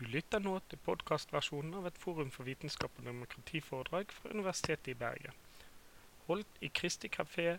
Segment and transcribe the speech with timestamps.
[0.00, 4.94] Du lytter nå til podkastversjonen av et Forum for vitenskap og demokrati-foredrag fra Universitetet i
[4.96, 5.34] Bergen,
[6.28, 7.58] holdt i Kristi kafé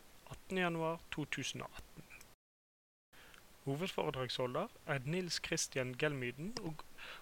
[0.50, 2.08] 18.1.2018.
[3.68, 6.82] Hovedforedragsholder er Nils Christian Gelmyden og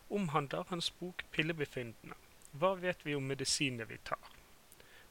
[0.09, 2.15] omhandler hans bok 'Pillebefindende'.
[2.53, 4.31] Hva vet vi om medisinene vi tar?'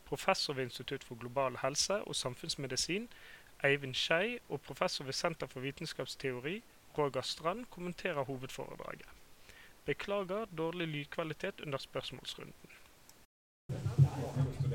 [0.09, 3.09] Professor ved Institutt for global helse og samfunnsmedisin,
[3.65, 6.63] Eivind Skei, og professor ved Senter for vitenskapsteori,
[6.99, 9.18] Roger Strand, kommenterer hovedforedraget.
[9.89, 12.55] Beklager dårlig lydkvalitet under spørsmålsrunden.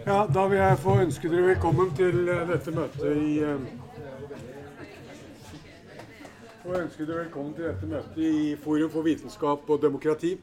[0.05, 3.59] Ja, Da vil jeg få ønske dere velkommen til eh, dette møtet i eh,
[6.63, 10.33] få ønske dere velkommen til dette møtet i Forum for vitenskap og demokrati.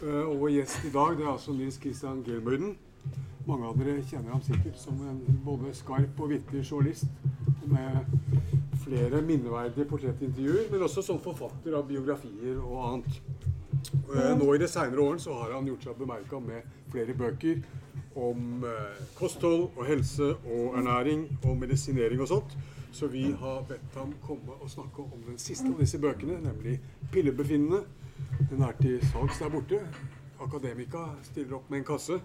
[0.00, 2.72] Eh, Og vår gjest i dag det er altså Nils Christian Gelmøyden.
[3.46, 7.04] Mange av dere kjenner ham sikkert som en både skarp og vittig journalist
[7.68, 8.08] med
[8.86, 13.51] flere minneverdige portrettintervjuer, men også som forfatter av biografier og annet.
[13.92, 17.62] Eh, Nå i de senere årene så har han gjort seg bemerka med flere bøker
[18.18, 22.56] om eh, kosthold og helse og ernæring og medisinering og sånt.
[22.92, 26.80] Så vi har bedt ham komme og snakke om den siste av disse bøkene, nemlig
[27.12, 27.84] 'Pillebefinnende'.
[28.50, 29.80] Den er til salgs der borte.
[30.40, 32.20] Akademika stiller opp med en kasse.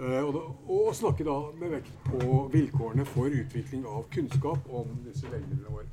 [0.00, 4.90] Eh, og, da, og snakke da med vekt på vilkårene for utvikling av kunnskap om
[5.06, 5.86] disse legemidlene våre.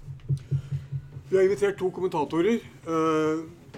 [1.29, 2.59] Vi har invitert to kommentatorer.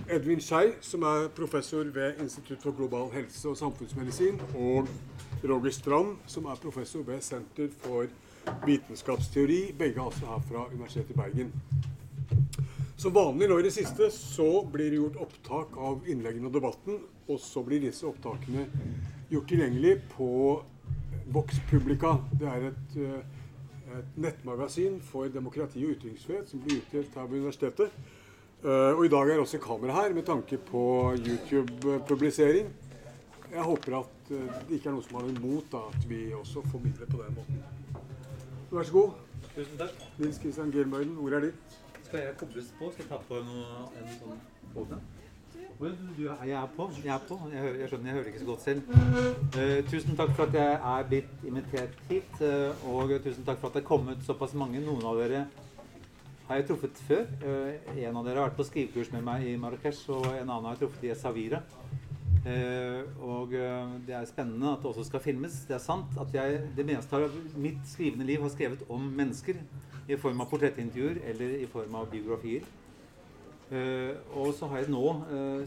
[0.10, 4.88] Edvin Skei, som er professor ved Institutt for global helse og samfunnsmedisin, og
[5.44, 8.06] Roger Strand, som er professor ved Senter for
[8.66, 11.54] vitenskapsteori, begge altså her fra Universitetet i Bergen.
[12.98, 17.00] Som vanlig nå i det siste så blir det gjort opptak av innleggene og debatten,
[17.28, 18.68] og så blir disse opptakene
[19.32, 20.32] gjort tilgjengelig på
[21.34, 22.18] Vox Publica.
[22.40, 27.40] Det er et, eh, et nettmagasin for demokrati og ytringsfrihet som blir utdelt her ved
[27.40, 27.92] universitetet.
[28.62, 30.82] Eh, og i dag er også kamera her med tanke på
[31.18, 32.68] YouTube-publisering.
[33.52, 36.20] Jeg håper at eh, det ikke er noe som har noe imot da, at vi
[36.38, 37.64] også formidler på den måten.
[38.70, 39.16] Vær så god.
[39.56, 40.04] Tusen takk.
[40.20, 41.80] Nils Kristian Gelmøyden, ordet er ditt.
[42.04, 42.92] Skal jeg kobles på?
[42.94, 44.46] Skal jeg ta på noe, en sånn
[45.82, 46.86] du, jeg er på.
[47.04, 47.40] Jeg er på.
[47.50, 48.82] Jeg, hører, jeg skjønner, jeg hører ikke så godt selv.
[49.56, 52.36] Uh, tusen takk for at jeg er blitt invitert hit.
[52.38, 54.84] Uh, og tusen takk for at det er kommet såpass mange.
[54.86, 55.48] Noen av dere
[56.52, 57.28] har jeg truffet før.
[57.48, 60.66] Eh, en av dere har vært på skrivekurs med meg i Marrakech, og en annen
[60.68, 61.62] har jeg truffet i Savira.
[62.42, 65.62] Eh, og eh, det er spennende at det også skal filmes.
[65.70, 69.62] Det er sant at jeg det meste av mitt skrivende liv har skrevet om mennesker
[70.12, 72.68] i form av portrettintervjuer eller i form av biografier.
[74.36, 75.14] Og så har jeg nå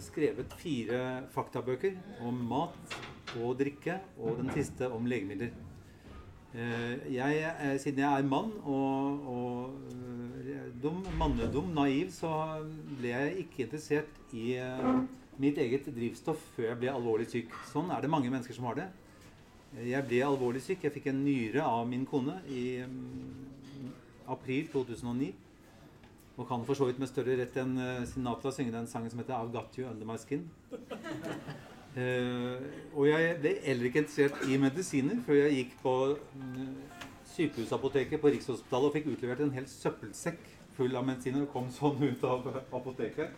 [0.04, 0.98] skrevet fire
[1.32, 1.94] faktabøker
[2.28, 2.96] om mat
[3.38, 5.54] og drikke, og den siste om legemidler.
[6.52, 10.04] Jeg, siden jeg er mann og, og
[10.82, 12.30] dum, mannedum, naiv, så
[12.98, 14.90] ble jeg ikke interessert i eh,
[15.40, 17.54] mitt eget drivstoff før jeg ble alvorlig syk.
[17.70, 18.88] Sånn er det mange mennesker som har det.
[19.74, 20.84] Eh, Jeg ble alvorlig syk.
[20.86, 23.90] Jeg fikk en nyre av min kone i mm,
[24.34, 25.32] april 2009.
[26.34, 29.22] Og kan for så vidt med større rett enn eh, Sinatra synge den sangen som
[29.22, 30.48] heter 'I've Got You Under My Skin'.
[31.94, 32.58] Uh,
[32.98, 35.92] og jeg ble heller ikke interessert i medisiner før jeg gikk på
[36.34, 36.72] mm,
[37.36, 40.42] sykehusapoteket på Rikshospitalet og fikk utlevert en hel søppelsekk
[40.76, 43.30] full av medisiner og kom sånn ut av apoteket.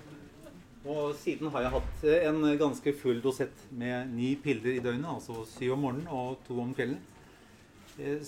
[0.86, 5.42] Og siden har jeg hatt en ganske full dosett med ni piller i døgnet, altså
[5.50, 7.00] syv om morgenen og to om kvelden.
[7.98, 8.20] Eh,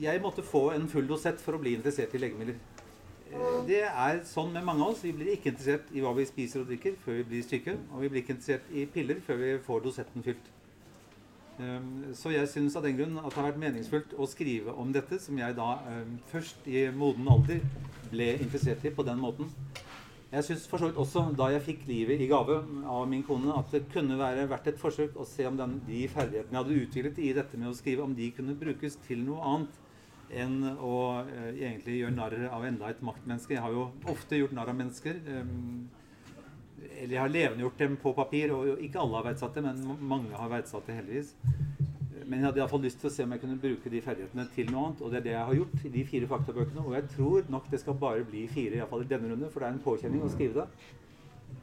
[0.00, 2.56] Jeg måtte få en full dosett for å bli interessert i legemidler.
[3.32, 5.02] Eh, Det er sånn med mange av oss.
[5.02, 7.78] Vi blir ikke interessert i hva vi spiser og drikker før vi blir syke.
[7.92, 10.53] Og vi blir ikke interessert i piller før vi får dosetten fylt.
[11.54, 14.90] Um, Så jeg syns av den grunn at det har vært meningsfullt å skrive om
[14.94, 17.60] dette, som jeg da um, først i moden alder
[18.10, 19.52] ble interessert i på den måten.
[20.34, 22.56] Jeg syns for så vidt også, da jeg fikk livet i gave
[22.90, 26.00] av min kone, at det kunne være verdt et forsøk å se om den, de
[26.10, 29.46] ferdighetene jeg hadde utviklet i dette med å skrive, om de kunne brukes til noe
[29.52, 29.80] annet
[30.34, 33.54] enn å eh, egentlig gjøre narr av enda et maktmenneske.
[33.54, 35.22] Jeg har jo ofte gjort narr av mennesker.
[36.90, 40.34] Eller jeg har levendegjort dem på papir, og ikke alle har verdsatt det, men mange
[40.36, 41.34] har verdsatt det heldigvis.
[42.24, 44.70] Men jeg hadde iallfall lyst til å se om jeg kunne bruke de ferdighetene til
[44.72, 45.00] noe annet.
[45.04, 46.84] Og det er det jeg har gjort i de fire faktabøkene.
[46.84, 49.68] Og jeg tror nok det skal bare bli fire, iallfall i denne runde, for det
[49.68, 50.92] er en påkjenning å skrive det.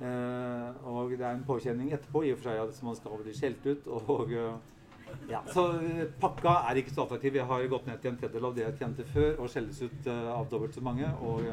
[0.02, 3.34] Uh, og det er en påkjenning etterpå, i og for seg at man skal bli
[3.38, 3.90] skjelt ut.
[3.98, 7.38] Og, uh, ja, så uh, pakka er ikke så attraktiv.
[7.38, 10.10] Jeg har gått ned til en tredjedel av det jeg tjente før, og skjelles ut
[10.10, 11.10] eh, av dobbelt så mange.
[11.26, 11.46] Og,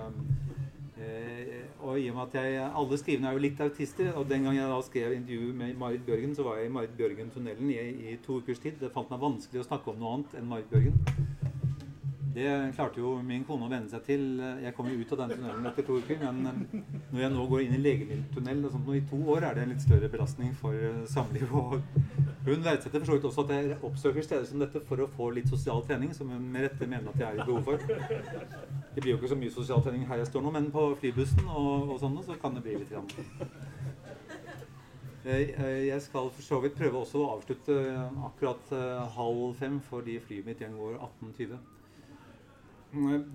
[1.80, 4.56] og i og med at jeg, alle skrivende er jo litt autister, og den gang
[4.56, 7.78] jeg da skrev intervju med Marit Bjørgen, så var jeg i Marit Bjørgen-tunnelen i,
[8.12, 8.80] i to ukers tid.
[8.80, 11.47] Det fant meg vanskelig å snakke om noe annet enn Marit Bjørgen.
[12.34, 14.24] Det klarte jo min kone å venne seg til.
[14.62, 16.18] Jeg kom jo ut av den tunnelen etter to uker.
[16.20, 16.82] Men eh,
[17.12, 19.64] når jeg nå går inn i legemiddeltunnel og sånt, nå i to år, er det
[19.64, 21.54] en litt større belastning for eh, samlivet.
[21.54, 25.08] Og hun verdsetter for så vidt også at jeg oppsøker steder som dette for å
[25.14, 27.78] få litt sosial trening, som hun med rette mener at jeg er i behov for.
[28.94, 31.48] Det blir jo ikke så mye sosial trening her jeg står nå, men på flybussen
[31.48, 32.92] og, og sånn, så kan det bli litt.
[32.92, 33.08] Grann.
[35.28, 37.74] Jeg skal for så vidt prøve også å avslutte
[38.30, 38.70] akkurat
[39.16, 41.77] halv fem, fordi flyet mitt går 18.20.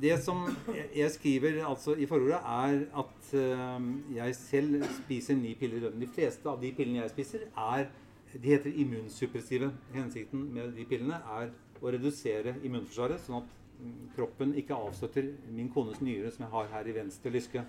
[0.02, 0.48] Det som
[0.96, 6.08] jeg skriver altså i forordet, er at uh, jeg selv spiser ni piller i døgnet.
[6.08, 7.86] De fleste av de pillene jeg spiser, er
[8.34, 9.70] de heter immunsuppressive.
[9.94, 11.52] Hensikten med de pillene er
[11.84, 16.72] å redusere immunforsvaret, sånn at mm, kroppen ikke avstøtter min kones nyre, som jeg har
[16.72, 17.62] her i venstre lyske.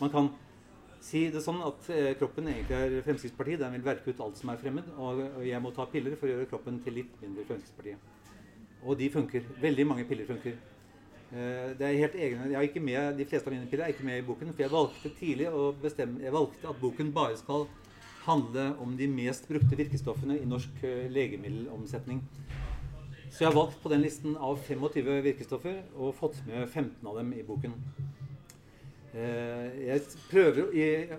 [0.00, 0.32] Man kan
[1.04, 3.60] si det sånn at uh, kroppen egentlig er Fremskrittspartiet.
[3.62, 6.34] Den vil verke ut alt som er fremmed, og jeg må ta piller for å
[6.34, 8.10] gjøre kroppen til litt mindre Fremskrittspartiet.
[8.82, 9.46] Og de funker.
[9.62, 10.58] Veldig mange piller funker.
[11.28, 13.92] Eh, det er helt egen, jeg er ikke med, De fleste av mine piller er
[13.92, 14.54] ikke med i boken.
[14.54, 17.66] For jeg valgte tidlig å bestemme, jeg valgte at boken bare skal
[18.24, 22.22] handle om de mest brukte virkestoffene i norsk eh, legemiddelomsetning.
[23.28, 27.20] Så jeg har valgt på den listen av 25 virkestoffer og fått med 15 av
[27.20, 27.76] dem i boken.
[29.12, 30.72] Eh, jeg prøver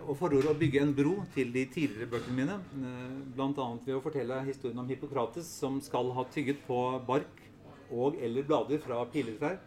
[0.10, 2.58] å fororde å bygge en bro til de tidligere bøkene mine.
[3.38, 3.72] Bl.a.
[3.86, 7.46] ved å fortelle historien om Hippokrates, som skal ha tygget på bark
[7.94, 9.62] og eller blader fra piletrær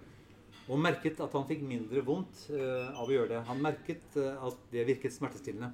[0.70, 3.40] og merket at han fikk mindre vondt uh, av å gjøre det.
[3.48, 5.72] Han merket uh, at det virket smertestillende.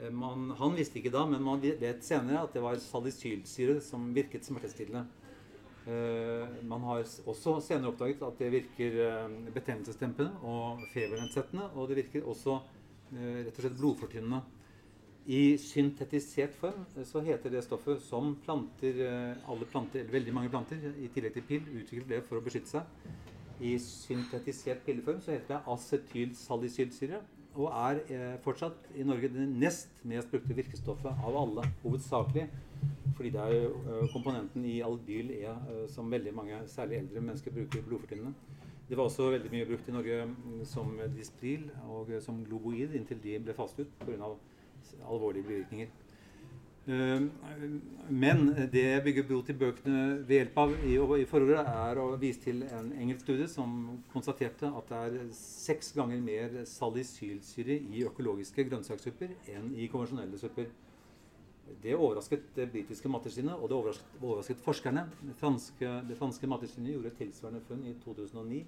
[0.00, 4.10] Uh, man, han visste ikke da, men man vet senere at det var salicylsyre som
[4.16, 5.06] virket smertestillende.
[6.68, 8.96] man har også senere oppdaget at det virker
[9.54, 11.70] betennelsesdempende og febernedsettende.
[11.74, 12.58] Og det virker også
[13.14, 14.42] rett og slett blodfortynnende.
[15.26, 19.00] I syntetisert form så heter det stoffet som planter,
[19.48, 22.76] alle planter, eller veldig mange planter, i tillegg til pill, utvikler det for å beskytte
[22.76, 23.29] seg
[23.60, 27.20] i syntetisert pilleform så heter det acetylsalicylsyre.
[27.58, 31.66] Og er eh, fortsatt i Norge det nest mest brukte virkestoffet av alle.
[31.82, 32.46] Hovedsakelig
[33.16, 37.52] fordi det er uh, komponenten i albyl E uh, som veldig mange, særlig eldre mennesker,
[37.52, 38.32] bruker blodfortynnende.
[38.88, 42.94] Det var også veldig mye brukt i Norge mm, som Dispril og uh, som Globoid
[42.96, 44.32] inntil de ble fastet pga.
[45.04, 45.92] alvorlige bivirkninger.
[46.88, 47.30] Ehm,
[48.08, 52.06] men det jeg bygger bro til bøkene ved hjelp av i, i forordet, er å
[52.20, 53.74] vise til en engelsk studie som
[54.12, 60.70] konstaterte at det er seks ganger mer salicylsyre i økologiske grønnsakssupper enn i konvensjonelle supper.
[61.84, 65.04] Det overrasket det britiske mattilsynet, og det overrasket, overrasket forskerne.
[65.22, 68.64] Det franske, franske mattilsynet gjorde et tilsvarende funn i 2009.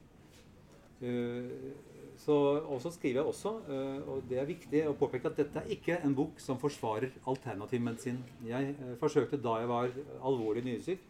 [2.20, 5.62] Så, og så skriver jeg også, uh, og det er viktig å påpeke, at dette
[5.62, 8.20] er ikke en bok som forsvarer alternativ medisin.
[8.46, 11.08] Jeg uh, forsøkte da jeg var alvorlig nyresyk,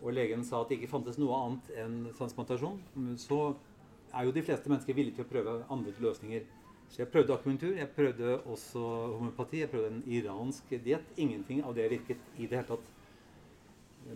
[0.00, 2.80] og legen sa at det ikke fantes noe annet enn transplantasjon,
[3.20, 3.38] så
[4.14, 6.44] er jo de fleste mennesker villige til å prøve andre løsninger.
[6.92, 8.82] Så jeg prøvde akumentur, jeg prøvde også
[9.18, 11.08] homopati, jeg prøvde en iransk diett.
[11.16, 12.90] Ingenting av det virket i det hele tatt.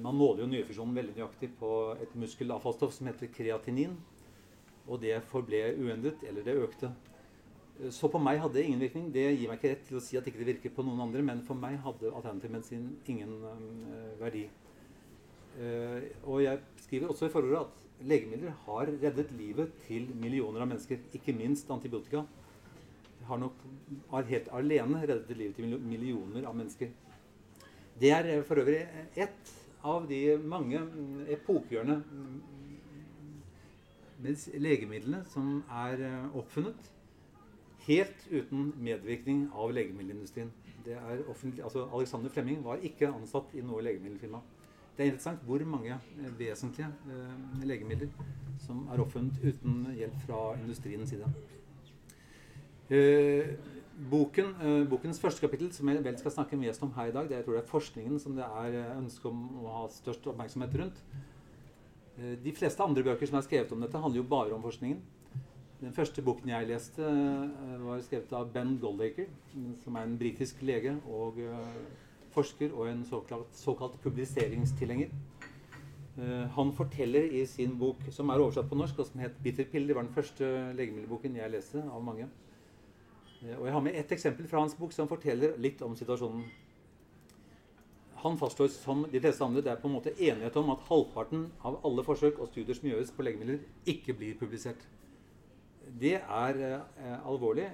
[0.05, 3.97] Man måler jo nyrefusjonen veldig nøyaktig på et muskelavfallsstoff som heter kreatinin
[4.89, 6.91] og det forble uendret, eller det økte.
[7.95, 9.11] Så på meg hadde det ingen virkning.
[9.15, 11.05] Det gir meg ikke rett til å si at ikke det ikke virker på noen
[11.05, 14.49] andre, men for meg hadde alternativ medisin ingen uh, verdi.
[15.59, 20.73] Uh, og jeg skriver også i forordet at legemidler har reddet livet til millioner av
[20.73, 21.05] mennesker.
[21.15, 22.25] Ikke minst antibiotika.
[23.29, 23.63] Har nok
[24.11, 26.91] har helt alene reddet livet til millioner av mennesker.
[27.99, 28.83] Det er for øvrig
[29.19, 29.55] ett
[29.87, 31.99] av de mange mm, epokehjørne
[34.23, 36.93] legemidlene som er eh, oppfunnet
[37.89, 40.51] helt uten medvirkning av legemiddelindustrien.
[40.89, 44.41] Altså Alexander Flemming var ikke ansatt i noe legemiddelfirma.
[44.97, 48.11] Det er interessant hvor mange eh, vesentlige eh, legemidler
[48.65, 51.31] som er oppfunnet uten hjelp fra industriens side.
[52.91, 53.55] Eh,
[54.11, 57.29] boken, eh, bokens første kapittel, som jeg vel skal snakke mest om her i dag,
[57.29, 60.77] det jeg tror det er forskningen som det er ønske om å ha størst oppmerksomhet
[60.83, 61.03] rundt.
[62.19, 65.01] Eh, de fleste andre bøker som er skrevet om dette, handler jo bare om forskningen.
[65.79, 69.27] Den første boken jeg leste, eh, var skrevet av Ben Goldacre,
[69.85, 71.79] som er en britisk lege og eh,
[72.35, 75.11] forsker og en såkalt, såkalt publiseringstilhenger.
[76.51, 79.87] Han forteller i sin bok, som er oversatt på norsk, og som het 'Bitterpiller'.
[79.87, 82.27] det var den første legemiddelboken jeg leste av mange.
[83.59, 86.43] Og jeg har med ett eksempel fra hans bok som forteller litt om situasjonen
[88.23, 91.45] han fastslår som de fleste andre det er på en måte enighet om at halvparten
[91.67, 94.81] av alle forsøk og studier som gjøres på legemidler, ikke blir publisert.
[96.01, 97.69] Det er eh, alvorlig.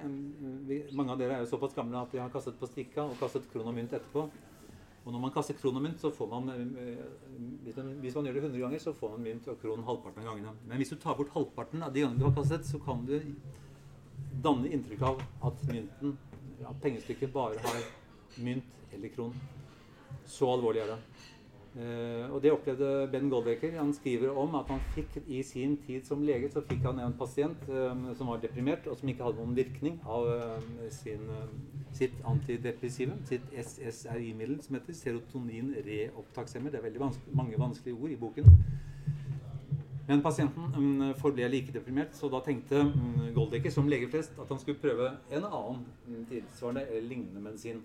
[0.69, 3.17] Vi, mange av dere er jo såpass gamle at de har kastet på stikka og
[3.19, 4.27] kastet kron og mynt etterpå.
[5.05, 7.01] Og når man kaster kron og mynt, så får man eh,
[7.65, 10.55] hvis man, gjør det 100 ganger, så får man mynt og kron halvparten av gangene.
[10.69, 13.19] Men hvis du tar bort halvparten av de gangene du har kastet, så kan du
[14.45, 16.15] danne inntrykk av at mynten,
[16.65, 17.85] at pengestykket bare har
[18.41, 19.35] mynt eller kron.
[20.25, 20.99] Så alvorlig er det.
[21.75, 23.73] Uh, og det opplevde Ben Goldbecker.
[23.77, 27.17] Han skriver om at han fikk i sin tid som lege så fikk han en
[27.19, 31.57] pasient um, som var deprimert, og som ikke hadde noen virkning av um, sin, um,
[31.91, 36.71] sitt antidepressive, sitt SSRI-middel som heter serotonin reopptakshemmer.
[36.71, 38.47] Det er veldig vans mange vanskelige ord i boken.
[40.07, 44.47] Men pasienten um, forble like deprimert, så da tenkte um, Goldecker som lege flest at
[44.47, 47.83] han skulle prøve en annen um, tilsvarende eller lignende medisin.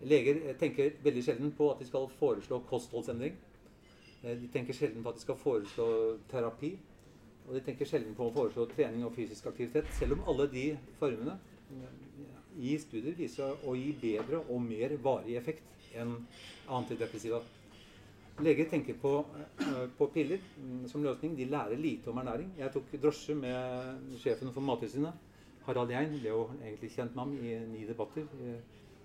[0.00, 3.34] Leger eh, tenker veldig sjelden på at de skal foreslå kostholdsendring.
[4.22, 5.88] Eh, de tenker sjelden på at de skal foreslå
[6.30, 6.72] terapi.
[7.48, 10.66] Og de tenker sjelden på å foreslå trening og fysisk aktivitet, selv om alle de
[11.00, 11.36] formene
[11.74, 11.96] eh,
[12.60, 16.16] i studier viser å gi bedre og mer varig effekt enn
[16.70, 17.42] antidepressiva.
[18.40, 19.12] Leger tenker på,
[19.98, 21.34] på, piller mm, som løsning.
[21.36, 22.54] De lærer lite om ernæring.
[22.56, 25.28] Jeg tok drosje med sjefen for Mattilsynet.
[25.66, 28.24] Harald Jein ble jo egentlig kjent med ham i ni debatter.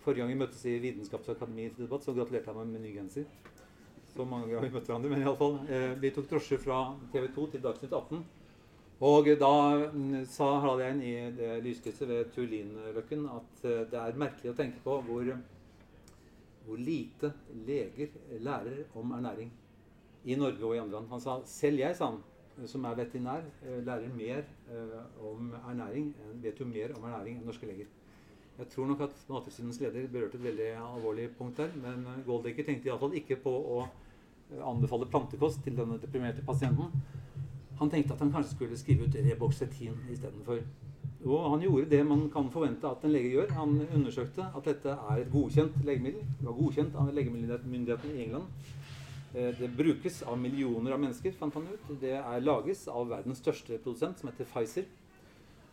[0.06, 3.24] Forrige gang vi møttes i Vitenskapsakademiets debatt, så gratulerte jeg meg med ny genser.
[4.12, 5.56] Så mange ganger vi møtte hverandre, men iallfall.
[5.66, 6.82] Eh, vi tok drosje fra
[7.14, 8.20] TV 2 til Dagsnytt 18.
[9.10, 9.50] Og da
[9.96, 14.56] mm, sa Harald Ein i det lyskrysset ved Turlinløkken at eh, det er merkelig å
[14.62, 15.34] tenke på hvor,
[16.68, 17.34] hvor lite
[17.66, 18.14] leger
[18.46, 19.50] lærer om ernæring
[20.24, 21.12] i Norge og i andre land.
[21.18, 22.22] Han sa selv jeg, sa han,
[22.70, 24.46] som er veterinær, eh, lærer mer
[25.34, 26.14] om ernæring,
[26.46, 27.90] vet jo mer om ernæring enn norske leger.
[28.56, 31.74] Jeg tror nok at Mattilsynets leder berørte et veldig alvorlig punkt der.
[31.76, 36.94] Men eh, Goldecker tenkte iallfall ikke på å eh, anbefale plantekost til denne deprimerte pasienten.
[37.82, 40.64] Han tenkte at han kanskje skulle skrive ut Reboxetin istedenfor.
[41.26, 43.52] Og han gjorde det man kan forvente at en lege gjør.
[43.58, 46.24] Han undersøkte at dette er et godkjent legemiddel.
[46.40, 48.74] Det var godkjent av legemiddelmyndighetene i England.
[49.34, 51.90] Eh, det brukes av millioner av mennesker, fant han ut.
[52.00, 54.88] Det er lages av verdens største produsent, som heter Pfizer.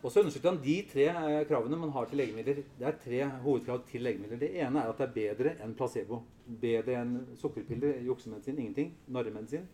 [0.03, 2.57] Og så undersøkte han de tre eh, kravene man har til legemidler.
[2.79, 4.41] Det er tre hovedkrav til legemidler.
[4.41, 6.19] Det ene er at det er bedre enn placebo.
[6.59, 8.91] Bedre enn sukkerpiller, juksemedisin, ingenting.
[9.07, 9.69] Narremedisin.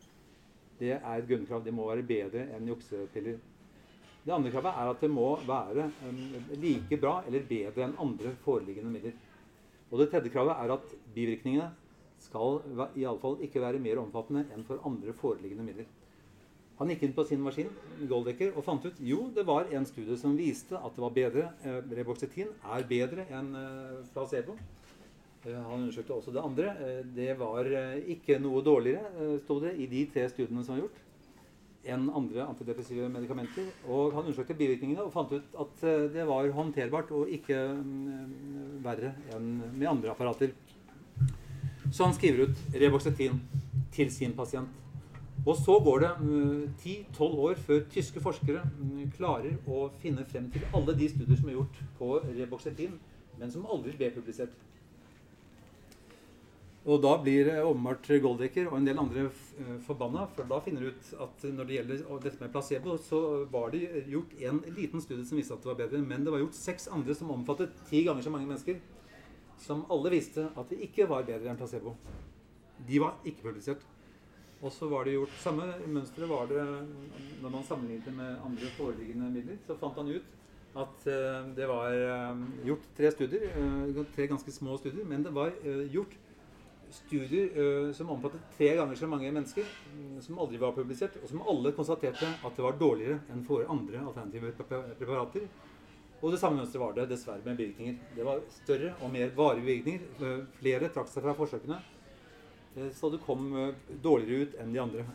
[0.80, 1.64] Det er et grunnkrav.
[1.66, 3.40] Det må være bedre enn juksepiller.
[4.22, 6.18] Det andre kravet er at det må være um,
[6.62, 9.16] like bra eller bedre enn andre foreliggende midler.
[9.90, 11.72] Og det tredje kravet er at bivirkningene
[12.22, 12.60] skal
[13.00, 15.90] iallfall ikke være mer omfattende enn for andre foreliggende midler.
[16.80, 17.68] Han gikk inn på sin maskin
[18.08, 21.50] Goldecker, og fant ut jo, det var en studie som viste at det var bedre.
[21.68, 24.56] Eh, Reboxetin er bedre enn eh, placebo.
[25.44, 26.72] Eh, han undersøkte også det andre.
[26.80, 30.78] Eh, det var eh, ikke noe dårligere, eh, sto det, i de tre studiene som
[30.78, 31.04] var gjort,
[31.84, 33.68] enn andre antidepressive medikamenter.
[33.92, 39.18] Og han undersøkte bivirkningene og fant ut at det var håndterbart og ikke mm, verre
[39.36, 40.56] enn med andre apparater.
[41.92, 43.42] Så han skriver ut Reboxetin
[43.92, 44.79] til sin pasient.
[45.46, 50.26] Og så går det mm, ti-tolv uh, år før tyske forskere um, klarer å finne
[50.28, 52.98] frem til alle de studier som er gjort på reboxetin,
[53.40, 54.56] men som aldri ble publisert.
[56.90, 60.92] Og da blir åpenbart Goldecker og en del andre uh, forbanna, for da finner de
[60.92, 63.22] ut at når det gjelder dette med placebo, så
[63.54, 66.44] var det gjort en liten studie som viste at det var bedre, men det var
[66.44, 68.82] gjort seks andre som omfattet ti ganger så mange mennesker,
[69.60, 71.96] som alle viste at det ikke var bedre enn placebo.
[72.88, 73.88] De var ikke publisert.
[74.60, 76.64] Og så var det gjort samme mønsteret var det
[77.40, 79.60] når man sammenlignet med andre foreliggende midler.
[79.68, 80.36] Så fant han ut
[80.80, 85.32] at uh, det var uh, gjort tre studier, uh, tre ganske små studier, men det
[85.36, 85.56] var
[85.94, 86.18] gjort
[86.90, 89.66] studier som omfattet tre ganger så mange mennesker,
[90.26, 94.02] som aldri var publisert, og som alle konstaterte at det var dårligere enn for andre
[94.02, 95.46] alternative preparater.
[96.18, 98.00] Og det samme mønsteret var det dessverre med bivirkninger.
[98.18, 100.42] Det var større og mer varige virkninger.
[100.58, 101.78] Flere trakk seg fra forsøkene.
[102.76, 103.74] Eh, så det kom eh,
[104.04, 105.06] dårligere ut enn de andre.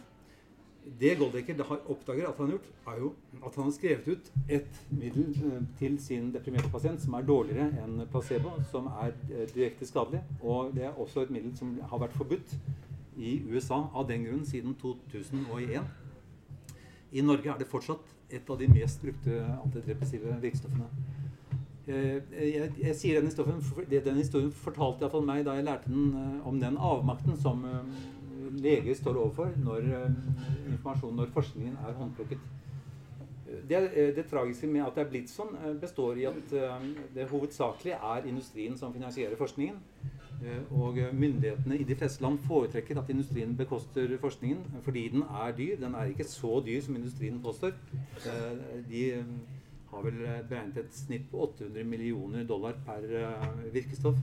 [0.85, 4.81] Det Goldecker oppdager at han har gjort, er jo at han har skrevet ut et
[4.91, 9.15] middel eh, til sin deprimerte pasient som er dårligere enn placebo, som er
[9.55, 10.23] direkte skadelig.
[10.43, 12.57] Og det er også et middel som har vært forbudt
[13.17, 15.87] i USA av den grunn siden 2001.
[17.15, 20.89] I Norge er det fortsatt et av de mest brukte antidepressive virkstoffene.
[21.87, 23.61] Eh, jeg, jeg, sier den historien,
[23.93, 27.99] den historien fortalte iallfall meg da jeg lærte den eh, om den avmakten som eh,
[28.57, 29.91] leger står overfor når
[30.71, 32.51] informasjonen, når forskningen er håndplukket.
[33.69, 33.79] Det,
[34.17, 36.53] det, tragiske med at det er blitt sånn, består i at
[37.15, 39.77] det hovedsakelig er industrien som finansierer forskningen.
[40.75, 45.77] Og myndighetene i de fleste land foretrekker at industrien bekoster forskningen fordi den er dyr.
[45.81, 47.77] Den er ikke så dyr som industrien påstår.
[48.91, 49.05] De
[49.95, 54.19] har vel eh, beregnet et snitt på 800 millioner dollar per uh, virkestoff.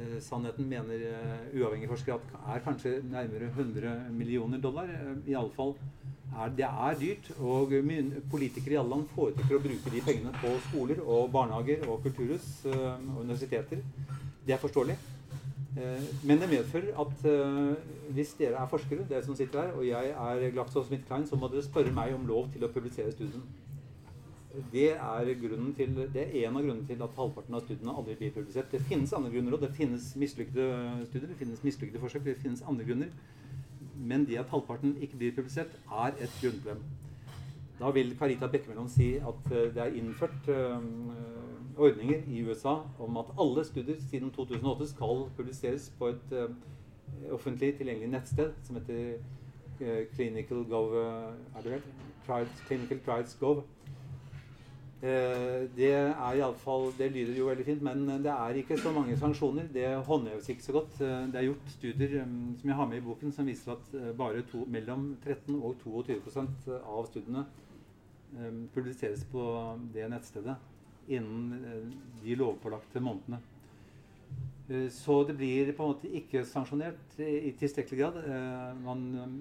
[0.00, 4.84] Eh, sannheten mener eh, uavhengige forskere at er kanskje nærmere 100 millioner dollar.
[4.84, 5.74] Eh, i alle fall
[6.38, 7.72] er, Det er dyrt, og
[8.30, 12.66] politikere i alle land foretrekker å bruke de pengene på skoler og barnehager og kulturhus
[12.66, 13.82] og universiteter.
[14.46, 14.96] Det er forståelig.
[16.22, 17.26] Men det medfører at
[18.14, 21.36] hvis dere er forskere, dere som sitter her, og jeg er Glaxo Smith Klein, så
[21.36, 23.42] må dere spørre meg om lov til å publisere studien.
[24.72, 25.24] Det er,
[25.76, 28.72] til, det er, en av grunnene til at halvparten av studiene aldri blir publisert.
[28.72, 29.62] Det finnes andre grunner òg.
[29.62, 33.12] Det finnes mislykkede studier, det finnes mislykkede forsøk, det finnes andre grunner.
[33.94, 36.82] Men det at halvparten ikke blir publisert, er et grunnproblem.
[37.78, 40.82] Da vil Carita Bekkemellom si at eh, det er innført uh,
[41.80, 47.76] ordninger i USA om at alle studier siden 2008 skal publiseres på et uh, offentlig
[47.78, 49.14] tilgjengelig nettsted som heter
[50.14, 50.92] Clinical Gov,
[51.56, 52.48] er det vel?
[52.66, 53.62] Clinical Trials Gov.
[55.00, 58.76] Eh, det er i alle fall, det lyder jo veldig fint, men det er ikke
[58.78, 59.70] så mange sanksjoner.
[59.72, 61.00] Det håndheves ikke så godt.
[61.00, 63.94] Eh, det er gjort studier mm, som jeg har med i boken, som viser at
[63.96, 67.46] eh, bare to, mellom 13 og 22% av studiene
[68.70, 69.42] publiseres på
[69.90, 70.54] det nettstedet
[71.10, 71.88] innen
[72.22, 73.40] de lovpålagte månedene.
[74.70, 78.18] Eh, så det blir på en måte ikke sanksjonert i tilstrekkelig grad.
[78.22, 79.32] Eh, man um,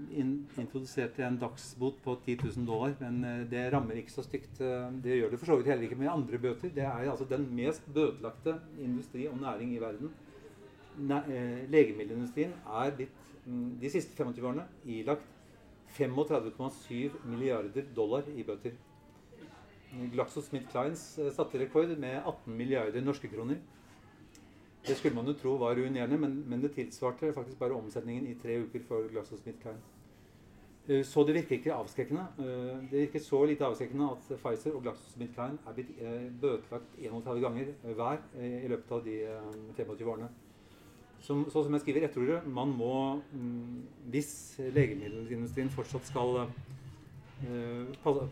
[0.58, 4.58] introduserte en dagsbot på 10 000 dollar, men eh, det rammer ikke så stygt.
[5.04, 6.74] Det gjør det for så vidt heller ikke med andre bøter.
[6.74, 10.14] Det er altså den mest bøtelagte industri og næring i verden.
[11.00, 15.30] Legemiddelindustrien er blitt mm, de siste 25 årene ilagt
[15.96, 18.74] 35,7 milliarder dollar i bøter.
[20.14, 23.62] GlaxoSmithKlines satte rekord med 18 milliarder norske kroner.
[24.88, 28.36] Det skulle man jo tro var ruinerende, men, men, det tilsvarte faktisk bare omsetningen i
[28.42, 29.82] tre uker for GlaxoSmithKline.
[30.88, 32.26] Eh, så det virker ikke avskrekkende.
[32.40, 37.42] Eh, det virker så lite avskrekkende at Pfizer og GlaxoSmithKline er blitt eh, bøtelagt 31
[37.44, 39.18] ganger hver i løpet av de
[39.78, 40.32] 25 årene.
[41.20, 43.82] Som, så som jeg skriver i etterordet, man må, mm,
[44.14, 44.32] hvis
[44.72, 46.46] legemiddelindustrien fortsatt skal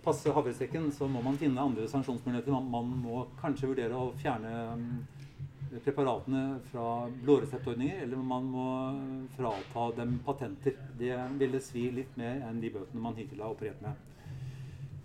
[0.03, 2.51] passe havresekken, så må man finne andre sanksjonsmuligheter.
[2.51, 4.95] Man, man må kanskje vurdere å fjerne mm,
[5.83, 8.67] preparatene fra blåreseptordninger, eller man må
[9.35, 10.77] frata dem patenter.
[10.99, 13.97] Det ville svi litt mer enn de bøtene man hittil har operert med.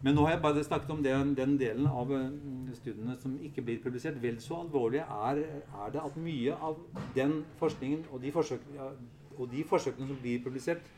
[0.02, 2.30] Men nå har jeg bare snakket om den, den delen av eh,
[2.74, 4.18] studiene som ikke blir publisert.
[4.22, 5.42] Vel så alvorlig er,
[5.84, 6.80] er det at mye av
[7.14, 8.64] den forskningen og de, forsøk,
[9.36, 10.90] og de forsøkene som blir publisert,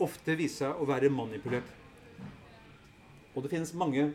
[0.00, 1.68] ofte viser seg å være manipulert.
[3.34, 4.08] Og det finnes mange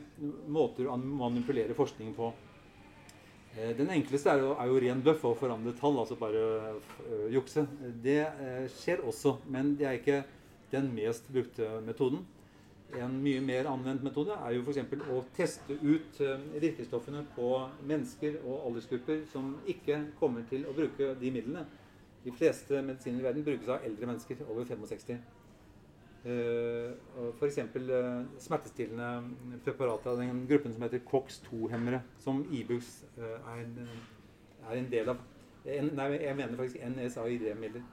[0.52, 2.32] måter å manipulere forskningen på.
[3.54, 7.28] Eh, den enkleste er jo, er jo ren bøff og forandre tall, altså bare uh,
[7.34, 7.68] jukse.
[8.04, 10.24] Det uh, skjer også, men det er ikke
[10.72, 12.24] den mest brukte metoden.
[12.98, 14.82] En mye mer anvendt metode er jo f.eks.
[15.10, 16.20] å teste ut
[16.62, 17.48] virkestoffene på
[17.89, 21.63] mennesker og aldersgrupper som ikke kommer til å bruke de midlene.
[22.22, 25.18] De fleste medisiner i verden brukes av eldre mennesker over 65.
[26.24, 26.94] Uh,
[27.34, 27.58] F.eks.
[27.76, 33.90] Uh, smertestillende preparater av den gruppen som heter COX-2-hemmere, som Ibux uh, er, en,
[34.70, 35.20] er, en, del av.
[35.66, 37.84] En, nei, jeg mener faktisk NSAID-midler.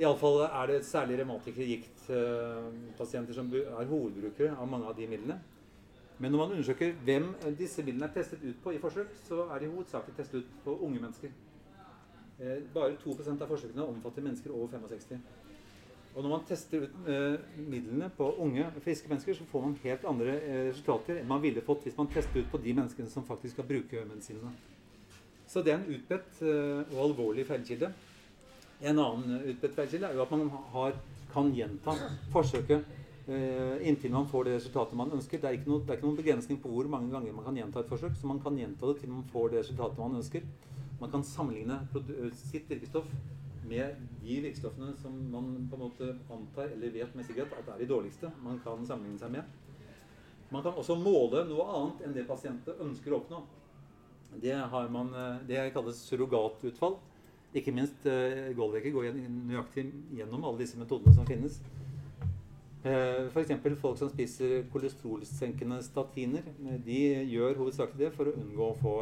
[0.00, 5.38] Iallfall er det særlig revmatikere, giktpasienter, som er hovedbrukere av mange av de midlene.
[6.18, 9.62] Men når man undersøker hvem disse midlene er testet ut på i forsøk, så er
[9.62, 11.30] de hovedsakelig testet ut på unge mennesker.
[12.40, 15.20] Eh, bare 2% av forsøkene omfatter mennesker over 65.
[16.14, 20.04] Og når man tester ut eh, midlene på unge, friske mennesker, så får man helt
[20.06, 23.26] andre eh, resultater enn man ville fått hvis man testet ut på de menneskene som
[23.26, 24.52] faktisk skal bruke medisinene.
[25.50, 27.90] Så det er en utbredt eh, og alvorlig feilkilde.
[28.84, 30.46] En annen utbredt feilkilde er jo at man
[30.76, 30.94] har,
[31.34, 31.96] kan gjenta
[32.34, 32.86] forsøket
[33.26, 35.42] eh, inntil man får det resultatet man ønsker.
[35.42, 37.82] Det er, noe, det er, ikke noen begrensning på hvor mange ganger man kan gjenta
[37.82, 40.46] et forsøk, så man kan gjenta det til man får det resultatet man ønsker.
[41.00, 41.82] Man kan sammenligne
[42.38, 43.10] sitt virkestoff
[43.68, 47.80] med de virkestoffene som man på en måte antar eller vet med sikkerhet at er
[47.82, 49.44] de dårligste man kan sammenligne seg med.
[50.52, 53.40] Man kan også måle noe annet enn det pasienten ønsker å oppnå.
[54.42, 56.98] Det, har man, eh, det kalles surrogatutfall.
[57.54, 59.86] Ikke minst eh, går nøyaktig
[60.18, 61.60] gjennom alle disse metodene som finnes.
[62.84, 63.52] Eh, F.eks.
[63.80, 66.44] folk som spiser kolesterolsenkende statiner.
[66.66, 67.00] Eh, de
[67.32, 68.94] gjør hovedsakelig det for å unngå å få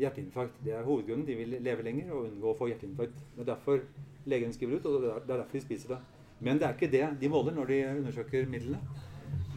[0.00, 0.58] hjerteinfarkt.
[0.64, 1.26] Det er hovedgrunnen.
[1.26, 3.20] De vil leve lenger og unngå å få hjerteinfarkt.
[3.36, 3.84] Det er derfor
[4.28, 6.00] legen skriver ut, og det er derfor de spiser det.
[6.40, 8.80] Men det er ikke det de måler når de undersøker midlene.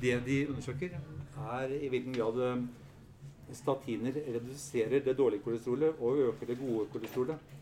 [0.01, 0.95] Det de undersøker,
[1.41, 2.61] er i hvilken grad eh,
[3.57, 7.57] statiner reduserer det dårlige kolesterolet og øker det gode kolesterolet.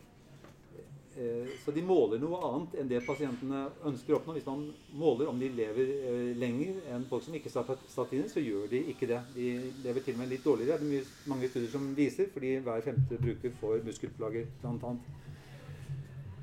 [1.18, 4.36] Eh, så de måler noe annet enn det pasientene ønsker å oppnå.
[4.36, 4.62] Hvis man
[4.94, 8.84] måler om de lever eh, lenger enn folk som ikke har statiner, så gjør de
[8.92, 9.18] ikke det.
[9.34, 9.48] De
[9.82, 10.78] lever til og med litt dårligere.
[10.78, 14.94] Det er mange studier som viser, fordi hver femte bruker får muskelplager bl.a.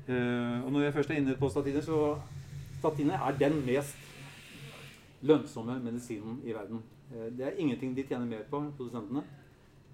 [0.08, 2.18] Eh, og når jeg først er inne på statiner, så
[2.82, 3.96] statiner er den mest
[5.24, 6.84] lønnsomme medisinen i verden.
[7.08, 9.24] Det er ingenting de tjener mer på, produsentene.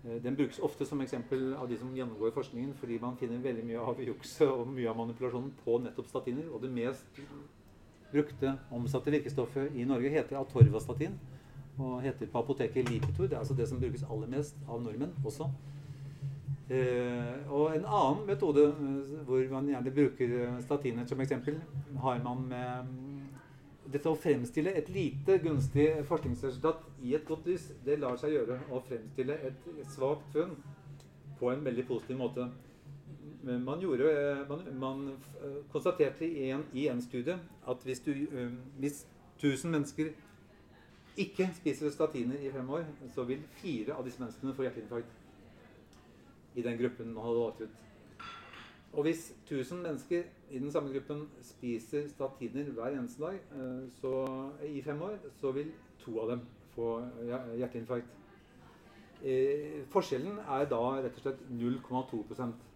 [0.04, 3.64] Eh, den brukes ofte som eksempel av de som gjennomgår forskningen, fordi man finner veldig
[3.64, 6.48] mye av jukset og mye av manipulasjonen på nettopp statiner.
[6.52, 7.20] Og det mest
[8.12, 11.16] brukte omsatte virkestoffet i Norge heter atorvastatin.
[11.78, 13.26] Og heter på apoteket Lipitor.
[13.26, 15.48] Det er altså det som brukes aller mest av nordmenn også.
[16.70, 21.58] Eh, og en annen metode eh, hvor man gjerne bruker statiner som eksempel,
[22.00, 22.94] har man med
[23.94, 28.58] dette å fremstille et lite gunstig forskningsresultat i et godt lys, det lar seg gjøre
[28.74, 30.56] å fremstille et svakt funn
[31.38, 32.48] på en veldig positiv måte.
[33.44, 34.08] Man, gjorde,
[34.48, 35.02] man, man
[35.72, 37.36] konstaterte i en, i en, studie
[37.68, 38.14] at hvis, du,
[38.80, 39.02] hvis
[39.36, 40.14] 1000 mennesker
[41.20, 46.64] ikke spiser statiner i fem år, så vil fire av disse menneskene få hjerteinfarkt i
[46.64, 48.24] den gruppen man hadde valgt ut.
[48.94, 54.12] Og hvis 1000 mennesker i den samme gruppen spiser statiner hver eneste dag eh, så,
[54.66, 55.72] i fem år, så vil
[56.04, 56.90] to av dem få
[57.58, 58.12] hjerteinfarkt.
[59.24, 62.70] Eh, forskjellen er da rett og slett 0,2%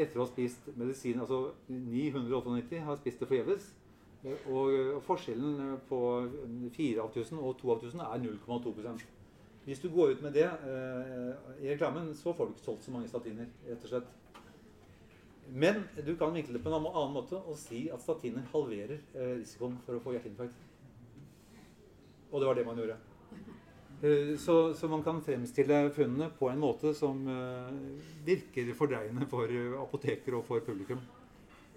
[0.00, 3.70] Etter å ha spist medisin Altså 998 har spist det forgjeves.
[4.22, 6.02] Eh, og forskjellen på
[6.76, 9.16] 4 av 1000 og 2 av 1000 er 0,2%
[9.68, 10.46] hvis du går ut med det
[11.60, 13.46] i reklamen, så får du ikke solgt så mange statiner.
[13.68, 14.06] rett og slett.
[15.52, 19.38] Men du kan vinkle det på en annen måte og si at statiner halverer eh,
[19.40, 20.66] risikoen for å få hjerteinfarkt.
[22.30, 22.98] Og det var det man gjorde.
[24.00, 27.72] Eh, så, så, man kan fremstille funnene på en måte som eh,
[28.26, 29.50] virker fordreiende for
[29.82, 31.02] apoteker og for publikum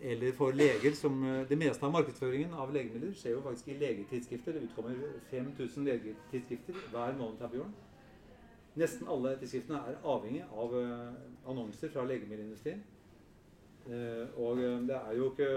[0.03, 4.57] eller for leger som Det meste av markedsføringen av legemidler skjer jo faktisk i legetidsskrifter.
[4.57, 4.97] Det utkommer
[5.29, 7.69] 5000 legetidsskrifter hver måned til Bjørn.
[8.81, 10.75] Nesten alle tidsskriftene er avhengig av
[11.53, 12.83] annonser fra legemiddelindustrien.
[13.83, 15.47] Uh, og det er jo ikke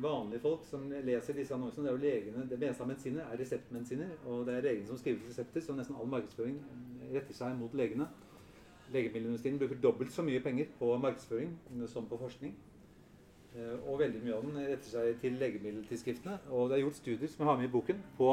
[0.00, 1.84] vanlige folk som leser disse annonsene.
[1.84, 4.14] Det er jo legene, det meste av medisiner er reseptmedisiner.
[4.26, 6.56] Og det er legene som skriver resepter, så nesten all markedsføring
[7.12, 8.08] retter seg mot legene.
[8.92, 11.52] Legemiddelindustrien bruker dobbelt så mye penger på markedsføring
[11.92, 12.56] som på forskning.
[13.56, 16.38] Eh, og veldig mye av den retter seg til legemiddeltidsskriftene.
[16.52, 18.32] Og det er gjort studier som jeg har med i boken, på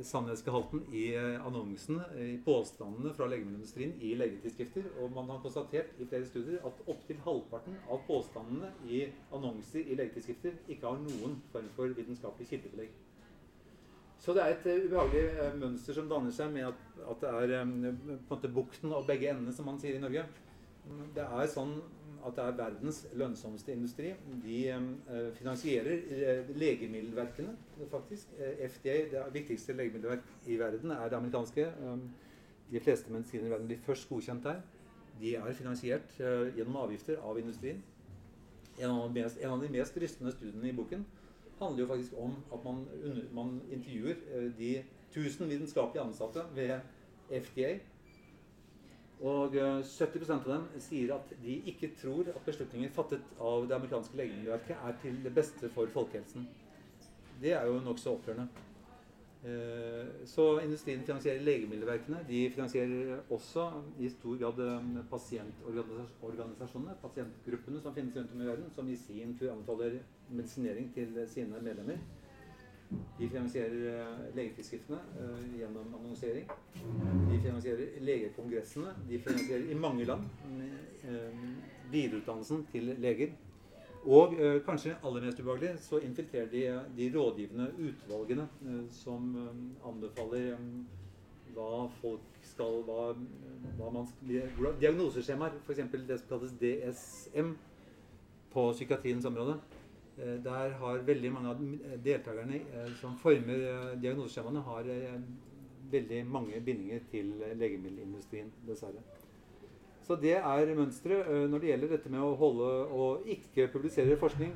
[0.00, 4.88] sannhetsgehalten i eh, annonsene, i påstandene fra legemiddelindustrien i legetidsskrifter.
[5.02, 9.96] Og man har konstatert i flere studier at opptil halvparten av påstandene i annonser i
[9.98, 12.92] legetidsskrifter ikke har noen form for vitenskapelig kildebelegg.
[14.22, 17.64] Så det er et uh, ubehagelig mønster som danner seg med at, at det er
[17.66, 20.22] på en måte bukten og begge endene, som man sier i Norge.
[21.16, 21.74] Det er sånn
[22.26, 24.12] at det er verdens lønnsomste industri.
[24.44, 27.56] De eh, finansierer eh, legemiddelverkene,
[27.90, 28.28] faktisk.
[28.38, 31.66] Eh, FDA, det viktigste legemiddelverk i verden, er det amerikanske.
[32.72, 34.60] De fleste medisiner i verden blir først godkjent der.
[35.20, 36.14] De er finansiert
[36.56, 37.82] gjennom avgifter av industrien.
[38.78, 41.04] En av, mest, en av de mest rystende studiene i boken
[41.58, 42.80] handler jo faktisk om at man,
[43.34, 44.14] man intervjuer
[44.58, 44.70] de
[45.12, 46.78] tusen vitenskapelige ansatte ved
[47.28, 47.76] FDA
[49.22, 53.76] og 70 eh, av dem sier at de ikke tror at beslutninger fattet av det
[53.76, 56.48] amerikanske legemiddelverket er til det beste for folkehelsen.
[57.42, 58.48] Det er jo nokså opprørende.
[59.42, 62.24] Eh, så industrien finansierer legemiddelverkene.
[62.28, 68.74] De finansierer også i stor grad eh, pasientorganisasjonene, pasientgruppene som finnes rundt om i verden,
[68.74, 72.02] som i sin tur anbefaler medisinering til sine medlemmer.
[73.18, 76.48] De finansierer eh, legetidsskriftene uh, gjennom annonsering.
[77.30, 78.94] De finansierer legekongressene.
[79.08, 81.44] De finansierer i mange land uh,
[81.92, 83.34] videreutdannelsen til leger.
[84.02, 84.32] Og
[84.66, 86.62] kanskje aller mest ubehagelig så infiltrerer de
[86.96, 88.48] de rådgivende utvalgene
[88.90, 89.28] som
[89.86, 90.56] anbefaler
[91.54, 93.12] hva folk skal hva,
[93.78, 94.08] hva man
[94.80, 95.84] Diagnoseskjemaer, f.eks.
[96.08, 97.54] det som kalles DSM
[98.52, 99.60] på psykiatriens område.
[100.18, 101.60] Eh, der har veldig mange av
[102.04, 104.90] deltakerne eh, som former eh, diagnoseskjemaene, har
[105.92, 109.00] veldig mange bindinger til legemiddelindustrien, dessverre.
[110.02, 111.28] Så det er mønsteret.
[111.50, 114.54] Når det gjelder dette med å holde og ikke publisere forskning,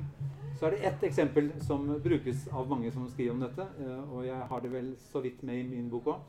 [0.59, 3.67] så er det ett eksempel som brukes av mange som skriver om dette.
[4.11, 6.25] Og jeg har det vel så vidt med i min bok òg.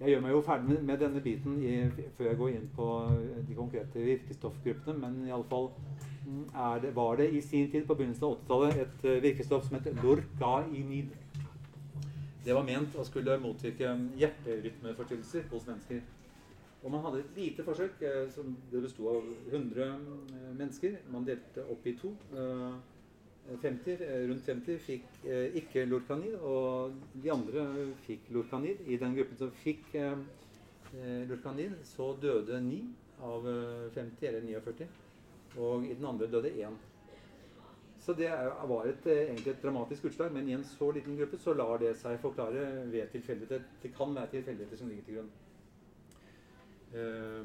[0.00, 1.76] Jeg gjør meg jo ferdig med denne biten i,
[2.16, 2.88] før jeg går inn på
[3.46, 5.70] de konkrete virkestoffgruppene, men iallfall
[6.82, 10.02] det, var det i sin tid på begynnelsen av 80-tallet et uh, virkestoff som het
[10.02, 11.10] lorgainid.
[12.44, 16.02] Det var ment å skulle motvirke hjerterytmeforstyrrelser hos mennesker.
[16.82, 20.98] Og man hadde et lite forsøk uh, som det besto av 100 uh, mennesker.
[21.10, 22.14] Man delte opp i to.
[23.42, 23.96] 50,
[24.30, 25.24] rundt 50 fikk
[25.58, 26.92] ikke lorkanid, og
[27.24, 27.64] de andre
[28.06, 28.84] fikk lorkanid.
[28.86, 29.88] I den gruppen som fikk
[31.26, 32.78] lorkanid, så døde 9
[33.26, 33.48] av
[33.96, 34.86] 50, eller 49.
[35.58, 36.76] Og i den andre døde én.
[38.02, 38.30] Så det
[38.68, 41.78] var et, eh, egentlig et dramatisk utslag, men i en så liten gruppe så lar
[41.78, 43.62] det seg forklare ved tilfeldigheter.
[43.82, 45.30] Det kan være tilfeldigheter som ligger til grunn.
[46.94, 47.44] Eh,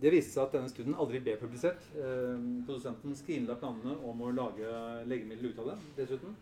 [0.00, 1.82] det viste seg at denne studien aldri ble publisert.
[1.96, 2.36] Eh,
[2.68, 4.70] produsenten skrinla planene om å lage
[5.08, 6.36] legemiddel ut av det, dessuten.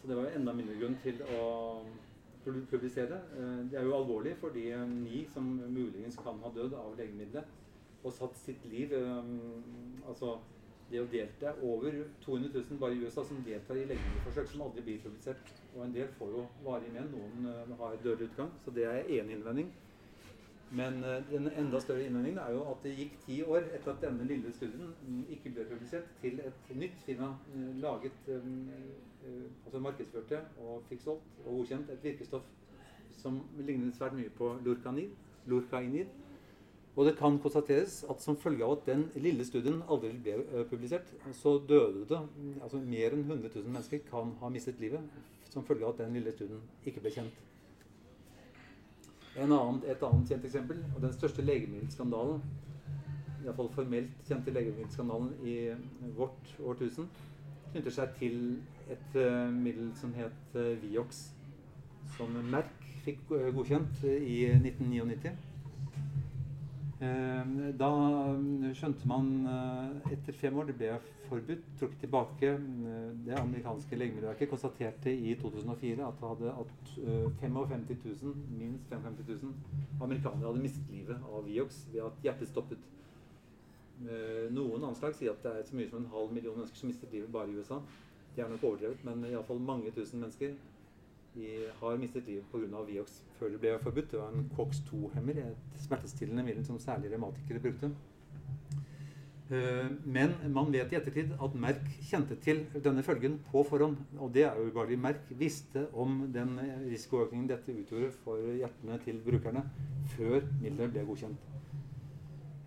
[0.00, 1.82] Så det var enda mindre grunn til å
[2.44, 3.22] publisere.
[3.34, 7.63] Eh, det er jo alvorlig for de ni som muligens kan ha dødd av legemiddelet
[8.04, 9.38] og satt sitt liv um,
[10.08, 10.36] Altså
[10.90, 14.66] det å delta er over 200 000 bare i USA som deltar i legemiddelforsøk som
[14.66, 15.48] aldri blir publisert.
[15.72, 18.52] Og en del får jo varig men, noen uh, har dødelig utgang.
[18.64, 19.72] Så det er én innvending.
[20.76, 24.04] Men uh, den enda større innvendingen er jo at det gikk ti år etter at
[24.04, 28.68] denne lille studien um, ikke ble publisert, til et nytt firma uh, laget um,
[29.64, 32.44] Altså markedsførte og fikk solgt og godkjent et virkestoff
[33.16, 35.14] som lignet svært mye på lurkanid.
[35.48, 36.10] lurkainid.
[36.94, 40.66] Og det kan konstateres at som følge av at den lille studien aldri ble eh,
[40.70, 42.20] publisert, så døde det
[42.62, 45.02] altså mer enn 100 000 mennesker kan ha mistet livet
[45.50, 47.42] som følge av at den lille studien ikke ble kjent.
[49.34, 52.42] En annen, et annet kjent eksempel, og den største legemiddelskandalen,
[53.42, 55.56] iallfall formelt kjente legemiddelskandalen i
[56.14, 57.10] vårt årtusen,
[57.72, 58.38] knytter seg til
[58.94, 61.24] et eh, middel som het uh, Vioxx,
[62.14, 65.34] som Merck fikk eh, godkjent eh, i 1999.
[67.00, 67.44] Eh,
[67.78, 67.88] Da
[68.38, 70.92] mm, skjønte man eh, etter fem år det ble
[71.28, 72.52] forbudt, trukket tilbake.
[72.54, 77.86] eh, Det amerikanske legemiddelverket konstaterte i 2004 at, det hadde, at eh, 55
[78.22, 79.54] 000, minst 55 000
[80.00, 82.78] amerikanere hadde mistet livet av Vioxx ved at hjertet stoppet.
[84.04, 86.92] Eh, Noen anslag sier at det er så mye som en halv million mennesker som
[86.92, 87.80] mistet livet bare i USA.
[88.36, 90.54] De er nok overdrevet, men iallfall mange tusen mennesker
[91.36, 92.82] i, har mistet livet pga.
[92.86, 94.10] Viox før det ble forbudt.
[94.12, 97.90] Det var en COX-2-hemmer, et smertestillende middel som særlig revmatikere brukte.
[99.50, 103.96] Eh, Men man vet i ettertid at Merck kjente til denne følgen på forhånd.
[104.18, 104.98] Og det er jo ubehagelig.
[104.98, 106.58] Merck visste om den
[106.90, 109.66] risikoøkningen dette utgjorde for hjertene til brukerne
[110.16, 111.50] før middelet ble godkjent.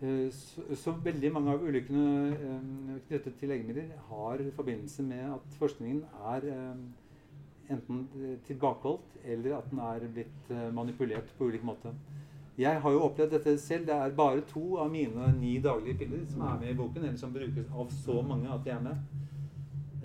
[0.02, 2.70] Eh, Så, så veldig mange av ulykkene eh,
[3.08, 6.04] knyttet til legemidler har forbindelse med at forskningen
[6.36, 6.52] er
[7.70, 11.94] enten eh, tilbakeholdt eller at den er blitt eh, manipulert på ulik måte.
[12.58, 13.86] Jeg har jo opplevd dette selv.
[13.86, 17.18] Det er bare to av mine ni daglige piller som er med i boken, eller
[17.18, 18.98] som brukes av så mange at de er med.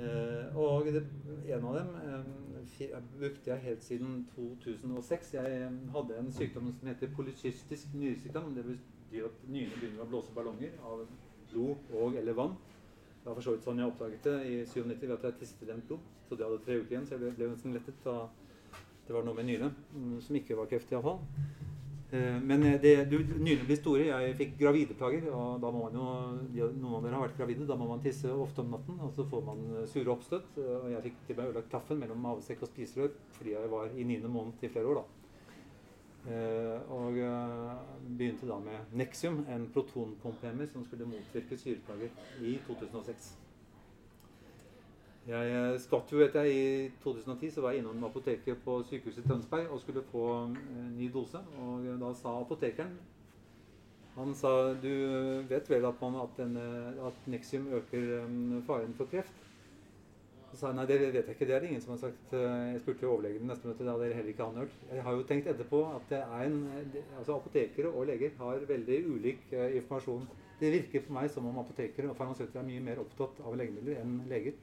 [0.03, 5.35] Eh, og en av dem eh, brukte jeg helt siden 2006.
[5.35, 8.53] Jeg hadde en sykdom som heter polycystisk nyresykdom.
[8.55, 11.07] Det betyr at nyrene begynner å blåse ballonger av
[11.53, 12.57] blod og eller vann.
[13.23, 15.69] Det var for så vidt sånn jeg oppdaget det i 97 ved at jeg tisset
[15.69, 16.05] rent blod.
[16.33, 18.15] Så det hadde tre uker igjen, så jeg ble, ble nesten lettet da
[19.05, 21.19] det var noe med nyrene mm, som ikke var kreft iallfall.
[22.09, 24.07] Eh, men eh, det, du, nyrene blir store.
[24.09, 25.27] Jeg fikk gravideplager.
[25.29, 26.07] Og da må man jo,
[26.55, 27.69] de, noen av dere har vært gravide.
[27.69, 30.57] Da må man tisse ofte om natten, og så får man eh, sure oppstøt.
[30.57, 34.09] Og jeg fikk til meg ødelagt kaffen mellom mavesekk og spiserør fordi jeg var i
[34.09, 35.03] niende måned i flere år.
[35.03, 35.09] da.
[36.95, 37.17] Og
[38.17, 42.15] begynte da med Nexium, en protonpumpehemmer som skulle motvirke syreplager
[42.47, 43.33] i 2006.
[45.23, 46.63] Jeg eh, skvatt jo vet jeg i
[47.05, 51.11] 2010 så var jeg innom apoteket på sykehuset i Tønsberg og skulle få eh, ny
[51.15, 51.39] dose.
[51.63, 52.97] Og da sa apotekeren
[54.17, 54.91] Han sa du
[55.49, 56.65] vet vel at, man, at, denne,
[57.07, 59.39] at Nexium øker eh, faren for kreft?
[60.51, 61.47] Så sa jeg nei, det vet jeg ikke.
[61.49, 62.35] Det er det ingen som har sagt.
[62.35, 63.87] Jeg spurte overlegen i neste møte.
[63.87, 64.75] Det hadde heller ikke han hørt.
[64.91, 66.59] Jeg har jo tenkt etterpå at det er en,
[67.23, 70.27] altså apotekere og leger har veldig ulik informasjon.
[70.61, 74.03] Det virker på meg som om apotekere og farmasøyter er mye mer opptatt av legemidler
[74.03, 74.59] enn leger.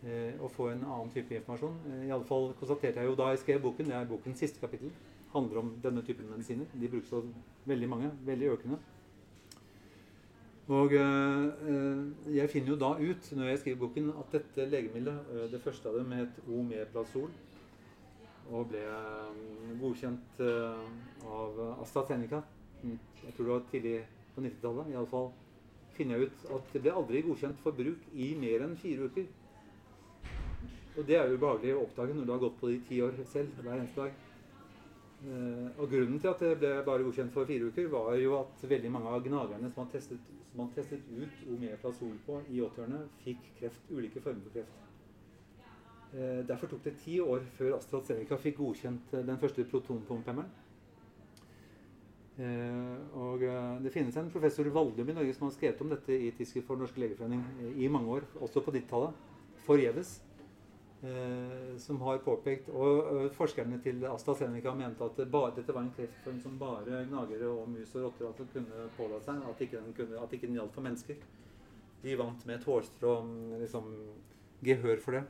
[0.00, 1.74] Eh, å få en annen type informasjon.
[1.90, 4.60] Eh, I alle fall konstaterte jeg jo da jeg skrev boken, det er bokens siste
[4.62, 4.92] kapittel,
[5.34, 6.70] handler om denne typen medisiner.
[6.72, 7.26] De brukes av
[7.68, 8.78] veldig mange, veldig økende.
[10.70, 15.32] Og eh, eh, jeg finner jo da ut, når jeg skriver boken, at dette legemiddelet,
[15.34, 17.30] eh, det første av dem het Omeplazol.
[18.50, 20.86] og ble eh, godkjent eh,
[21.26, 22.40] av AstraZeneca.
[22.82, 23.98] Mm, Jeg tror det var tidlig
[24.34, 24.94] på 90-tallet.
[24.94, 25.28] Iallfall
[25.94, 29.28] finner jeg ut at det ble aldri godkjent for bruk i mer enn fire uker.
[30.96, 33.00] Og det er jo ubehagelig å oppdage når du har gått på det i ti
[33.04, 34.26] år selv, hver eneste dag.
[35.20, 38.68] Eh, og grunnen til at det ble bare godkjent for fire uker, var jo at
[38.70, 43.02] veldig mange av gnagerne som man testet, som man testet ut omeprazol på i 80-årene,
[43.24, 44.86] fikk kreft, ulike former for kreft.
[46.10, 50.48] Eh, derfor tok det ti år før AstraZeneca fikk godkjent eh, den første protonpumpemmeren.
[52.40, 53.44] Eh, og
[53.84, 56.80] det finnes en professor Valdum i Norge som har skrevet om dette i Tidsskrift for
[56.80, 57.44] Norsk Legeforening
[57.76, 59.22] i mange år, også på 90-tallet,
[59.68, 60.16] forgjeves.
[61.02, 65.94] Eh, som har påpekt Og eh, forskerne til AstraZeneca mente at bare, dette var en
[65.96, 69.94] kreftform som bare gnagere og mus og rotter altså kunne pådra seg, at ikke den,
[69.96, 71.22] kunne, at ikke gjaldt for mennesker.
[72.02, 73.14] de vant med et hårstrå
[73.62, 73.88] liksom,
[74.64, 75.24] gehør for det.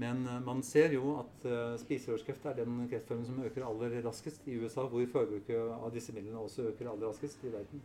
[0.00, 1.48] Men uh, man ser jo at
[1.80, 6.40] spiserørskreft er den kreftformen som øker aller raskest i USA, hvor forbruket av disse midlene
[6.40, 7.80] også øker aller raskest i verden.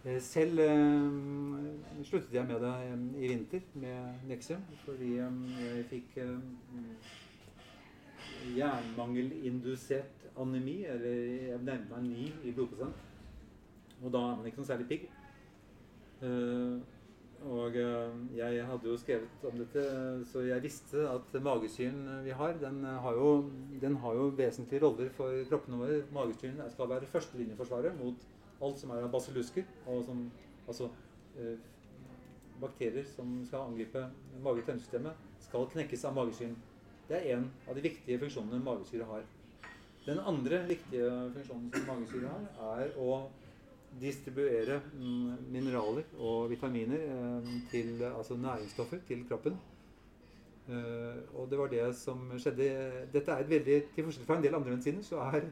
[0.00, 0.60] Uh, selv
[2.08, 2.74] sluttet jeg med det
[3.20, 6.14] i vinter med Nexium, fordi jeg fikk
[8.56, 11.18] jernmangelindusert anemi, eller
[11.50, 12.96] jeg nevnte meg ni i blodprosent.
[14.00, 15.04] Og da er man ikke noe særlig pigg.
[16.22, 16.80] Uh,
[17.50, 17.76] og
[18.36, 19.84] jeg hadde jo skrevet om dette,
[20.28, 23.30] så jeg visste at magesyren vi har, den har jo,
[23.80, 26.02] den har jo vesentlige roller for kroppene våre.
[26.12, 28.28] Magesyren skal være førstelinjeforsvaret mot
[28.60, 29.66] alt som er av basillusker,
[30.06, 30.24] som,
[30.66, 30.88] altså
[31.38, 31.56] eh,
[32.60, 34.04] bakterier som skal angripe
[34.44, 36.56] mage-tarmsystemet, skal knekkes av magesyren.
[37.08, 39.24] Det er en av de viktige funksjonene magesyre har.
[40.06, 43.22] Den andre viktige funksjonen som magesyre har, er å
[44.00, 49.56] distribuere mm, mineraler og vitaminer eh, til altså næringsstoffer til kroppen.
[50.70, 52.68] Eh, og det var det som skjedde.
[53.12, 55.48] Dette er et veldig, Til forskjell fra en del andre medisiner så er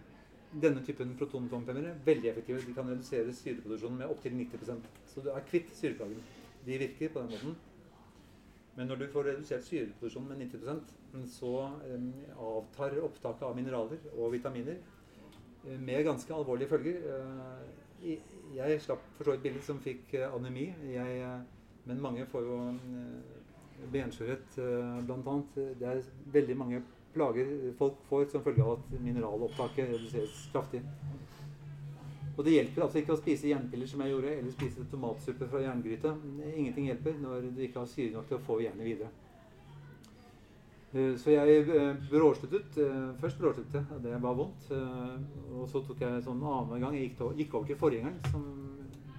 [0.52, 2.64] denne typen protonpumphemmere veldig effektive.
[2.66, 6.22] De kan redusere syreproduksjonen med opptil 90% Så du er kvitt syreplagen.
[6.66, 7.56] De virker på den måten.
[8.76, 11.52] Men når du får redusert syreproduksjonen med 90% så
[12.38, 14.76] avtar opptaket av mineraler og vitaminer
[15.64, 17.00] uh, med ganske alvorlige følger.
[17.08, 18.12] Uh,
[18.54, 21.40] jeg slapp for så vidt bildet som fikk uh, anemi, jeg,
[21.88, 22.60] men mange får jo
[23.92, 24.56] benskjørhet
[25.06, 25.34] bl.a.
[25.54, 26.80] Det er veldig mange
[27.14, 30.82] plager folk får som følge av at mineralopptaket reduseres kraftig.
[32.38, 35.62] Og det hjelper altså ikke å spise jernpiller som jeg gjorde, eller spise tomatsuppe fra
[35.64, 36.12] jerngryte.
[36.52, 39.10] Ingenting hjelper når du ikke har syre nok til å få jernet videre.
[40.92, 42.78] Eh, så jeg eh, bråsluttet.
[42.80, 44.70] Eh, først bråsluttet jeg, det var vondt.
[44.72, 47.10] Og så tok jeg sånn annen gang Jeg
[47.42, 48.46] gikk over til forgjengeren, som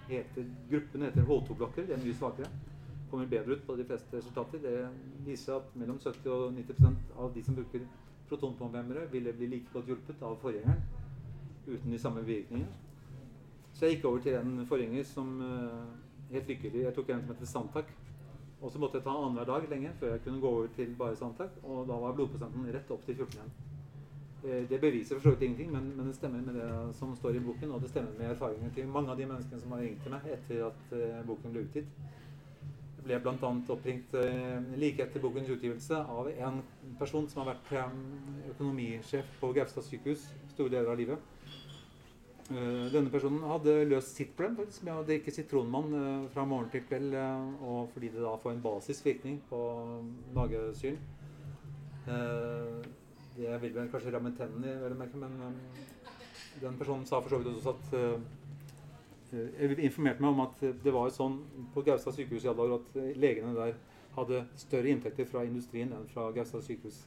[0.09, 1.89] heter Gruppen heter H2-blokker.
[1.89, 2.49] Det er mye svakere.
[3.09, 4.61] Kommer bedre ut på de fleste resultater.
[4.61, 4.89] Det
[5.25, 7.87] viser at mellom 70 og 90% av de som bruker
[8.29, 10.83] protonpumphemmere, ville bli like godt hjulpet av forgjengeren
[11.67, 12.69] uten de samme virkningene.
[13.73, 17.33] Så jeg gikk over til en forgjenger som uh, helt lykkelig Jeg tok en som
[17.33, 17.91] heter Santac.
[18.61, 21.15] Og så måtte jeg ta annenhver dag lenge før jeg kunne gå over til bare
[21.15, 21.51] Santac.
[21.63, 23.53] Og da var blodprosenten rett opp til 14 igjen.
[24.43, 27.39] Eh, det beviser for så vidt ingenting, men, men, det stemmer med det som står
[27.39, 27.71] i boken.
[27.71, 30.27] Og det stemmer med erfaringene til mange av de menneskene som har ringt til meg
[30.35, 31.95] etter at uh, boken ble utgitt.
[32.99, 33.49] Jeg ble bl.a.
[33.71, 36.59] oppringt uh, like etter bokens utgivelse av en
[36.99, 38.01] person som har vært um,
[38.51, 41.29] økonomisjef på Gaustad sykehus store deler av livet.
[42.49, 46.71] Eh, denne personen hadde løst sitt problem faktisk, med å drikke sitronmann uh, fra morgen
[46.73, 47.15] til kveld,
[47.61, 49.61] og fordi det da får en basisvirkning på
[50.35, 50.99] magesyren.
[53.37, 55.59] det vil vel kanskje ramme tennene, men
[56.59, 58.38] den personen sa for så vidt også at
[59.31, 61.37] Jeg informerte meg om at det var sånn
[61.73, 63.75] på Gaustad sykehus i alle dager at legene der
[64.15, 67.03] hadde større inntekter fra industrien enn fra Gaustad sykehus.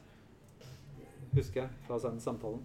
[1.33, 2.63] Husker jeg fra den samtalen.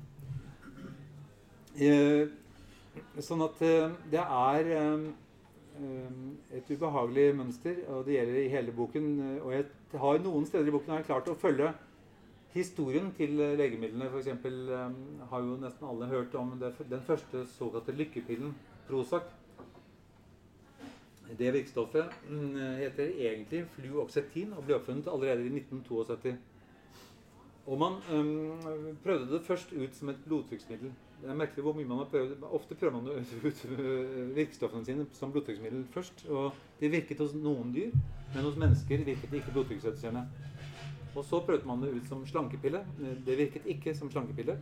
[3.21, 5.07] Sånn at eh, det er eh,
[5.81, 6.21] eh,
[6.59, 9.11] et ubehagelig mønster, og det gjelder i hele boken.
[9.43, 9.67] Og jeg
[10.01, 11.73] har noen steder i boken har jeg klart å følge
[12.55, 14.09] historien til legemidlene.
[14.09, 14.29] F.eks.
[15.29, 18.55] har jo nesten alle hørt om den første såkalte lykkepillen,
[18.87, 19.27] Prozac.
[21.37, 26.37] Det virkestoffet mm, heter egentlig fluoxetin og ble oppfunnet allerede i 1972.
[27.67, 30.93] Og man øhm, prøvde det først ut som et blodtrykksmiddel.
[31.21, 32.43] Det er merkelig hvor mye man har prøvd.
[32.43, 33.09] Ofte prøver man
[33.47, 33.65] ut
[34.35, 36.25] virkestoffene sine som blodtrykksmiddel først.
[36.29, 37.91] Og det virket hos noen dyr,
[38.35, 40.27] men hos mennesker virket det ikke blodtrykksreduserende.
[41.15, 42.85] Og så prøvde man det ut som slankepille.
[43.25, 44.59] Det virket ikke som slankepille.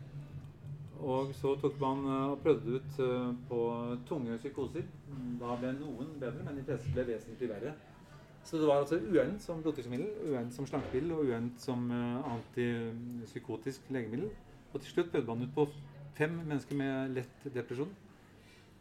[1.04, 3.60] Og så tok man eh, og prøvde ut eh, på
[4.08, 4.86] tunge psykoser.
[5.42, 7.76] Da ble noen bedre, men de fleste ble vesentlig verre.
[8.46, 13.90] Så det var altså uegnet som blodtrykksmiddel, uegnet som slankemiddel og uegnet som eh, antipsykotisk
[13.90, 14.32] legemiddel.
[14.74, 15.68] Og til slutt prøvde man ut på
[16.16, 17.92] fem mennesker med lett depresjon.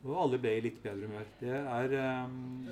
[0.04, 1.28] Og alle ble i litt bedre humør.
[1.40, 1.94] Det er
[2.26, 2.66] um,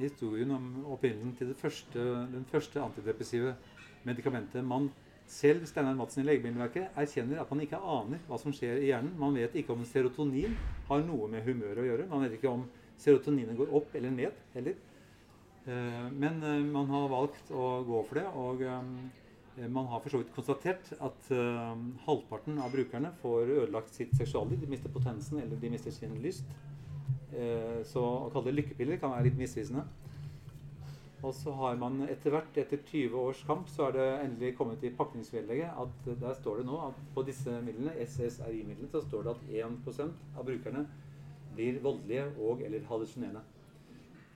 [0.00, 3.54] historien om opprinnelsen til første, den første antidepressive
[4.02, 4.64] medikamentet.
[4.66, 4.90] Man
[5.30, 9.14] selv Steinar Madsen i Legemiddelverket erkjenner at man ikke aner hva som skjer i hjernen.
[9.20, 10.56] Man vet ikke om serotonin
[10.88, 12.08] har noe med humøret å gjøre.
[12.10, 12.66] Man vet ikke om
[13.00, 14.78] serotoninet går opp eller ned heller.
[15.62, 18.28] Uh, men uh, man har valgt å gå for det.
[18.34, 18.64] og
[19.52, 21.26] Eh, man har for så vidt konstatert at
[22.06, 24.62] halvparten av brukerne får ødelagt sitt seksualliv.
[24.62, 26.48] De mister potensen eller de mister sin lyst.
[27.88, 29.84] Så å kalle det lykkepiller kan være litt misvisende.
[31.22, 34.82] Og så har man etter hvert, etter 20 års kamp, så har det endelig kommet
[34.82, 39.34] i pakningsvedlegget at der står det nå at på disse midlene, SSRI-midlene, så står det
[39.36, 40.82] at 1% av brukerne
[41.54, 43.44] blir voldelige og eller hallusinerende.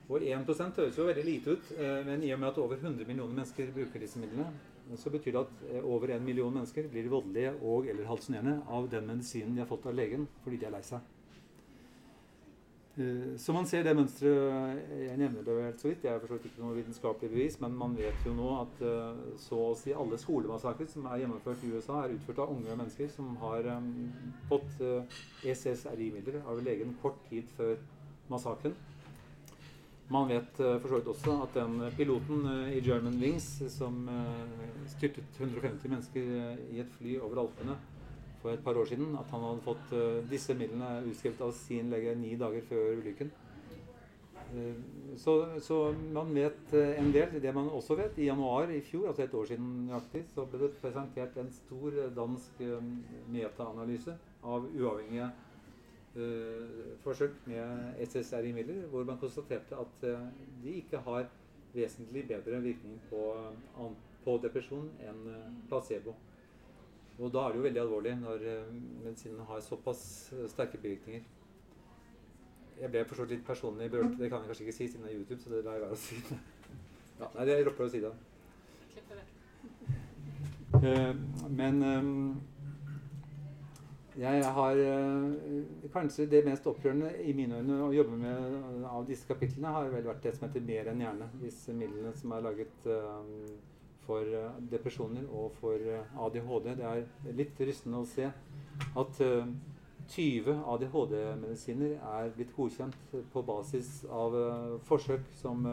[0.06, 3.08] Og 1% høres jo veldig lite ut, eh, men i og med at over 100
[3.08, 4.46] millioner mennesker bruker disse midlene,
[4.94, 8.86] så betyr det at eh, over 1 million mennesker blir voldelige og eller hallusinerende av
[8.92, 11.15] den medisinen de har fått av legen fordi de er lei seg.
[12.98, 16.04] Eh, så man ser det mønsteret Jeg nevner det helt så vidt.
[16.06, 19.58] Jeg er for ikke noe vitenskapelig bevis, men man vet jo nå at eh, så
[19.68, 23.34] å si alle skolemassakrer som er gjennomført i USA, er utført av unge mennesker som
[23.42, 23.68] har
[24.48, 27.76] fått uh, SSRI-midler av legen kort tid før
[28.32, 28.76] massakren.
[30.08, 34.04] Man vet for så vidt også at den piloten i German Wings som
[34.92, 36.28] styrtet 150 mennesker
[36.70, 37.74] i et fly over Alpene,
[38.42, 41.90] for et par år siden at han hadde fått uh, disse midlene utskrevet av sin
[41.92, 43.32] lege ni dager før ulykken.
[44.52, 44.76] Uh,
[45.18, 45.80] så, så,
[46.14, 47.38] man vet uh, en del.
[47.42, 50.62] Det man også vet, i januar i fjor, altså et år siden nøyaktig, så ble
[50.62, 52.62] det presentert en stor dansk
[53.32, 54.16] metaanalyse
[54.46, 55.32] av uavhengige
[57.02, 60.06] forsøk med SSRI-midler, hvor man konstaterte at
[60.62, 61.26] de ikke har
[61.74, 63.34] vesentlig bedre virkning på,
[64.24, 65.26] på depresjon enn
[65.68, 66.14] placebo.
[67.18, 68.72] Og da er det jo veldig alvorlig når uh,
[69.04, 70.00] medisinen har såpass
[70.36, 71.22] uh, sterke bivirkninger.
[72.80, 74.18] Jeg ble for så litt personlig berørt.
[74.18, 75.96] Det kan jeg kanskje ikke si siden det er YouTube, så det lar jeg være
[75.96, 76.18] å si.
[77.20, 78.12] ja, nei, jeg ropper å si det.
[80.76, 81.14] Uh,
[81.56, 81.80] men
[84.16, 84.78] jeg har
[85.92, 90.04] kanskje det mest opprørende i mine øyne å jobbe med av disse kapitlene har vel
[90.08, 91.30] vært det som heter Mer enn hjerne.
[91.40, 92.88] Disse midlene som er laget
[94.06, 96.74] for eh, depresjoner og for eh, ADHD.
[96.78, 99.20] Det er litt rystende å se at
[100.12, 102.96] 20 eh, ADHD-medisiner er blitt godkjent
[103.32, 104.36] på basis av
[104.88, 105.66] forsøk som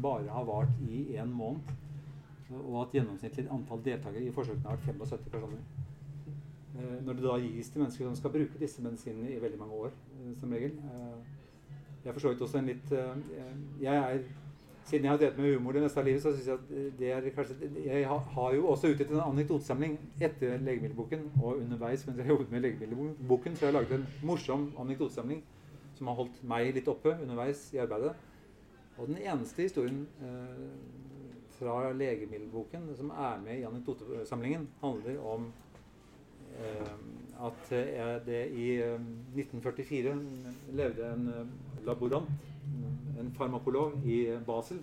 [0.00, 1.76] bare har vart i én måned.
[2.50, 5.60] Og at gjennomsnittlig antall deltakere i forsøkene har vært 75 personer.
[7.04, 9.94] Når det da gis til mennesker som skal bruke disse medisinene i veldig mange år,
[10.40, 10.72] som regel.
[12.00, 12.92] Jeg er for også en litt
[13.82, 14.22] Jeg er
[14.90, 17.12] siden jeg har drevet med humor det meste av livet, så syns jeg at det
[17.14, 22.28] er kanskje Jeg har jo også utgitt en anekdotesamling etter legemiddelboken, og underveis mens jeg
[22.32, 25.44] jobbet med legemiddelboken, så jeg har laget en morsom anekdotesamling
[25.98, 28.14] som har holdt meg litt oppe underveis i arbeidet.
[28.98, 30.66] Og den eneste historien eh,
[31.60, 35.50] fra legemiddelboken som er med i anekdotesamlingen, handler om
[36.56, 36.94] eh,
[37.40, 42.28] at eh, det i 1944 eh, levde en eh, laborant
[43.20, 44.80] en farmakolog i Basel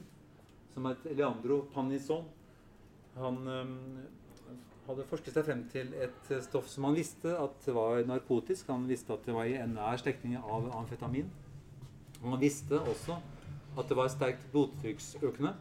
[0.74, 2.26] som het Leandro Panison.
[3.18, 3.40] Han
[4.86, 8.68] hadde forsket seg frem til et stoff som han visste at var narkotisk.
[8.70, 11.32] Han visste at det var i nær slektning av amfetamin.
[12.20, 13.18] Og han visste også
[13.78, 15.56] at det var sterkt blodtrykksøkende.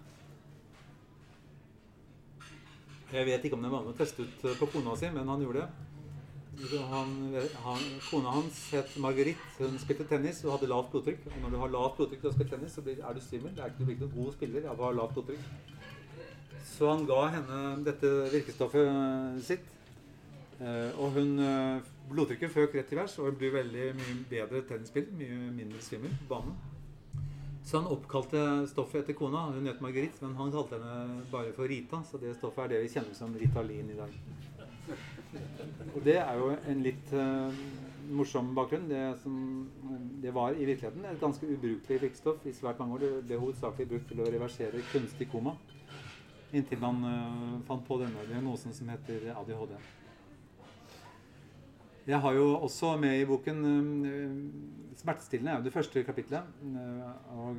[3.14, 5.40] Jeg vet ikke om det var vanlig å teste ut på kona si, men han
[5.46, 5.85] gjorde det.
[6.56, 7.10] Han,
[7.64, 9.44] han, kona hans het Marguerite.
[9.58, 11.26] Hun spilte tennis og hadde lavt blodtrykk.
[11.28, 13.52] Og når du har lavt blodtrykk og spiller tennis, så blir, er du svimmel.
[13.76, 15.74] Du blir ikke noen god spiller av å ha lavt blodtrykk.
[16.66, 19.68] Så han ga henne dette virkestoffet sitt.
[20.56, 24.62] Eh, og hun eh, Blodtrykket føk rett i værs, og hun blir veldig mye bedre
[24.68, 25.12] tennisspiller.
[25.18, 26.56] Mye mindre svimmel på banen.
[27.66, 28.40] Så han oppkalte
[28.70, 29.48] stoffet etter kona.
[29.52, 32.00] Hun het Marguerite, men han kalte henne bare for Rita.
[32.06, 34.14] Så det stoffet er det vi kjenner som Ritalin i dag.
[35.94, 37.52] Og det er jo en litt uh,
[38.12, 38.88] morsom bakgrunn.
[38.90, 39.36] Det, som,
[40.22, 43.04] det, var i virkeligheten et ganske ubrukelig virkestoff i svært mange år.
[43.06, 45.56] Det ble hovedsakelig brukt til å reversere kunstig koma.
[46.56, 49.76] Inntil man uh, fant på denne diagnosen som heter ADHD.
[52.06, 56.46] Jeg har jo også med i boken uh, Smertestillende er jo det første kapitlet.
[57.36, 57.58] og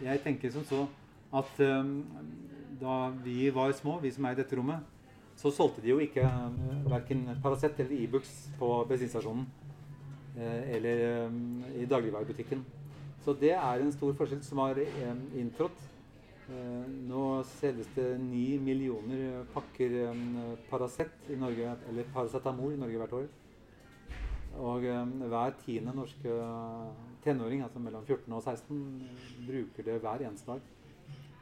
[0.00, 0.86] jeg tenker som så
[1.36, 1.58] at
[2.80, 2.94] da
[3.24, 4.80] vi var små, vi som er i dette rommet,
[5.36, 9.44] så solgte de jo ikke uh, verken Paracet eller Ibux e på bensinstasjonen
[10.38, 12.64] uh, eller um, i dagligvarebutikken.
[13.24, 14.78] Så det er en stor forskjell som har
[15.34, 15.80] inntrådt.
[16.46, 17.22] Nå
[17.56, 19.96] selges det ni millioner pakker
[20.68, 23.26] Paracet i Norge, eller Paracetamol i Norge hvert år.
[24.62, 24.86] Og
[25.32, 26.38] hver tiende norske
[27.24, 28.78] tenåring, altså mellom 14 og 16,
[29.48, 30.62] bruker det hver eneste dag.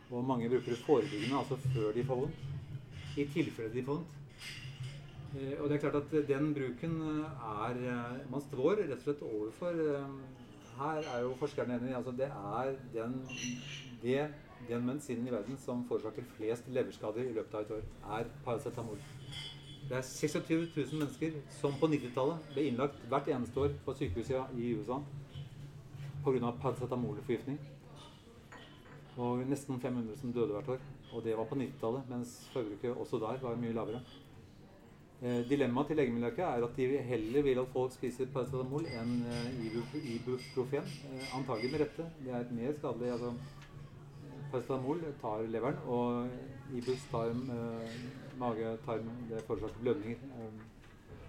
[0.09, 2.54] Og mange bruker det forebyggende, altså før de får vondt
[3.17, 4.21] i tilfelle de får vondt.
[5.35, 9.03] Eh, og det er klart at den bruken eh, er eh, Man står rett og
[9.03, 9.81] slett overfor
[10.79, 11.97] Her er jo forskerne enige.
[11.97, 13.17] Altså det er den,
[14.03, 14.21] det,
[14.69, 17.85] den medisinen i verden som forårsaker flest leverskader i løpet av et år,
[18.19, 18.99] er paracetamol.
[19.89, 24.59] Det er 26 000 mennesker som på 90-tallet ble innlagt hvert eneste år på sykehuset
[24.59, 24.99] i USA
[26.25, 26.51] pga.
[26.63, 27.61] paracetamolforgiftning.
[29.17, 30.94] Og nesten 500 som døde hvert år.
[31.15, 34.01] Og det var på 90-tallet, mens forbruket også der var mye lavere.
[35.23, 39.61] Eh, dilemmaet til Legemiddelverket er at de heller vil at folk spiser paracetamol enn eh,
[40.17, 40.91] ibuprofen.
[41.13, 42.09] Eh, antagelig med rette.
[42.25, 43.33] Det er mer skadelig altså,
[44.51, 46.29] Paracetamol tar leveren, og
[46.75, 47.97] ibuprofen tar eh,
[48.39, 49.11] mage, tarm.
[49.31, 50.17] Det forårsaker blødninger.
[50.17, 50.53] Eh,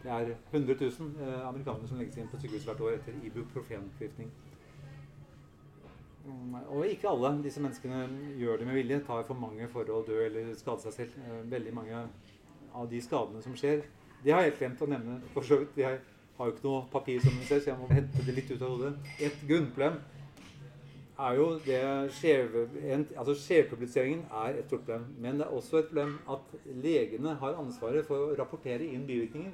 [0.04, 4.34] det er 100 000 eh, amerikanere som legges inn på sykehus hvert år etter ibuprofenforgiftning.
[6.74, 8.06] Og ikke alle disse menneskene
[8.40, 11.20] gjør det med vilje, tar for mange for å dø eller skade seg selv.
[11.22, 12.02] Eh, Veldig mange
[12.76, 13.86] av de skadene som skjer,
[14.24, 15.22] det har jeg helt glemt å nevne.
[15.34, 15.78] for så vidt.
[15.78, 16.00] Jeg
[16.38, 18.62] har jo ikke noe papir, som du ser, så jeg må hente det litt ut
[18.62, 18.94] av hodet.
[19.22, 20.00] Et grunnproblem
[21.20, 22.66] er jo det skjeve,
[23.16, 25.06] altså Skjevpubliseringen er et stort problem.
[25.20, 29.54] Men det er også et problem at legene har ansvaret for å rapportere inn bivirkninger.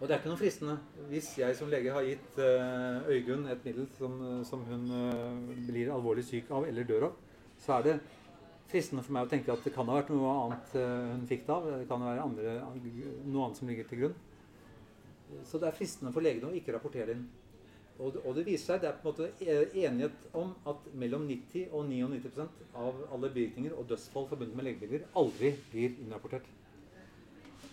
[0.00, 0.78] Og det er ikke noe fristende.
[1.10, 4.14] Hvis jeg som lege har gitt eh, Øygunn et middel som,
[4.48, 7.18] som hun eh, blir alvorlig syk av eller dør av,
[7.60, 7.98] så er det
[8.70, 11.44] fristende for meg å tenke at det kan ha vært noe annet eh, hun fikk
[11.46, 11.68] det av.
[11.82, 12.56] Det kan være andre,
[13.26, 14.16] noe annet som ligger til grunn.
[15.46, 17.28] Så det er fristende for legene å ikke rapportere inn.
[18.00, 20.88] Og det, og det viser seg, det er på en måte eh, enighet om at
[20.96, 26.48] mellom 90 og 99% av alle bivirkninger og dødsfall forbundet med legemidler aldri blir innrapportert.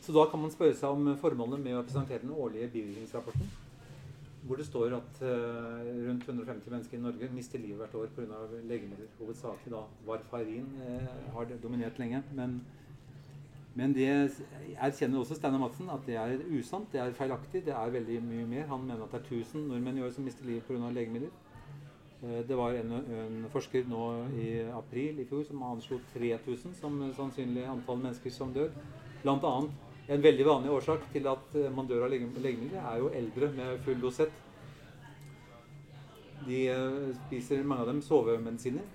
[0.08, 3.48] Så da kan man spørre seg om formålet med å presentere den årlige bivirkningsrapporten,
[4.48, 8.38] hvor det står at eh, rundt 150 mennesker i Norge mister livet hvert år pga.
[8.70, 9.10] legemidler.
[9.18, 12.22] Hovedsakelig da varfarin eh, har dominert lenge.
[12.38, 12.54] Men,
[13.76, 14.06] men det
[14.78, 17.66] erkjenner også Steinar Madsen at det er usant, det er feilaktig.
[17.66, 18.64] Det er veldig mye mer.
[18.72, 20.94] Han mener at det er 1000 nordmenn i år som mister livet pga.
[21.02, 21.36] legemidler.
[22.22, 24.06] Eh, Det var en, en forsker nå
[24.40, 28.72] i april i fjor som anslo 3000 som sannsynlig antall mennesker som dør.
[29.20, 33.02] Blant annet en veldig vanlig årsak til at eh, man dør av lege- legemidler, er
[33.02, 34.44] jo eldre med full dosett.
[36.48, 38.86] De eh, spiser, mange av dem, sovemedisiner,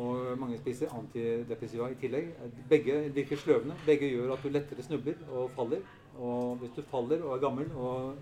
[0.00, 2.30] og mange spiser antidepressiva i tillegg.
[2.70, 3.76] Begge virker sløvende.
[3.84, 5.84] Begge gjør at du lettere snubler og faller.
[6.16, 8.16] Og hvis du faller og er gammel og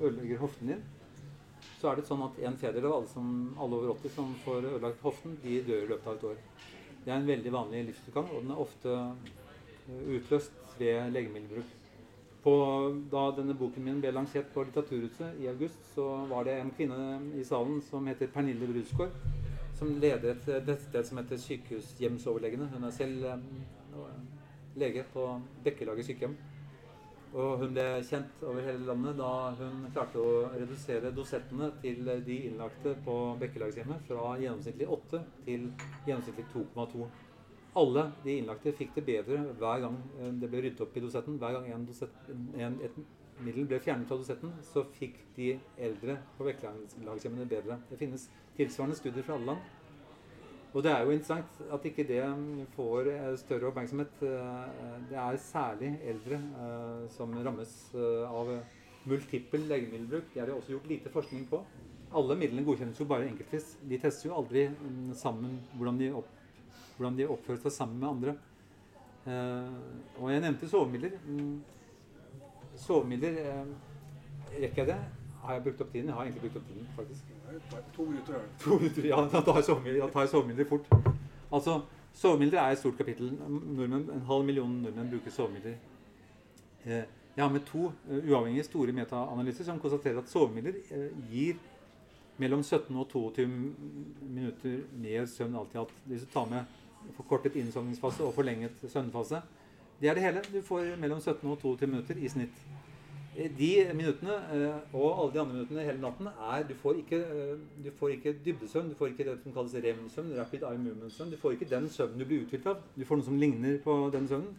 [0.00, 0.82] ødelegger hoften din,
[1.78, 3.30] så er det sånn at en fjerdedel av alle, som,
[3.60, 6.42] alle over 80 som får ødelagt hoften, de dør i løpet av et år.
[7.04, 11.83] Det er en veldig vanlig livsutgang, og den er ofte eh, utløst ved legemiddelbruk.
[12.44, 12.54] På,
[13.08, 16.98] da denne boken min ble lansert på Litteraturhuset i august, så var det en kvinne
[17.40, 19.14] i salen som heter Pernille Brusgaard,
[19.78, 22.68] som leder et nettsted som heter Sykehushjemsoverlegene.
[22.74, 24.18] Hun er selv eh,
[24.76, 25.24] lege på
[25.64, 26.36] Bekkelaget sykehjem.
[27.34, 32.36] Og hun ble kjent over hele landet da hun klarte å redusere dosettene til de
[32.46, 35.64] innlagte på Bekkelagshjemmet fra gjennomsnittlig 8 til
[36.06, 37.08] gjennomsnittlig 2,2.
[37.74, 41.38] Alle de innlagte fikk det bedre hver gang eh, det ble ryddet opp i dosetten.
[41.42, 42.98] Hver gang en dosett, en, et
[43.42, 47.80] middel ble fjernet fra dosetten, så fikk de eldre på vektlagshjemmene bedre.
[47.90, 49.72] Det finnes tilsvarende studier fra alle land.
[50.74, 52.22] Og det er jo interessant at ikke det
[52.76, 54.22] får eh, større oppmerksomhet.
[54.22, 56.38] Eh, Det er særlig eldre
[57.14, 58.54] som rammes av
[59.04, 60.30] multippel legemiddelbruk.
[60.32, 61.60] Det er det også gjort lite forskning på.
[62.14, 63.74] Alle midlene godkjennes jo bare enkeltvis.
[63.90, 66.30] De tester jo aldri mm, sammen hvordan de, opp,
[66.96, 68.36] hvordan de oppfører seg sammen med andre.
[69.26, 71.16] Eh, Og jeg nevnte sovemidler.
[71.26, 71.62] Mm,
[72.76, 73.64] Sovemidler eh,
[74.54, 74.98] Rekker jeg det?
[75.42, 76.06] Har jeg brukt opp tiden?
[76.08, 77.24] Jeg har egentlig brukt opp tiden, faktisk.
[77.96, 78.46] To minutter er.
[78.64, 80.86] To minutter, ja, da tar jeg sovemidler, da tar jeg sovemidler fort.
[81.52, 81.80] Altså,
[82.14, 83.32] Sovemidler er et stort kapittel.
[83.50, 85.74] Nordmenn, en halv million nordmenn bruker sovemidler.
[86.86, 87.02] Eh,
[87.36, 91.56] jeg har med to eh, uavhengige store metaanalyser som konstaterer at sovemidler eh, gir
[92.38, 95.94] mellom 17 og 22 minutter mer søvn alt i alt.
[96.06, 96.78] Hvis du tar med
[97.16, 99.42] forkortet innsovningsfase og forlenget søvnfase,
[100.00, 100.40] det er det hele.
[100.52, 102.64] Du får mellom 17 og 22 minutter i snitt.
[103.36, 107.16] Eh, De minuttene eh, og alle de andre minuttene hele natten er Du får ikke,
[107.16, 108.90] eh, du får ikke dybdesøvn.
[108.90, 110.38] Du får ikke det som kalles REM-søvn.
[110.38, 111.30] Rapid Eye Movement-søvn.
[111.30, 112.76] Du får ikke den søvnen du blir uthvilt av.
[112.98, 114.54] Du får noe som ligner på den søvnen.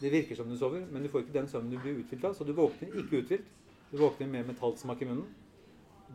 [0.00, 2.34] Det virker som du sover, men du får ikke den søvnen du blir uthvilt av.
[2.34, 3.44] Så du våkner ikke uthvilt.
[3.90, 5.26] Du våkner med metallsmak i munnen.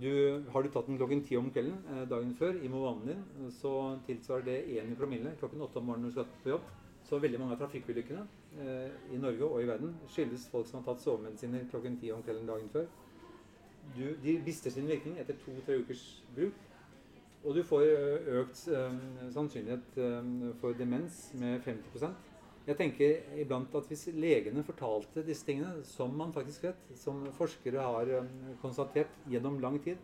[0.02, 3.52] Du, har du tatt den klokken ti om kvelden eh, dagen før i Movanen din,
[3.54, 3.74] så
[4.08, 6.72] tilsvarer det én i promille klokken åtte om morgenen når du skal på jobb.
[7.04, 8.24] Så veldig mange av trafikkulykkene
[8.64, 12.24] eh, i Norge og i verden skyldes folk som har tatt sovemedisiner klokken ti om
[12.26, 12.89] kvelden dagen før.
[13.94, 16.62] Du, de mister sin virkning etter to-tre ukers bruk.
[17.44, 17.86] Og du får
[18.39, 19.00] økt eh,
[19.36, 20.30] sannsynlighet eh,
[20.62, 22.08] for demens med 50
[22.64, 27.84] Jeg tenker iblant at hvis legene fortalte disse tingene, som man faktisk vet, som forskere
[27.84, 28.30] har eh,
[28.61, 29.99] konstatert gjennom lang tid,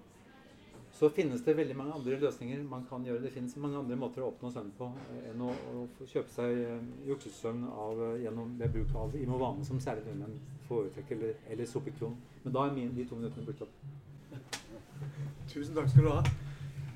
[0.91, 3.21] så finnes det veldig mange andre løsninger man kan gjøre.
[3.23, 5.53] Det finnes mange andre måter å oppnå søvn på eh, enn å,
[6.01, 11.39] kjøpe seg eh, juksesøvn eh, gjennom, ved bruk av Imovane, som særlig nordmenn foretrekker, eller,
[11.53, 12.17] eller Sopikron.
[12.43, 13.81] Men da er min, de to minuttene brukt opp.
[15.49, 16.48] Tusen takk skal du ha.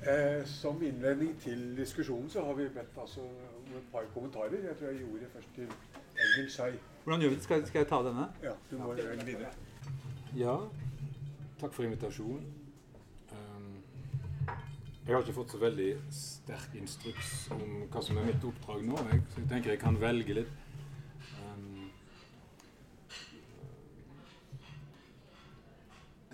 [0.04, 4.66] Eh, som innledning til diskusjonen så har vi bedt altså, om et par kommentarer.
[4.68, 5.68] Jeg tror jeg gjorde det først til
[6.24, 6.72] egen skei.
[7.04, 7.44] Hvordan gjør vi det?
[7.44, 8.26] Skal, skal jeg ta denne?
[8.42, 9.52] Ja, du må velge videre.
[10.36, 10.56] Ja,
[11.60, 12.44] takk for invitasjonen.
[13.32, 13.72] Um,
[15.06, 19.00] jeg har ikke fått så veldig sterk instruks om hva som er mitt oppdrag nå,
[19.08, 20.63] jeg, så jeg tenker jeg kan velge litt.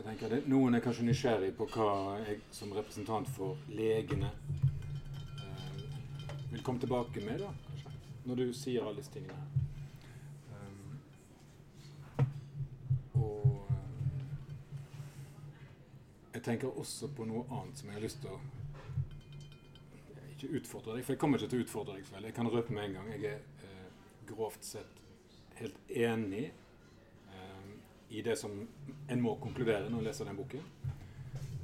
[0.01, 4.31] Jeg tenker det, Noen er kanskje nysgjerrig på hva jeg som representant for legene
[5.45, 5.75] eh,
[6.55, 7.93] vil komme tilbake med, da, kanskje,
[8.25, 9.37] når du sier alle disse tingene.
[10.57, 10.95] Um,
[12.17, 13.77] eh,
[16.39, 18.41] jeg tenker også på noe annet som jeg har lyst til å
[20.31, 22.09] Ikke utfordre deg, for jeg kommer ikke til å utfordre deg.
[22.15, 22.25] Vel.
[22.31, 23.13] Jeg kan røpe med en gang.
[23.13, 23.89] Jeg er eh,
[24.33, 25.05] grovt sett
[25.61, 26.47] helt enig
[28.11, 28.55] i det som
[29.09, 30.65] en må konkludere når en leser den boken.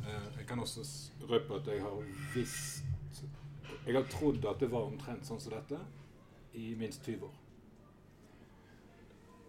[0.07, 0.85] Eh, jeg kan også
[1.29, 2.85] røpe at jeg har visst
[3.87, 5.79] Jeg har trodd at det var omtrent sånn som dette
[6.59, 7.35] i minst 20 år.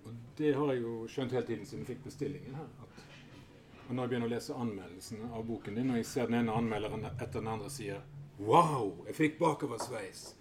[0.05, 2.69] Og det har jeg jo skjønt hele tiden siden jeg fikk bestillingen her.
[3.87, 6.53] Og når jeg begynner å lese anmeldelsene av boken din, og jeg ser den ene
[6.53, 8.03] anmelderen etter den andre sier
[8.37, 10.35] Wow, jeg fikk bakoversveis.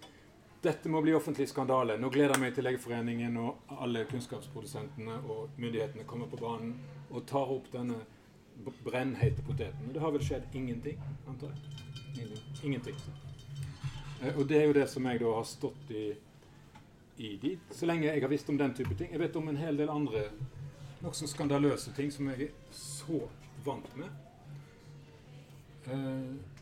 [0.63, 1.97] Dette må bli offentlig skandale.
[2.01, 6.73] Nå gleder jeg meg til Legeforeningen og alle kunnskapsprodusentene og myndighetene kommer på banen
[7.11, 7.99] og tar opp denne
[8.83, 9.91] brennhete poteten.
[9.93, 10.97] Det har vel skjedd ingenting,
[11.29, 12.39] antar jeg?
[12.63, 12.95] Ingenting.
[14.23, 16.07] Eh, Og det er jo det som jeg da har stått i
[17.17, 19.09] i de, så lenge jeg har visst om den type ting.
[19.11, 20.27] Jeg vet om en hel del andre
[21.01, 23.23] nokså skandaløse ting som jeg er så
[23.65, 24.09] vant med.
[25.87, 26.56] Eh,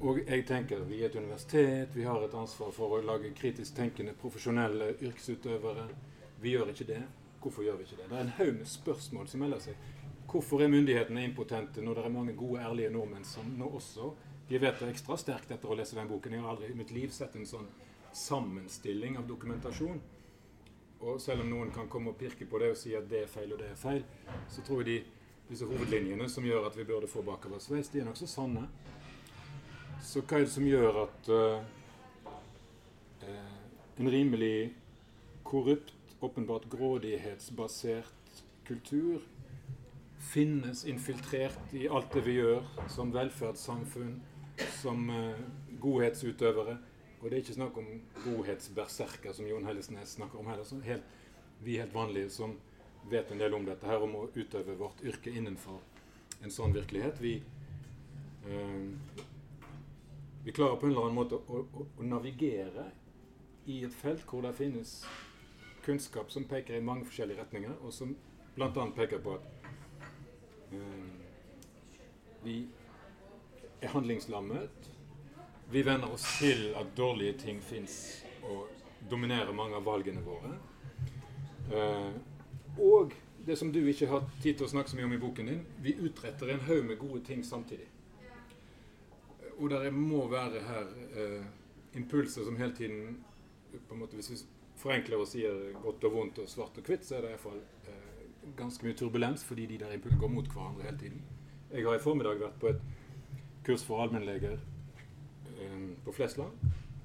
[0.00, 3.76] og jeg tenker vi er et universitet, vi har et ansvar for å lage kritisk
[3.76, 5.88] tenkende profesjonelle yrkesutøvere.
[6.42, 7.02] Vi gjør ikke det.
[7.42, 8.08] Hvorfor gjør vi ikke det?
[8.10, 9.88] Det er en haug med spørsmål som melder seg.
[10.28, 14.12] Hvorfor er myndighetene impotente når det er mange gode, ærlige nordmenn som nå også
[14.48, 16.32] de vet det ekstra sterkt etter å lese den boken.
[16.32, 17.66] Jeg har aldri i mitt liv sett en sånn
[18.16, 20.00] sammenstilling av dokumentasjon.
[21.04, 23.30] Og selv om noen kan komme og pirke på det og si at det er
[23.30, 24.00] feil og det er feil,
[24.50, 24.96] så tror jeg de,
[25.50, 28.64] disse hovedlinjene som gjør at vi burde få bakoversveis, de er nokså sanne.
[30.02, 31.62] Så hva er det som gjør at eh,
[33.98, 34.72] en rimelig
[35.44, 39.22] korrupt, åpenbart grådighetsbasert kultur
[40.18, 44.16] finnes infiltrert i alt det vi gjør som velferdssamfunn,
[44.80, 45.38] som uh,
[45.80, 46.76] godhetsutøvere?
[47.20, 47.86] Og det er ikke snakk om
[48.24, 50.66] godhetsberserker, som Jon Hellesnes snakker om heller.
[50.66, 51.06] Så helt,
[51.62, 52.54] vi helt vanlige som
[53.10, 55.80] vet en del om dette her, om å utøve vårt yrke innenfor
[56.42, 57.18] en sånn virkelighet.
[57.22, 57.38] Vi,
[58.46, 59.24] eh,
[60.48, 62.86] vi klarer på en eller annen måte å, å, å navigere
[63.68, 64.92] i et felt hvor det finnes
[65.84, 68.14] kunnskap som peker i mange forskjellige retninger, og som
[68.54, 68.86] bl.a.
[68.96, 69.66] peker på at
[70.72, 71.10] eh,
[72.46, 72.54] vi
[73.82, 74.88] er handlingslammet.
[75.68, 77.98] Vi venner oss til at dårlige ting fins
[78.40, 78.72] og
[79.12, 80.54] dominerer mange av valgene våre.
[81.68, 82.16] Eh,
[82.88, 83.12] og
[83.44, 85.62] det som du ikke har tid til å snakke så mye om i boken din,
[85.84, 87.92] vi utretter en haug med gode ting samtidig.
[89.58, 91.44] Og det må være her eh,
[91.98, 93.18] impulser som hele tiden
[93.88, 94.36] på en måte, Hvis vi
[94.76, 97.58] forenkler og sier godt og vondt og svart og hvitt, så er det iallfall
[97.90, 101.22] eh, ganske mye turbulens fordi de der impulsene går mot hverandre hele tiden.
[101.72, 102.80] Jeg har i formiddag vært på et
[103.66, 106.54] kurs for allmennleger eh, på Flesland.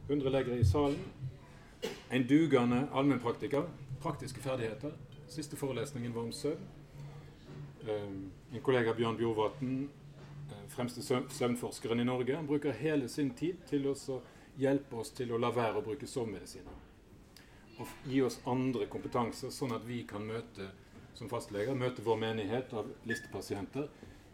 [0.07, 0.99] 100 leger i salen.
[2.11, 3.65] En dugende allmennpraktiker.
[4.01, 4.91] Praktiske ferdigheter.
[5.27, 6.63] Siste forelesningen var om søvn.
[7.87, 9.89] Eh, en kollega, Bjørn Bjorvatn,
[10.73, 14.21] fremste søvn- søvnforskeren i Norge, han bruker hele sin tid til å
[14.59, 16.79] hjelpe oss til å la være å bruke sovemedisiner.
[17.81, 20.69] Og gi oss andre kompetanser, sånn at vi kan møte
[21.17, 23.87] som fastleger, møte vår menighet av listepasienter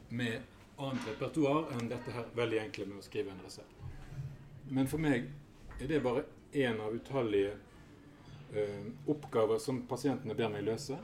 [0.10, 0.42] med
[0.80, 3.76] annet repertoar enn dette her veldig enkle med å skrive en resept.
[4.70, 5.28] Men for meg
[5.80, 7.56] er det bare én av utallige
[8.54, 8.66] ø,
[9.12, 10.98] oppgaver som pasientene ber meg løse.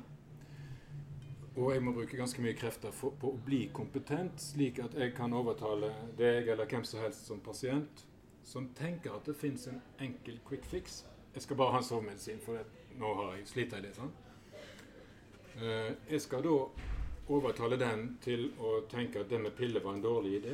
[1.56, 5.14] Og jeg må bruke ganske mye krefter for, på å bli kompetent, slik at jeg
[5.16, 8.04] kan overtale deg eller hvem som helst som pasient
[8.46, 11.04] som tenker at det fins en enkel quick fix.
[11.34, 12.62] Jeg skal bare ha en sovemedisin, for
[13.00, 13.98] nå har jeg slitt litt.
[13.98, 14.12] sånn.
[16.12, 16.54] Jeg skal da
[17.34, 20.54] overtale den til å tenke at det med piller var en dårlig idé.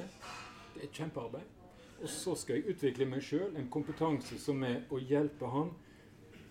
[0.73, 1.57] Det er et kjempearbeid.
[2.01, 5.73] Og så skal jeg utvikle meg sjøl en kompetanse som er å hjelpe han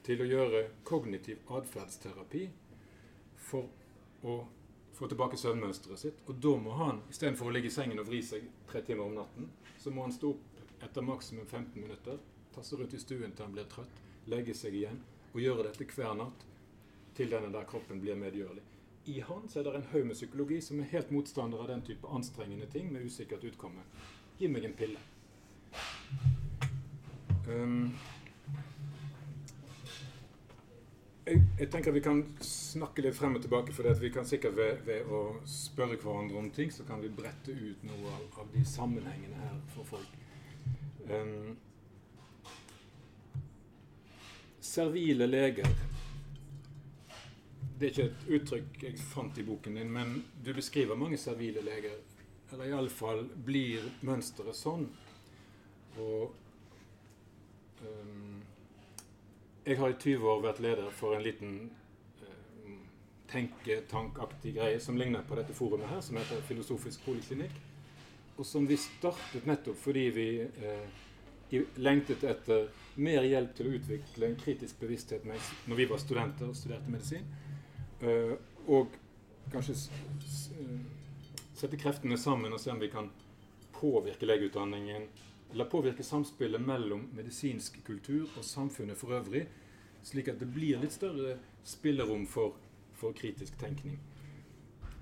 [0.05, 2.45] til å gjøre kognitiv atferdsterapi
[3.49, 3.80] for
[4.23, 4.41] å
[4.97, 6.23] få tilbake søvnmønsteret sitt.
[6.29, 9.17] Og da må han, istedenfor å ligge i sengen og vri seg tre timer om
[9.17, 9.49] natten,
[9.81, 12.19] så må han stå opp etter maksimum 15 minutter,
[12.55, 15.01] tasse rundt i stuen til han blir trøtt, legge seg igjen
[15.31, 16.45] og gjøre dette hver natt
[17.17, 18.63] til denne der kroppen blir medgjørlig.
[19.11, 21.83] I han så er det en haug med psykologi som er helt motstander av den
[21.87, 23.85] type anstrengende ting med usikkert utkomme.
[24.39, 25.01] Gi meg en pille.
[27.49, 27.91] Um,
[31.31, 34.83] jeg, jeg, tenker vi kan snakke litt frem og tilbake, for vi kan sikkert ved,
[34.87, 38.65] ved, å spørre hverandre om ting, så kan vi brette ut noe av, av de
[38.67, 40.17] sammenhengene her for folk.
[41.11, 41.57] Um,
[44.61, 45.67] servile leger
[47.81, 51.65] Det er ikke et uttrykk jeg fant i boken din, men du beskriver mange servile
[51.65, 51.97] leger.
[52.53, 54.85] Eller iallfall blir mønsteret sånn.
[56.03, 56.35] Og
[57.87, 58.20] um,
[59.65, 61.55] jeg har i 20 år vært leder for en liten
[62.23, 62.79] uh,
[63.33, 67.59] tenketankaktig greie som ligner på dette forumet her, som heter Filosofisk poliklinikk.
[68.41, 71.01] Og som vi startet nettopp fordi vi eh,
[71.77, 76.57] lengtet etter mer hjelp til å utvikle en kritisk bevissthet når vi var studenter og
[76.57, 77.27] studerte medisin.
[78.01, 78.33] Eh,
[78.73, 78.97] og
[79.53, 79.77] kanskje
[81.61, 83.11] sette kreftene sammen og se om vi kan
[83.77, 85.09] påvirke legeutdanningen,
[85.53, 89.47] eller påvirke samspillet mellom medisinsk kultur og samfunnet for øvrig,
[90.03, 91.37] slik at det blir litt større
[91.67, 92.57] spillerom for,
[92.95, 93.99] for kritisk tenkning.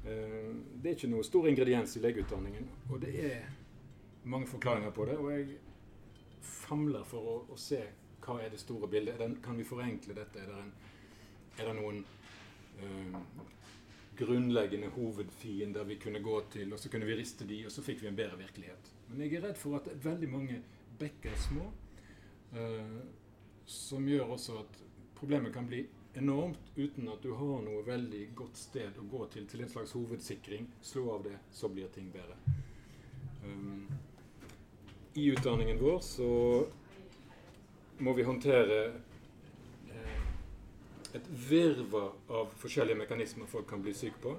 [0.04, 3.48] Uh, det er ikke noe stor ingrediens i legeutdanningen, og det er
[4.24, 5.18] mange forklaringer på det.
[5.18, 5.58] Og jeg
[6.42, 7.82] famler for å, å se
[8.24, 9.18] hva er det store bildet.
[9.20, 10.42] Den, kan vi forenkle dette?
[10.42, 10.72] Er det, en,
[11.58, 12.02] er det noen
[12.80, 13.20] uh,
[14.18, 18.02] grunnleggende hovedfiender vi kunne gå til, og så kunne vi riste de, og så fikk
[18.02, 18.94] vi en bedre virkelighet.
[19.08, 20.58] Men jeg er redd for at er veldig mange
[20.98, 21.70] bekker små,
[22.52, 22.98] eh,
[23.68, 24.82] som gjør også at
[25.18, 25.84] problemet kan bli
[26.18, 29.94] enormt uten at du har noe veldig godt sted å gå til til en slags
[29.96, 30.66] hovedsikring.
[30.82, 32.36] Slå av det, så blir ting bedre.
[33.44, 33.86] Um,
[35.14, 36.30] I utdanningen vår så
[37.98, 38.78] må vi håndtere
[39.90, 40.20] eh,
[41.18, 44.36] et virvar av forskjellige mekanismer folk kan bli syke på.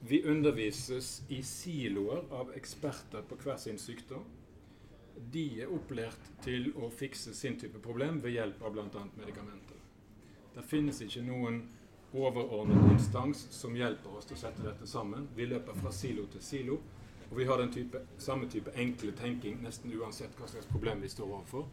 [0.00, 4.24] Vi undervises i siloer av eksperter på hver sin sykdom.
[5.32, 9.02] De er opplært til å fikse sin type problem ved hjelp av bl.a.
[9.18, 9.80] medikamenter.
[10.54, 11.60] Det finnes ikke noen
[12.14, 15.26] overordnet instans som hjelper oss til å sette dette sammen.
[15.36, 16.78] Vi løper fra silo til silo,
[17.28, 21.10] og vi har den type, samme type enkle tenking nesten uansett hva slags problem vi
[21.12, 21.66] står overfor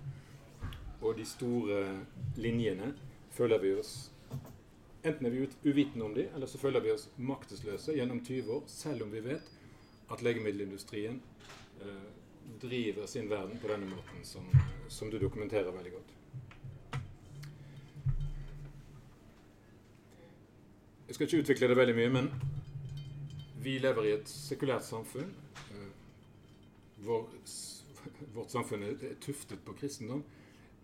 [1.06, 1.82] og de store
[2.38, 2.94] linjene
[3.36, 3.94] føler vi oss
[5.06, 8.64] Enten er vi uvitende om dem, eller så føler vi oss maktesløse gjennom 20 år,
[8.68, 9.52] selv om vi vet
[10.12, 11.20] at legemiddelindustrien
[11.82, 12.08] eh,
[12.62, 14.48] driver sin verden på denne måten, som,
[14.90, 16.14] som du dokumenterer veldig godt.
[21.08, 22.32] Jeg skal ikke utvikle det veldig mye, men
[23.62, 25.30] vi lever i et sekulært samfunn.
[25.70, 25.94] Eh,
[27.06, 27.30] vår,
[28.34, 30.26] vårt samfunn er tuftet på kristendom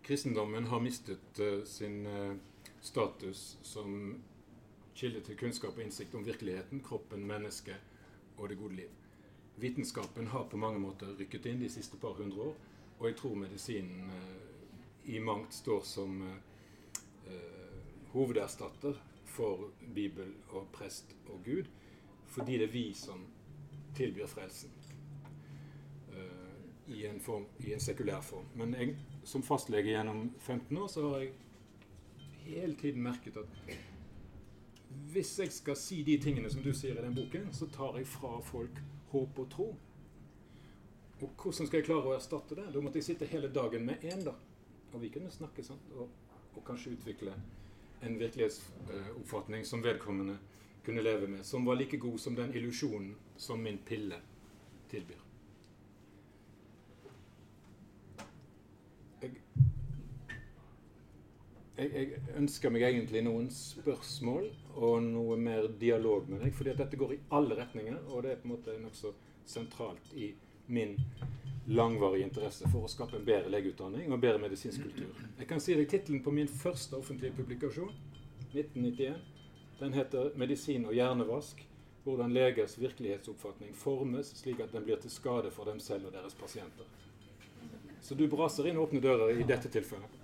[0.03, 2.35] kristendommen har mistet uh, sin uh,
[2.81, 4.21] status som
[4.97, 8.89] kilde til kunnskap og innsikt om virkeligheten, kroppen, mennesket og det gode liv.
[9.61, 12.55] Vitenskapen har på mange måter rykket inn de siste par hundre år,
[12.99, 16.21] og jeg tror medisinen uh, i mangt står som
[18.11, 21.69] hovederstatter for Bibel og prest og Gud,
[22.27, 23.23] fordi det er vi som
[23.95, 24.71] tilbyr frelsen
[26.91, 28.45] i en, form, i en sekulær form.
[28.55, 31.31] Men jeg som fastlege gjennom 15 år, så har jeg
[32.45, 33.77] hele tiden merket at
[35.11, 38.07] hvis jeg skal si de tingene som du sier i den boken, så tar jeg
[38.07, 38.81] fra folk
[39.11, 39.67] håp og tro.
[41.21, 42.67] Og hvordan skal jeg klare å erstatte det?
[42.73, 44.35] Da måtte jeg sitte hele dagen med én, da.
[44.91, 45.91] Og vi kunne snakke sant?
[45.95, 46.09] Og,
[46.55, 47.35] og kanskje utvikle
[48.01, 50.39] en virkelighetsoppfatning som vedkommende
[50.85, 54.17] kunne leve med, som var like god som den illusjonen som min pille
[54.89, 55.30] tilbyr.
[61.81, 66.53] Jeg, jeg, ønsker meg egentlig noen spørsmål og noe mer dialog med deg.
[66.53, 69.13] fordi dette går i alle retninger, og det er på en måte nokså
[69.49, 70.31] sentralt i
[70.71, 70.95] min
[71.67, 75.11] langvarige interesse for å skape en bedre legeutdanning og bedre medisinsk kultur.
[75.39, 77.91] Jeg kan si deg tittelen på min første offentlige publikasjon,
[78.53, 79.19] 1991.
[79.79, 81.67] Den heter 'Medisin og hjernevask'.
[82.03, 86.33] Hvordan legers virkelighetsoppfatning formes slik at den blir til skade for dem selv og deres
[86.33, 86.85] pasienter.
[88.01, 90.20] Så du braser inn åpne dører i dette tilfellet.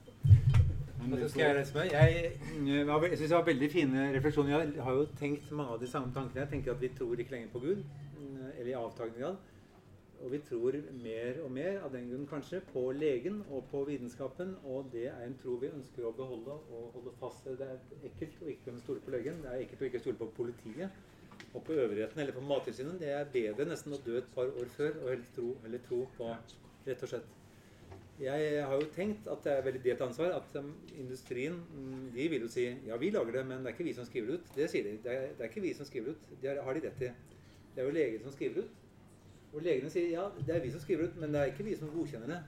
[1.07, 1.91] Så skal jeg reise meg.
[1.91, 2.31] Jeg,
[2.67, 4.53] jeg syns det var veldig fine refleksjoner.
[4.75, 6.41] Jeg har jo tenkt mange av de samme tankene.
[6.43, 7.83] Jeg tenker at vi tror ikke lenger på Gud,
[8.17, 9.37] mm, eller i avtagende grad.
[10.25, 14.55] Og vi tror mer og mer, av den grunn kanskje, på legen og på vitenskapen.
[14.65, 17.61] Og det er en tro vi ønsker å beholde og holde fast ved.
[17.61, 19.39] Det er ekkelt å ikke kunne stole på legen.
[19.43, 21.05] Det er ekkelt å ikke stole på politiet
[21.53, 22.99] og på øvrigheten eller på Mattilsynet.
[22.99, 26.01] Det er bedre nesten å dø et par år før og heller tro, heller tro
[26.17, 26.31] på
[26.87, 27.36] rett og slett
[28.19, 30.33] jeg har jo tenkt at det er veldig delt ansvar.
[30.39, 33.77] At um, industrien mm, de vil jo si ja, vi lager det, men det er
[33.77, 34.51] ikke vi som skriver det ut.
[34.55, 34.97] Det sier de.
[35.03, 36.29] Det er, det er ikke vi som skriver det ut.
[36.41, 37.13] Det har de rett i.
[37.75, 38.83] Det er jo legene som skriver det ut.
[39.53, 41.65] Og legene sier ja, det er vi som skriver det ut, men det er ikke
[41.67, 42.41] vi som godkjenner det.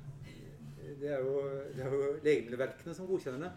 [1.00, 1.42] Det er jo,
[1.76, 3.52] det er jo legemiddelverkene som godkjenner det.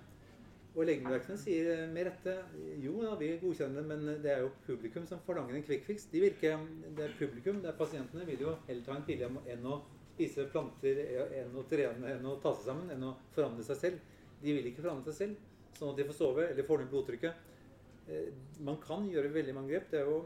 [0.73, 2.35] Og Legemiddelverkene sier med rette
[2.81, 6.07] jo ja, vi godkjenner det, men det er jo publikum som forlanger en quick fix.
[6.13, 6.63] De virker,
[6.97, 9.83] det er publikum, det er pasientene, vil jo heller ta en pille enn å
[10.13, 11.03] spise planter,
[11.41, 14.15] enn å trene, enn å ta seg sammen, enn å forandre seg selv.
[14.43, 17.51] De vil ikke forandre seg selv, sånn at de får sove eller får ned blodtrykket.
[18.09, 18.33] Eh,
[18.67, 19.91] man kan gjøre veldig mange grep.
[19.91, 20.23] Det er jo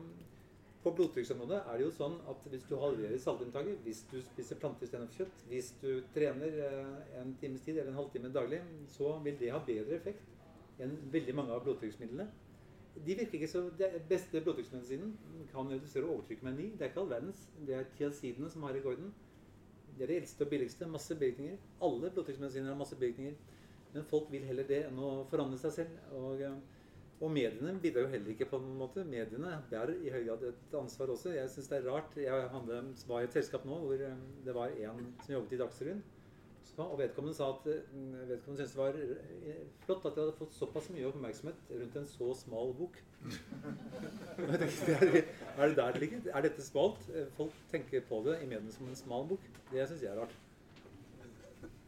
[0.86, 4.86] på blodtrykksområdet er det jo sånn at hvis du halverer saltinntaket, hvis du spiser planter
[4.86, 8.60] istedenfor kjøtt, hvis du trener eh, en times tid eller en halvtime daglig,
[8.94, 12.28] så vil det ha bedre effekt enn veldig mange av blodtrykksmidlene.
[12.96, 15.10] De virker ikke så, Det beste blodtrykksmedisinen
[15.50, 16.68] kan redusere overtrykket med ni.
[16.72, 17.42] Det er ikke all verdens.
[17.66, 19.10] Det er tiazidene som har rekorden.
[19.96, 20.88] Det er de eldste og billigste.
[20.92, 21.60] Masse bivirkninger.
[21.82, 23.36] Alle blodtrykksmedisiner har masse bivirkninger.
[23.94, 26.00] Men folk vil heller det enn å forandre seg selv.
[26.18, 26.58] Og, eh,
[27.16, 29.06] og mediene bidrar jo heller ikke på noen måte.
[29.08, 31.32] Mediene bærer i høy grad et ansvar også.
[31.32, 32.18] Jeg syns det er rart.
[32.20, 32.50] Jeg
[33.08, 36.04] var i et selskap nå hvor eh, det var en som jobbet i Dagsrevyen.
[36.76, 40.56] Og vedkommende sa at mm, vedkommende syntes det var eh, flott at jeg hadde fått
[40.58, 42.98] såpass mye oppmerksomhet rundt en så smal bok.
[44.42, 46.26] er det der det ligger?
[46.32, 47.08] Er dette smalt?
[47.38, 49.48] Folk tenker på det i mediene som en smal bok.
[49.72, 50.36] Det syns jeg er rart.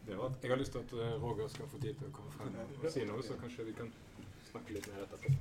[0.09, 2.91] Jeg har lyst til at eh, Roger skal få tid til å komme frem og
[2.91, 3.91] si noe, så kanskje vi kan
[4.49, 5.35] snakke litt mer etterpå.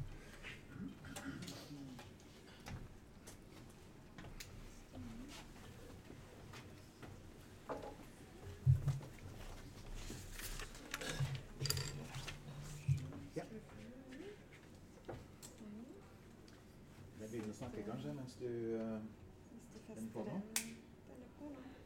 [17.22, 20.42] Jeg begynner å snakke kanskje mens du finner på noe?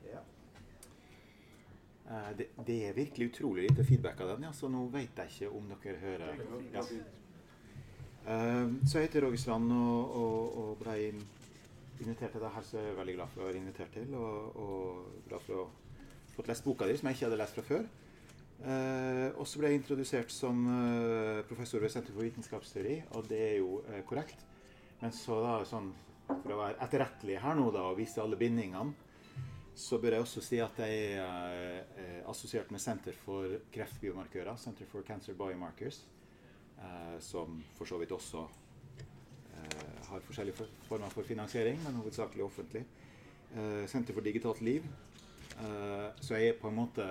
[0.09, 0.22] Ja.
[2.12, 5.32] Uh, det, det, er virkelig utrolig lite feedback av den, ja, så nå vet jeg
[5.36, 6.41] ikke om dere hører.
[6.74, 6.84] Ja.
[8.22, 10.97] Uh, så jeg heter Roger Strand og, og, og ble
[12.01, 14.14] invitert til det her, så jeg er veldig glad for å være invitert til.
[14.18, 17.57] Og, og glad for å ha fått lest boka di, som jeg ikke hadde lest
[17.57, 17.89] fra før.
[18.62, 20.66] Uh, og så ble jeg introdusert som
[21.49, 24.43] professor ved Senter for vitenskapsteori, og det er jo korrekt.
[25.01, 25.89] Men så da, sånn,
[26.40, 28.94] for å være etterrettelig her nå da, og vise alle bindingene,
[29.76, 34.90] så bør jeg også si at jeg er eh, assosiert med Senter for kreftbiomarkører, Center
[34.90, 36.02] for Cancer Biomarkers,
[36.78, 42.86] eh, som for så vidt også eh, har forskjellige former for finansiering, men hovedsakelig offentlig.
[43.92, 44.86] Senter for digitalt liv.
[46.24, 47.04] Så jeg er på en måte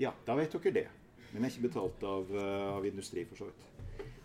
[0.00, 0.86] Ja, da vet dere det.
[1.34, 2.32] Men jeg er ikke betalt av,
[2.78, 3.73] av industri, for så vidt.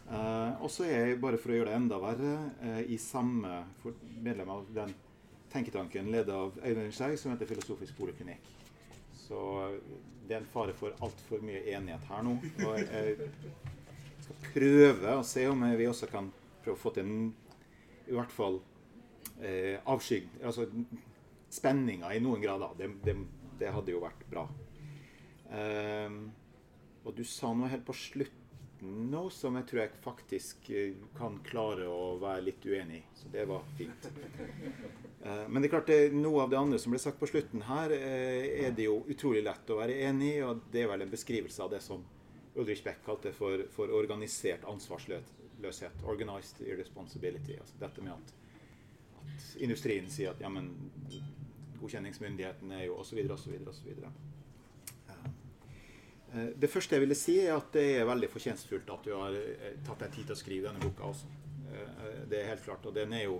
[0.09, 3.59] Uh, og så er jeg, bare for å gjøre det enda verre, uh, i samme
[4.25, 4.93] medlem av den
[5.53, 8.47] tenketanken ledet av Øyvind Skei, som heter Filosofisk poliklinikk.
[9.13, 9.75] Så uh,
[10.25, 12.39] det er en fare for altfor mye enighet her nå.
[12.65, 13.29] Og jeg
[14.25, 16.31] skal prøve å se om vi også kan
[16.63, 17.29] prøve å få til en
[18.09, 18.59] i hvert fall
[19.45, 20.29] eh, avskygg...
[20.41, 20.65] Altså
[21.49, 22.73] spenninger i noen grader.
[22.77, 23.15] Det, det,
[23.61, 24.43] det hadde jo vært bra.
[27.01, 28.38] og du sa noe helt på slutt
[28.81, 30.69] nå som jeg tror jeg faktisk
[31.17, 33.03] kan klare å være litt uenig i.
[33.15, 34.07] Så det var fint.
[35.47, 37.91] Men det er klart det, noe av det andre som ble sagt på slutten her,
[37.91, 40.45] er det jo utrolig lett å være enig i.
[40.47, 42.05] Og det er vel en beskrivelse av det som
[42.59, 46.05] Ulrich Beck kalte for, for organisert ansvarsløshet.
[46.07, 47.59] Organized irresponsibility.
[47.59, 48.33] Altså dette med at,
[49.19, 50.71] at industrien sier at ja, men
[51.81, 53.21] godkjenningsmyndigheten er jo osv.
[53.35, 53.55] osv.
[53.71, 53.93] osv.
[56.29, 59.37] Det første jeg ville si, er at det er veldig fortjenstfullt at du har
[59.87, 61.29] tatt deg tid til å skrive denne boka også.
[62.29, 62.85] Det er helt klart.
[62.85, 63.39] Og den er jo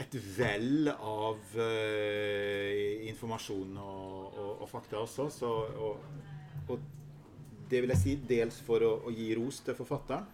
[0.00, 1.56] et vell av
[3.10, 5.26] informasjon og, og, og fakta også.
[5.34, 5.50] Så,
[5.82, 5.94] og,
[6.68, 6.86] og,
[7.70, 10.26] det vil jeg si dels for å, å, gi ros til forfatteren,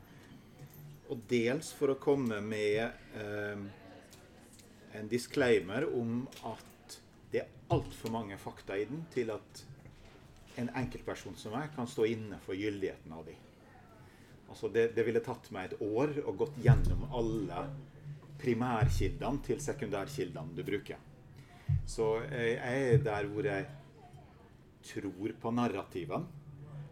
[1.13, 2.81] og dels for å komme med
[4.97, 6.97] en disclaimer om at
[7.33, 9.61] det er altfor mange fakta i den til at
[10.61, 13.35] en enkeltperson som meg kan stå inne for gyldigheten av de.
[14.47, 17.65] Altså det, det, ville tatt meg et år og gått gjennom alle
[18.41, 21.03] primærkildene til sekundærkildene du bruker.
[21.87, 23.67] Så jeg er der hvor jeg
[24.87, 26.43] tror på narrativene,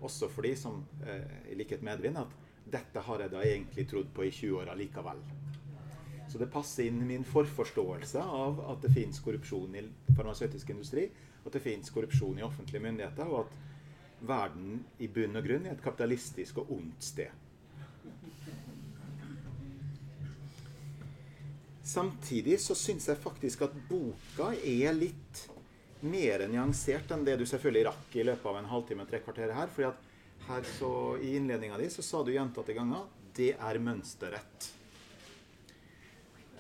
[0.05, 0.83] Også fordi, som
[1.49, 2.33] i likhet med Edvin, at
[2.69, 5.23] dette har jeg da egentlig trodd på i 20 år allikevel.
[6.29, 9.85] Så det passer inn min forforståelse av at det fins korrupsjon i
[10.17, 11.07] farmasøytisk industri,
[11.45, 15.77] at det fins korrupsjon i offentlige myndigheter, og at verden i bunn og grunn er
[15.77, 17.41] et kapitalistisk og ondt sted.
[21.85, 25.43] Samtidig så syns jeg faktisk at boka er litt
[26.05, 29.69] mer nyansert enn det du selvfølgelig rakk i løpet av en halvtime tre kvarter her.
[29.69, 34.71] fordi at her så, I innledninga di så sa du gjentatte ganger det er mønsterrett.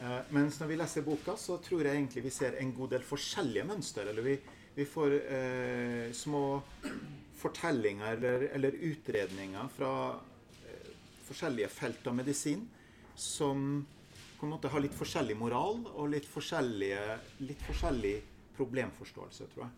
[0.00, 3.04] Eh, mens når vi leser boka, så tror jeg egentlig vi ser en god del
[3.06, 4.08] forskjellige mønster.
[4.10, 4.34] Eller vi,
[4.74, 6.62] vi får eh, små
[7.38, 9.90] fortellinger eller, eller utredninger fra
[10.66, 10.88] eh,
[11.28, 12.68] forskjellige felt av medisin
[13.14, 13.84] som
[14.38, 16.26] på en måte har litt forskjellig moral og litt,
[17.38, 18.14] litt forskjellig
[18.56, 19.72] problemforståelse, tror jeg.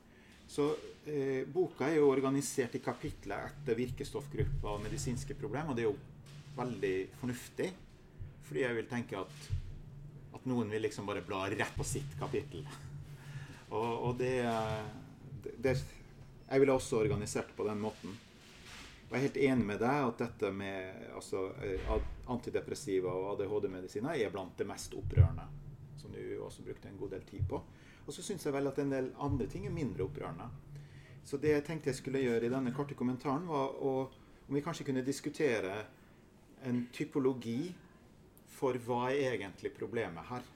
[0.47, 0.67] Så
[1.11, 5.91] eh, boka er jo organisert i kapitler etter virkestoffgrupper og medisinske problemer, og det er
[5.91, 7.71] jo veldig fornuftig.
[8.47, 9.47] Fordi jeg vil tenke at,
[10.39, 12.63] at noen vil liksom bare bla rett på sitt kapittel.
[13.71, 14.37] Og, og det,
[15.59, 15.77] det,
[16.49, 18.15] Jeg ville også organisert på den måten.
[19.07, 21.91] Og jeg er helt enig med deg at dette med altså, eh,
[22.31, 25.47] antidepressiva og ADHD-medisiner er blant det mest opprørende.
[25.99, 27.61] Som du også brukte en god del tid på.
[28.07, 30.49] Og så syns jeg vel at en del andre ting er mindre opprørende.
[31.27, 33.95] Så det jeg tenkte jeg skulle gjøre i denne korte kommentaren, var å,
[34.47, 35.81] om vi kanskje kunne diskutere
[36.67, 37.73] en typologi
[38.57, 40.47] for hva er egentlig problemet her.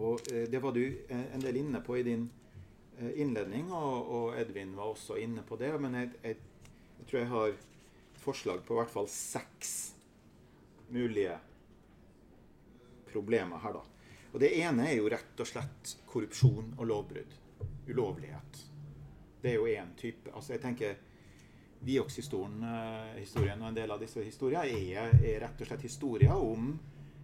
[0.00, 2.24] Og eh, det var du eh, en del inne på i din
[2.98, 5.74] eh, innledning, og, Edvin var også inne på det.
[5.80, 6.40] Men jeg, jeg,
[6.98, 7.58] jeg tror jeg har
[8.20, 9.76] forslag på i hvert fall seks
[10.90, 11.36] mulige
[13.10, 13.84] problemer her, da.
[14.30, 17.32] Og Det ene er jo rett og slett korrupsjon og lovbrudd.
[17.90, 18.60] Ulovlighet.
[19.42, 20.30] Det er jo én type.
[20.34, 20.98] Altså jeg tenker
[21.80, 26.74] Viox-historien eh, og en del av disse historiene er, er, rett og slett historier om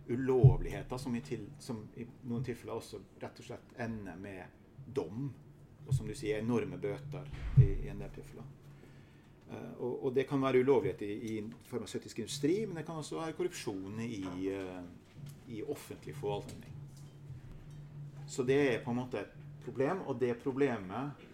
[0.08, 5.30] ulovligheter som i, til, som i, noen tilfeller også rett og slett ender med dom.
[5.86, 7.26] Og som du sier, enorme bøter
[7.62, 8.46] i, i en del tilfeller.
[9.46, 11.34] Uh, og, og, det kan være ulovlighet i, i
[11.70, 14.80] farmasøytisk industri, men det kan også være korrupsjon i, uh,
[15.54, 16.72] i offentlig forvaltning.
[18.26, 21.24] Så det er på en måte et problem, og det problemet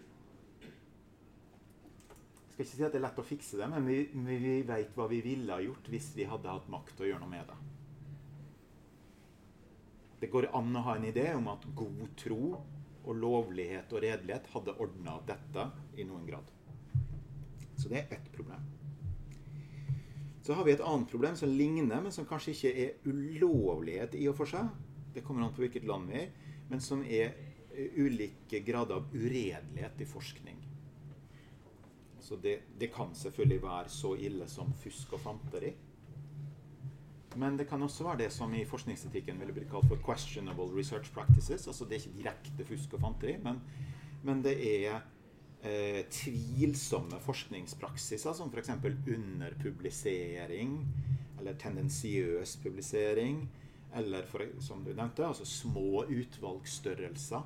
[2.53, 4.91] Jeg skal ikke si at det er lett å fikse det, men vi, vi vet
[4.93, 7.47] hva vi ville ha gjort hvis vi hadde hatt makt til å gjøre noe med
[7.49, 7.55] det.
[10.23, 12.53] Det går an å ha en idé om at god tro
[13.03, 15.67] og lovlighet og redelighet hadde ordna dette
[15.99, 16.47] i noen grad.
[17.75, 18.63] Så det er ett problem.
[20.43, 24.25] Så har vi et annet problem som ligner, men som kanskje ikke er ulovlighet i
[24.31, 24.71] og for seg.
[25.13, 26.31] Det kommer an på hvilket land vi er
[26.73, 27.33] men som er
[27.95, 30.57] ulike grader av uredelighet i forskning.
[32.19, 35.73] Så det, det, kan selvfølgelig være så ille som fusk og fanteri.
[37.35, 41.11] Men det kan også være det som i forskningsetikken ville bli kalt for 'questionable research
[41.11, 41.67] practices'.
[41.67, 43.61] altså Det er ikke direkte fusk og fanteri, men,
[44.23, 45.01] men det er
[45.63, 48.69] eh, tvilsomme forskningspraksiser, som f.eks.
[48.69, 50.87] underpublisering
[51.39, 53.49] eller tendensiøs publisering
[53.95, 57.41] eller for, som du nevnte, altså små utvalgsstørrelser.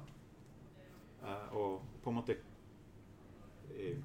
[1.23, 2.35] Eh, og på en måte
[3.71, 3.97] uh,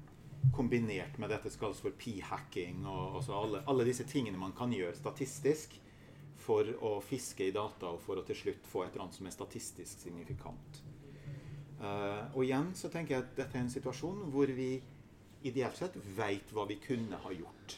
[0.51, 4.97] kombinert med dette skal for p-hacking og så alle, alle, disse tingene man kan gjøre
[4.97, 5.77] statistisk
[6.43, 9.29] for å fiske i data og for å til slutt få et eller annet som
[9.29, 10.81] er statistisk signifikant.
[11.79, 14.75] Uh, og igjen så tenker jeg at dette er en situasjon hvor vi
[15.47, 17.77] ideelt sett veit hva vi kunne ha gjort.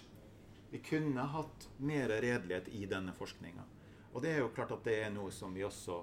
[0.73, 3.63] Vi kunne hatt mer redelighet i denne forskninga.
[4.13, 6.01] Og det er jo klart at det er noe som vi også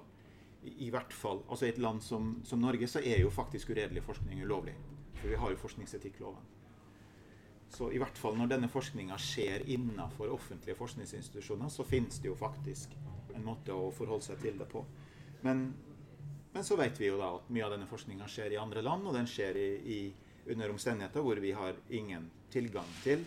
[0.63, 4.03] i, hvert fall, altså I et land som, som, Norge så er jo faktisk uredelig
[4.05, 4.75] forskning ulovlig.
[5.19, 6.52] For vi har jo forskningsetikkloven.
[7.73, 12.35] Så i hvert fall når denne forskninga skjer innenfor offentlige forskningsinstitusjoner, så finnes det jo
[12.37, 12.93] faktisk
[13.33, 14.83] en måte å forholde seg til det på.
[15.41, 15.65] Men,
[16.53, 19.07] men så vet vi jo da at mye av denne forskninga skjer i andre land,
[19.09, 20.01] og den skjer i, i,
[20.53, 23.25] under omstendigheter hvor vi har ingen tilgang til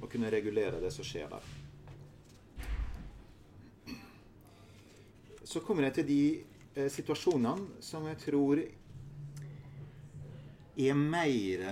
[0.00, 1.50] å kunne regulere det som skjer der.
[5.50, 6.22] så kommer jeg til de
[6.78, 8.60] eh, situasjonene som jeg tror
[10.80, 11.64] er mer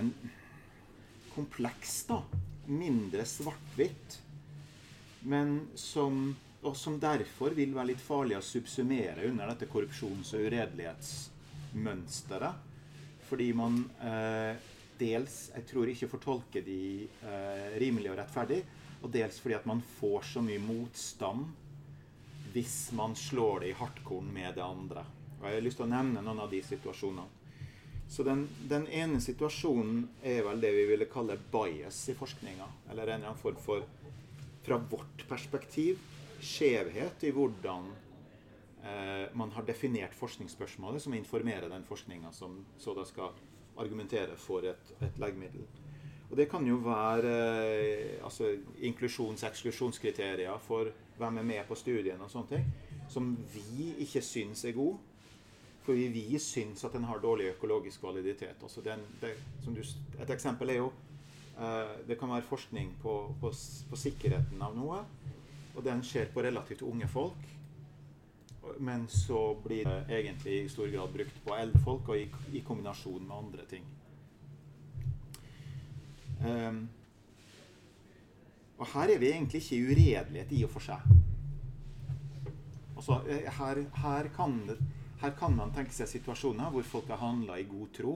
[1.39, 2.19] kompleks, da.
[2.65, 4.21] Mindre svart-hvitt.
[5.19, 10.41] Men som, og som derfor vil være litt farlig å subsumere under dette korrupsjons- og
[10.47, 12.53] uredelighetsmønsteret.
[13.29, 14.55] Fordi man eh,
[14.99, 18.61] dels jeg tror ikke fortolker de eh, rimelig og rettferdig,
[18.99, 21.41] og dels fordi at man får så mye motstand
[22.49, 25.03] hvis man slår det i hardkorn med det andre.
[25.39, 27.38] Og Jeg har lyst til å nevne noen av de situasjonene.
[28.09, 32.65] Så den, den ene situasjonen er vel det vi ville kalle bias i forskninga.
[32.89, 33.83] Eller en eller annen form for,
[34.65, 35.99] fra vårt perspektiv,
[36.41, 37.91] skjevhet i hvordan
[38.81, 43.35] eh, man har definert forskningsspørsmålet, som informerer den forskninga som så da skal
[43.79, 45.67] argumentere for et, et legemiddel.
[46.29, 47.35] Og det kan jo være
[47.73, 48.55] eh, altså,
[48.89, 50.89] inklusjons-eksklusjonskriterier for
[51.19, 52.67] hvem er med på studien og sånne ting,
[53.09, 54.97] som vi ikke syns er god.
[55.89, 58.59] For vi, vi syns at den har dårlig økologisk validitet.
[58.61, 59.31] Altså den, det,
[59.65, 59.79] du,
[60.21, 60.91] et eksempel er jo
[61.57, 63.49] uh, Det kan være forskning på, på,
[63.89, 64.99] på, sikkerheten av noe,
[65.73, 67.47] og den skjer på relativt unge folk.
[68.77, 72.61] Men så blir det egentlig i stor grad brukt på eldre folk og i, i
[72.67, 73.89] kombinasjon med andre ting.
[76.45, 76.83] Um,
[78.77, 81.17] og her er vi egentlig ikke i uredelighet i og for seg.
[82.93, 84.77] Altså, eh, her, her, kan det,
[85.21, 88.13] her, kan man tenke seg situasjoner hvor folk har handla i god tro,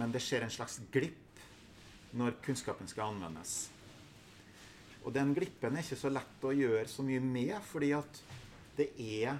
[0.00, 1.42] men det skjer en slags glipp
[2.16, 3.68] når kunnskapen skal anvendes.
[5.04, 8.24] Og den glippen er ikke så lett å gjøre så mye med, fordi at
[8.76, 9.38] det er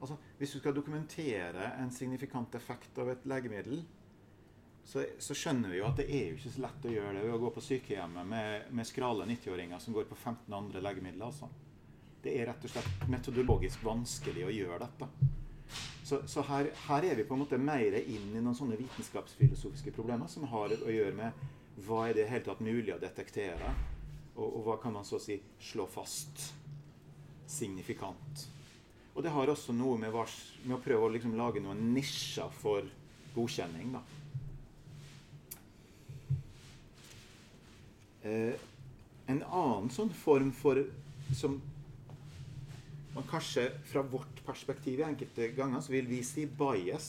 [0.00, 3.84] altså, Hvis du skal dokumentere en signifikant effekt av et legemiddel,
[4.84, 7.20] så, så, skjønner vi jo at det er jo ikke så lett å gjøre det
[7.22, 11.28] ved å gå på sykehjemmet med, med skrale 90-åringer som går på 15 andre legemidler.
[11.28, 11.46] Altså.
[12.22, 15.08] Det er rett og slett metodologisk vanskelig å gjøre dette.
[16.04, 19.94] Så, så her, her, er vi på en måte mer inn i noen sånne vitenskapsfilosofiske
[19.94, 21.44] problemer som har å gjøre med
[21.86, 23.70] hva er det helt tatt mulig å detektere,
[24.36, 26.50] og, og hva kan man så å si slå fast
[27.48, 28.48] signifikant.
[29.14, 32.52] Og det har også noe med, vars, med å prøve å liksom lage noen nisjer
[32.60, 32.86] for
[33.34, 33.92] godkjenning.
[33.96, 34.02] da.
[38.22, 38.54] Eh,
[39.32, 40.80] en annen sånn form for
[41.36, 41.58] som
[43.14, 47.08] man kanskje fra vårt perspektiv i enkelte ganger så vil vi si bias.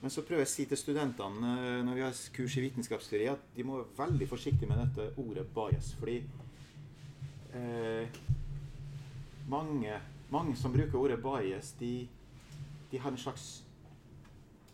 [0.00, 3.28] Men så prøver jeg å si til studentene eh, når vi har kurs i vitenskapsteori,
[3.32, 5.92] at de må være veldig forsiktige med dette ordet bias.
[6.00, 6.16] Fordi
[7.56, 8.18] eh,
[9.48, 10.00] mange,
[10.30, 11.94] mange, som bruker ordet bias, de,
[12.90, 13.48] de har en slags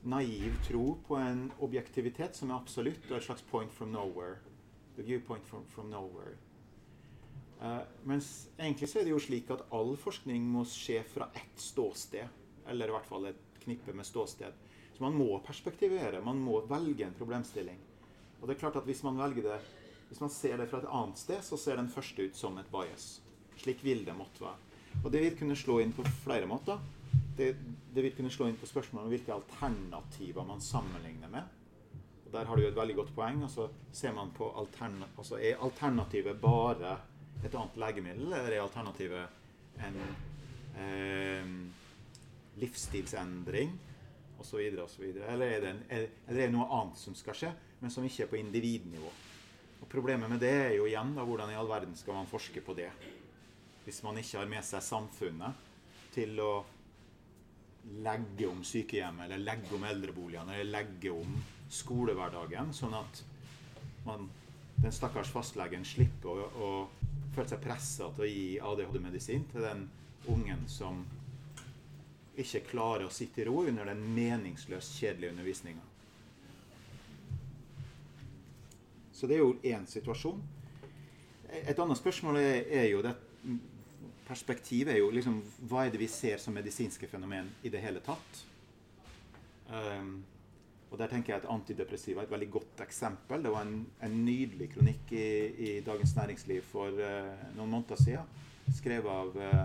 [0.03, 4.41] naiv tro på en objektivitet som er absolutt, og et slags point from nowhere
[4.97, 6.37] the viewpoint from, from nowhere.
[7.63, 7.79] Uh,
[8.11, 12.41] mens egentlig så er det jo slik at all forskning må skje fra ett ståsted.
[12.69, 14.59] Eller i hvert fall et knippe med ståsted.
[14.97, 16.25] Så man må perspektivere.
[16.25, 17.79] Man må velge en problemstilling.
[18.41, 19.61] Og det er klart at hvis man velger det
[20.13, 22.67] hvis man ser det fra et annet sted, så ser den første ut som et
[22.69, 23.23] bias.
[23.57, 24.59] Slik vil det måtte være.
[24.99, 26.83] Og det vil kunne slå inn på flere måter.
[27.39, 27.47] Det,
[27.95, 31.49] det vil kunne slå inn på spørsmålet om hvilke alternativer man sammenligner med.
[32.27, 33.41] Og Der har du et veldig godt poeng.
[33.47, 36.99] og så ser man altern altså Er alternativet bare
[37.43, 39.99] et annet legemiddel, eller det alternativet en
[40.79, 41.55] eh,
[42.63, 43.73] livsstilsendring
[44.39, 44.61] osv.?
[44.61, 48.27] Eller, er det en, eller er det noe annet som skal skje, men som ikke
[48.27, 49.11] er på individnivå?
[49.83, 52.63] Og Problemet med det er jo igjen da, hvordan i all verden skal man forske
[52.65, 52.91] på det?
[53.85, 55.69] Hvis man ikke har med seg samfunnet
[56.15, 56.53] til å
[58.03, 61.35] legge om sykehjemmet, eller legge om eldreboligene, eller legge om
[61.73, 63.23] skolehverdagen, sånn at
[64.07, 64.29] man,
[64.77, 66.71] den stakkars fastlegen slipper å, å
[67.35, 69.87] føle seg pressa til å gi ADHD-medisin til den
[70.31, 71.03] ungen som
[72.39, 75.85] ikke klarer å sitte i ro under den meningsløst kjedelige undervisninga.
[79.13, 80.41] Så det er jo én situasjon.
[81.53, 83.17] Et annet spørsmål er, er jo det
[84.23, 88.01] Perspektivet er jo liksom Hva er det vi ser som medisinske fenomen i det hele
[88.01, 88.39] tatt?
[89.69, 90.23] Um,
[90.93, 93.41] og Der tenker jeg at antidepressiva er et veldig godt eksempel.
[93.41, 98.35] Det var en, en nydelig kronikk i, i, Dagens Næringsliv for uh, noen måneder siden.
[98.77, 99.63] Skrevet av uh,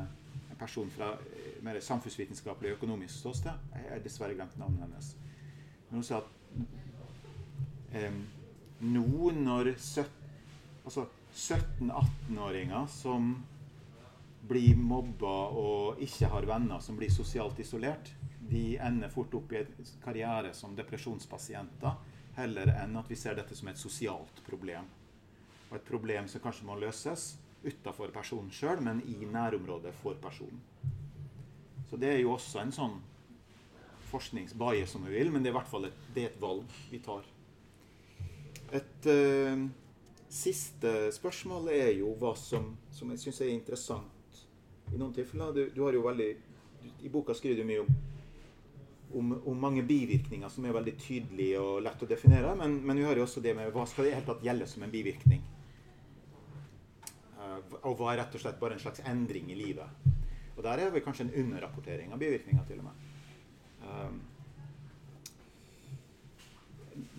[0.53, 3.59] en person fra uh, mer samfunnsvitenskapelig økonomisk ståsted.
[3.75, 5.11] Jeg har dessverre glemt navnet hennes.
[5.89, 6.31] Men hun sa at
[8.07, 8.23] um,
[8.95, 13.33] nå når altså 17-18-åringer som
[14.47, 18.13] blir mobba og ikke har venner, som blir sosialt isolert,
[18.49, 21.97] de ender fort opp i en karriere som depresjonspasienter,
[22.37, 24.87] heller enn at vi ser dette som et sosialt problem.
[25.69, 27.33] Og et problem som kanskje må løses
[27.63, 30.61] utafor personen sjøl, men i nærområdet for personen.
[31.89, 32.97] Så det er jo også en sånn
[34.11, 36.77] forskningsbaie, som vi vil, men det er i hvert fall et, det er et valg
[36.91, 37.25] vi tar.
[38.77, 39.67] Et uh,
[40.29, 44.43] siste spørsmål er jo hva som, som jeg syns er interessant
[44.93, 45.55] i noen tilfeller.
[45.55, 46.29] Du, du har jo veldig,
[47.03, 47.91] I boka skriver du mye om
[49.13, 52.55] om, om, mange bivirkninger som er veldig tydelige og lett å definere.
[52.59, 54.83] Men, men vi har jo også det med hva skal det helt tatt gjelde som
[54.83, 55.43] en bivirkning?
[57.37, 60.07] Uh, og hva er rett og slett bare en slags endring i livet?
[60.57, 63.05] Og der er vi kanskje en underrapportering av bivirkninger, til og med.
[63.87, 64.17] Um,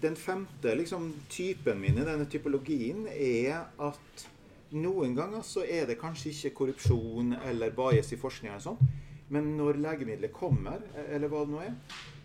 [0.03, 4.27] den femte liksom, typen min i denne typologien er at
[4.75, 8.59] noen ganger så er det kanskje ikke korrupsjon eller bias i forskninga,
[9.29, 11.75] men når legemiddelet kommer, eller hva det nå er,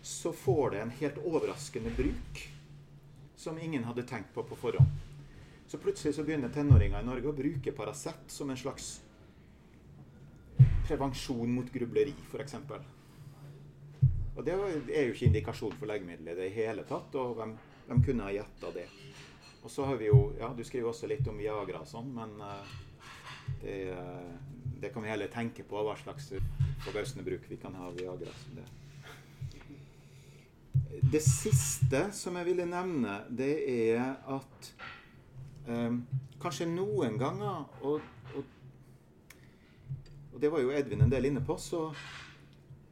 [0.04, 2.44] så får det en helt overraskende bruk
[3.36, 5.02] som ingen hadde tenkt på på forhånd.
[5.66, 8.98] Så plutselig så begynner tenåringer i Norge å bruke Paracet som en slags
[10.88, 12.56] prevensjon mot grubleri, f.eks.
[14.34, 17.54] Og det er jo ikke indikasjon for legemiddelet i det hele tatt, og hvem,
[17.88, 18.88] hvem kunne ha gjetta det?
[19.64, 22.34] Og så har vi jo Ja, du skriver også litt om Viagra og sånn, men
[22.42, 22.74] uh,
[23.62, 26.32] det, uh, det kan vi heller tenke på, hva slags
[26.84, 28.66] forbausende bruk vi kan ha Viagra som Det.
[31.12, 34.74] det siste som jeg ville nevne, det er at
[35.64, 36.02] Um,
[36.42, 38.02] kanskje noen ganger, og,
[38.36, 38.48] og,
[40.34, 41.86] og, det var jo Edvin en del inne på, så,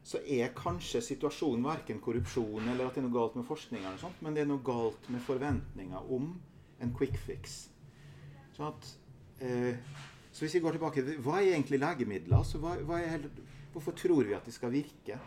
[0.01, 4.01] så er kanskje situasjonen verken korrupsjon eller at det er noe galt med forskning, eller
[4.01, 6.31] sånt, men det er noe galt med forventninger om
[6.81, 7.67] en quick fix.
[8.57, 8.89] Så, at,
[9.45, 9.77] eh,
[10.33, 12.35] så hvis vi går tilbake Hva er egentlig legemidler?
[12.39, 13.23] Altså, hva, hva er,
[13.73, 15.17] hvorfor tror vi at de skal virke?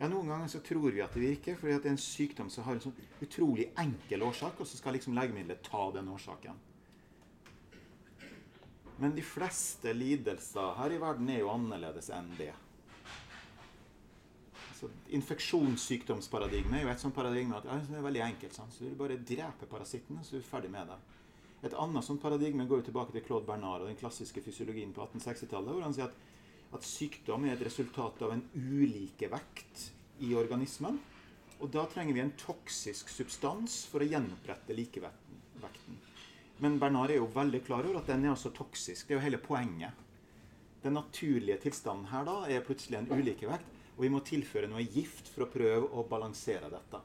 [0.00, 2.64] Ja, Noen ganger så tror vi at det virker fordi det er en sykdom som
[2.64, 6.56] har en sånn utrolig enkel årsak, og så skal liksom legemiddelet ta den årsaken.
[9.00, 12.52] Men de fleste lidelser her i verden er jo annerledes enn det.
[14.70, 18.56] Altså, infeksjonssykdomsparadigmet er jo et sånt paradigme at ja, det er veldig enkelt.
[18.56, 18.72] Sånn.
[18.72, 20.98] Så Du bare dreper parasitten, så er du ferdig med det.
[21.68, 25.04] Et annet sånt paradigme går jo tilbake til Claude Bernard og den klassiske fysiologien på
[25.04, 26.29] 1860-tallet, hvor han sier at
[26.76, 29.90] at sykdom er et resultat av en ulikevekt
[30.26, 30.98] i organismen.
[31.60, 35.98] Og da trenger vi en toksisk substans for å gjenopprette likevekten.
[36.60, 39.06] Men Bernard er jo veldig klar over at den er altså toksisk.
[39.06, 40.06] Det er jo hele poenget.
[40.80, 45.28] Den naturlige tilstanden her da er plutselig en ulikevekt, og vi må tilføre noe gift
[45.28, 47.00] for å prøve å balansere dette.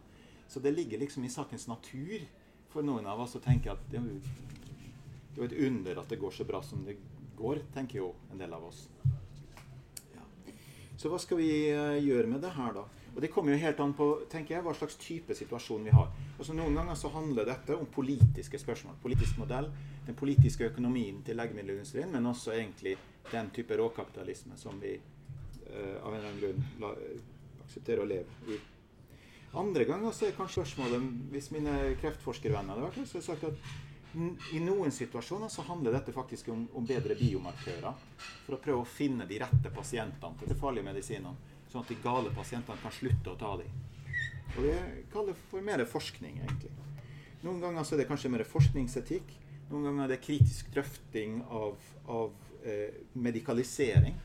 [0.48, 2.24] Så det ligger liksom i sakens natur
[2.72, 6.36] for noen av oss å tenke at det er jo et under at det går
[6.36, 6.96] så bra som det
[7.36, 8.86] går, tenker jo en del av oss.
[11.06, 12.82] Så hva skal vi uh, gjøre med det her, da?
[13.14, 16.08] Og Det kommer jo helt an på tenker jeg, hva slags type situasjon vi har.
[16.34, 18.98] Altså Noen ganger så handler dette om politiske spørsmål.
[19.04, 19.70] Politisk modell,
[20.08, 22.96] den politiske økonomien til legemiddelindustrien, men også egentlig
[23.30, 26.96] den type råkapitalisme som vi uh, av en eller annen grunn la,
[27.68, 28.58] aksepterer å leve i.
[29.62, 33.30] Andre ganger så er kanskje spørsmålet Hvis mine kreftforskervenner hadde vært her, så har jeg
[33.30, 33.85] sagt at
[34.54, 38.04] i noen situasjoner så handler dette faktisk om, om, bedre biomarkører.
[38.46, 41.54] For å prøve å finne de rette pasientene til de farlige medisinene.
[41.72, 43.72] Sånn at de gale pasientene kan slutte å ta dem.
[44.56, 44.78] Og det
[45.12, 46.72] kaller for mer forskning, egentlig.
[47.44, 49.34] Noen ganger så er det kanskje mer forskningsetikk.
[49.70, 51.76] Noen ganger er det kritisk drøfting av,
[52.08, 52.32] av
[52.64, 54.16] eh, medikalisering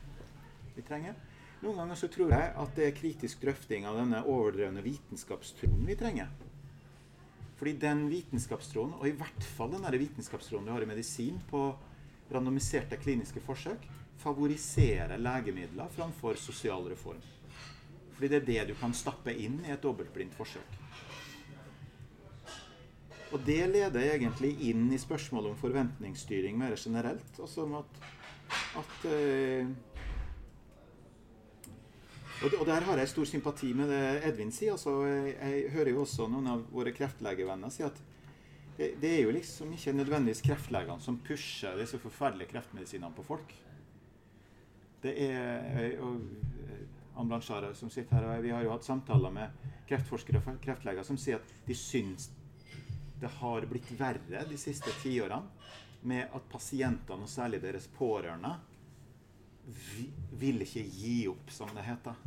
[0.77, 1.17] vi trenger.
[1.61, 5.97] Noen ganger så tror jeg at det er kritisk drøfting av denne overdrevne vitenskapstroen vi
[5.99, 6.31] trenger.
[7.61, 11.67] Fordi den vitenskapstroen, og i hvert fall den vitenskapstroen du har i medisin på
[12.33, 13.83] randomiserte kliniske forsøk,
[14.17, 17.21] favoriserer legemidler framfor sosial reform.
[18.15, 20.79] Fordi det er det du kan stappe inn i et dobbeltblindt forsøk.
[23.29, 27.29] Og det leder egentlig inn i spørsmålet om forventningsstyring mer generelt.
[27.37, 28.01] Altså om at,
[28.81, 29.69] at uh,
[32.41, 34.73] og, der har jeg stor sympati med det Edvin sier.
[34.73, 37.99] Altså, jeg, hører jo også noen av våre kreftlegevenner si at
[38.77, 43.53] det, er jo liksom ikke nødvendigvis kreftlegene som pusher disse forferdelige kreftmedisinene på folk.
[45.03, 46.21] Det er og
[47.19, 51.05] Ann Blanchard som sitter her, og Vi har jo hatt samtaler med kreftforskere og kreftleger
[51.05, 52.29] som sier at de syns
[53.21, 55.43] det har blitt verre de siste tiårene
[56.09, 58.55] med at pasientene, og særlig deres pårørende,
[60.41, 62.17] vil ikke gi opp, som det heter.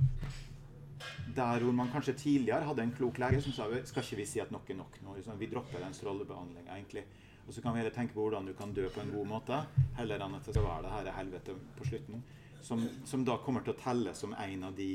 [1.37, 4.41] Der hvor man kanskje tidligere hadde en klok lege som sa skal ikke vi si
[4.41, 5.17] at nok er nok nå.
[5.19, 7.05] Liksom, vi dropper den strålebehandlinga, egentlig.
[7.47, 9.59] Og så kan vi heller tenke på hvordan du kan dø på en god måte,
[9.99, 12.23] heller enn at det skal være det her helvete på slutten.
[12.65, 14.95] Som, som da kommer til å telle som en av de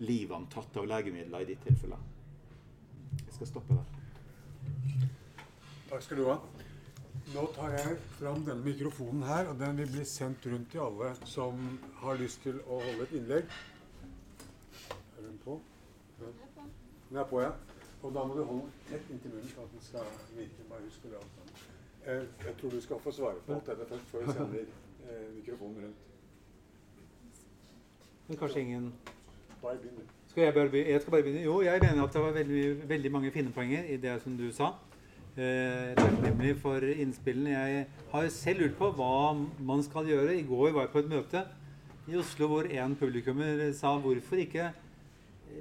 [0.00, 1.98] livene tatt av legemidler i ditt tilfelle.
[3.24, 5.08] Jeg skal stoppe der.
[5.90, 6.38] Takk skal du ha.
[7.30, 11.10] Nå tar jeg fram denne mikrofonen her, og den vil bli sendt rundt til alle
[11.30, 11.60] som
[12.00, 13.52] har lyst til å holde et innlegg.
[14.90, 15.54] Er den på?
[16.18, 16.32] Ja.
[17.10, 17.52] Den er på, ja.
[18.02, 20.66] Og da må du holde tett inntil munnen for at den skal virke.
[20.72, 21.62] Bare husk det alt sammen.
[22.00, 25.24] Eh, jeg tror du skal få svare på alt dette først, før vi sender eh,
[25.38, 26.04] mikrofonen rundt.
[28.26, 28.92] Men kanskje ingen
[29.62, 30.90] Bare begynn, Skal jeg bare begynne?
[30.90, 31.42] Jeg skal bare begynne.
[31.46, 34.48] Jo, jeg mener at det var veldig, veldig mange fine poenger i det som du
[34.52, 34.74] sa
[35.36, 37.50] takknemlig for innspillene.
[37.54, 39.14] Jeg har selv lurt på hva
[39.62, 40.36] man skal gjøre.
[40.36, 41.44] I går var jeg på et møte
[42.10, 44.70] i Oslo hvor en publikummer sa hvorfor ikke,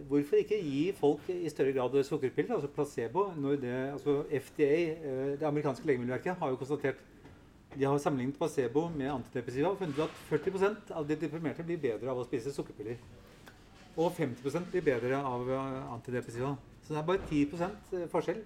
[0.09, 5.39] hvorfor ikke gi folk i større grad sukkerpiller, altså placebo, når det, altså FDA, eh,
[5.39, 7.03] det amerikanske legemiddelverket, har jo konstatert
[7.75, 12.09] de har sammenlignet placebo med antidepressiva og funnet at 40% av de deprimerte blir bedre
[12.09, 12.97] av å spise sukkerpiller.
[13.93, 15.51] Og 50% blir bedre av
[15.93, 16.55] antidepressiva.
[16.81, 18.41] Så det er bare 10% forskjell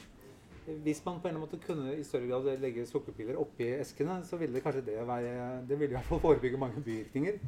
[0.65, 4.55] hvis man på en måte kunne i større grad legge sukkerpiller oppi eskene, så ville
[4.55, 7.39] det kanskje det være Det ville i hvert fall forebygge mange bivirkninger.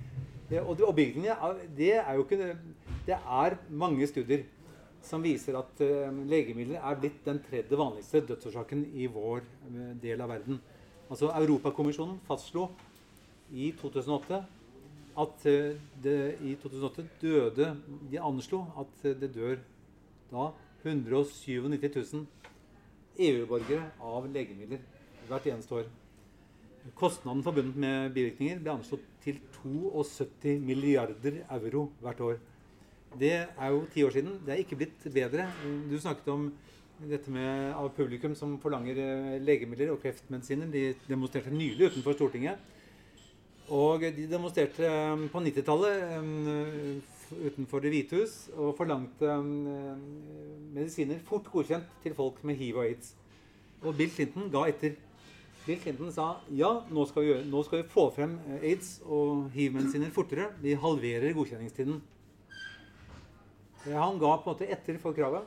[0.61, 2.57] Og, og det er jo ikke
[3.07, 4.43] Det er mange studier
[5.05, 10.21] som viser at uh, legemidler er blitt den tredje vanligste dødsårsaken i vår uh, del
[10.21, 10.57] av verden.
[11.09, 12.71] Altså Europakommisjonen fastslo
[13.53, 14.39] i 2008
[15.21, 17.69] at uh, det i 2008 døde
[18.09, 19.61] De anslo at det dør
[20.31, 20.49] da
[20.81, 21.61] 197
[22.13, 22.25] 000
[23.17, 24.79] EU-borgere av legemidler.
[25.27, 25.85] hvert eneste år.
[26.93, 32.37] Kostnaden forbundet med bivirkninger ble anslått til 72 milliarder euro hvert år.
[33.17, 34.37] Det er jo ti år siden.
[34.45, 35.47] Det er ikke blitt bedre.
[35.89, 36.51] Du snakket om
[36.99, 40.69] dette med av publikum som forlanger eh, legemidler og kreftmedisiner.
[40.71, 42.59] De demonstrerte nylig utenfor Stortinget.
[43.73, 49.37] Og de demonstrerte eh, på 90-tallet eh, utenfor Det hvite hus og forlangte
[50.75, 53.13] medisiner fort godkjent til folk med hiv og aids.
[53.81, 54.95] Og Bill Clinton ga etter.
[55.65, 59.49] Bill Clinton sa ja, nå skal vi, gjøre, nå skal vi få frem aids og
[59.55, 60.51] hiv-medisiner fortere.
[60.61, 62.01] Vi halverer godkjenningstiden.
[63.85, 65.45] Han ga på en måte etter for kravet.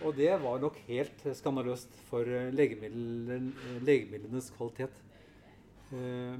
[0.00, 3.50] Og det var nok helt skandaløst for eh, legemiddel,
[3.84, 4.94] legemidlenes kvalitet.
[5.92, 6.38] Eh,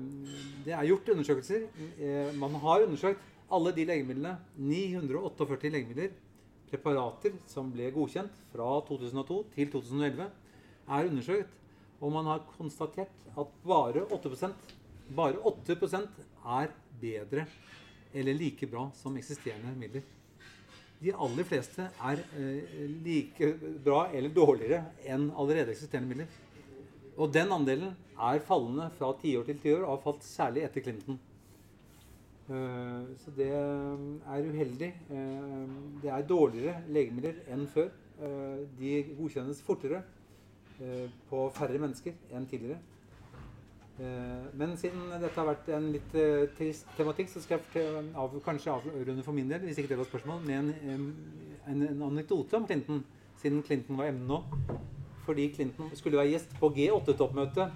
[0.65, 1.67] det er gjort undersøkelser.
[1.99, 6.13] Eh, man har undersøkt alle de legemidlene, 948 legemidler,
[6.71, 10.29] preparater som ble godkjent fra 2002 til 2011,
[10.91, 11.57] er undersøkt.
[12.01, 14.77] Og man har konstatert at bare 8%
[15.11, 16.23] bare 8%
[16.61, 16.71] er
[17.01, 17.45] bedre
[18.15, 20.07] eller like bra som eksisterende midler
[21.01, 23.55] de aller fleste er eh, like
[23.85, 26.35] bra eller dårligere enn allerede eksisterende midler.
[27.17, 31.17] Og den andelen er fallende fra tiår til tiår og har falt særlig etter Clinton.
[32.51, 34.93] Uh, så det er uheldig.
[35.11, 35.67] Uh,
[36.03, 37.91] det er dårligere legemidler enn før.
[38.77, 40.03] De godkjennes fortere
[41.31, 42.77] på færre mennesker enn tidligere.
[44.01, 46.13] Eh, men siden dette har vært en litt
[46.59, 50.11] trist tematikk, så skal jeg av, kanskje avrunde for min del hvis ikke det var
[50.11, 51.09] spørsmål, med en,
[51.65, 53.01] en, en anekdote om Clinton,
[53.41, 54.43] siden Clinton var emnet nå.
[55.25, 57.73] Fordi Clinton skulle være gjest på G8-toppmøtet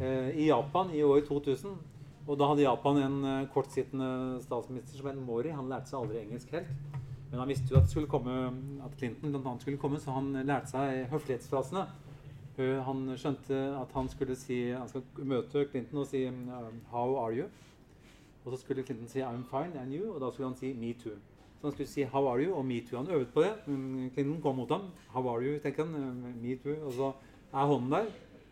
[0.00, 1.76] uh, i Japan i år 2000.
[2.26, 5.52] Og da hadde Japan en uh, kortsittende statsminister som het Mori.
[5.54, 6.72] Han lærte seg aldri engelsk helt.
[7.30, 8.34] Men han visste jo at, komme,
[8.86, 11.86] at Clinton blant annet skulle komme, så han lærte seg høflighetsfrasene.
[12.56, 16.46] Han skjønte at han skulle si Han skal møte Clinton og si um,
[16.90, 17.50] 'How are you?'
[18.44, 20.94] Og så skulle Clinton si 'I'm fine, and you?' Og da skulle han si 'Me
[20.94, 21.18] too'.
[21.60, 22.96] Så han skulle si 'How are you?' og 'Me too'.
[22.96, 23.52] Han øvde på det.
[24.12, 24.80] Clinton kom mot ham.
[25.14, 25.94] 'How are you?' tenker han.
[26.42, 26.84] 'Me too'.
[26.84, 27.12] Og så
[27.52, 28.06] er hånden der.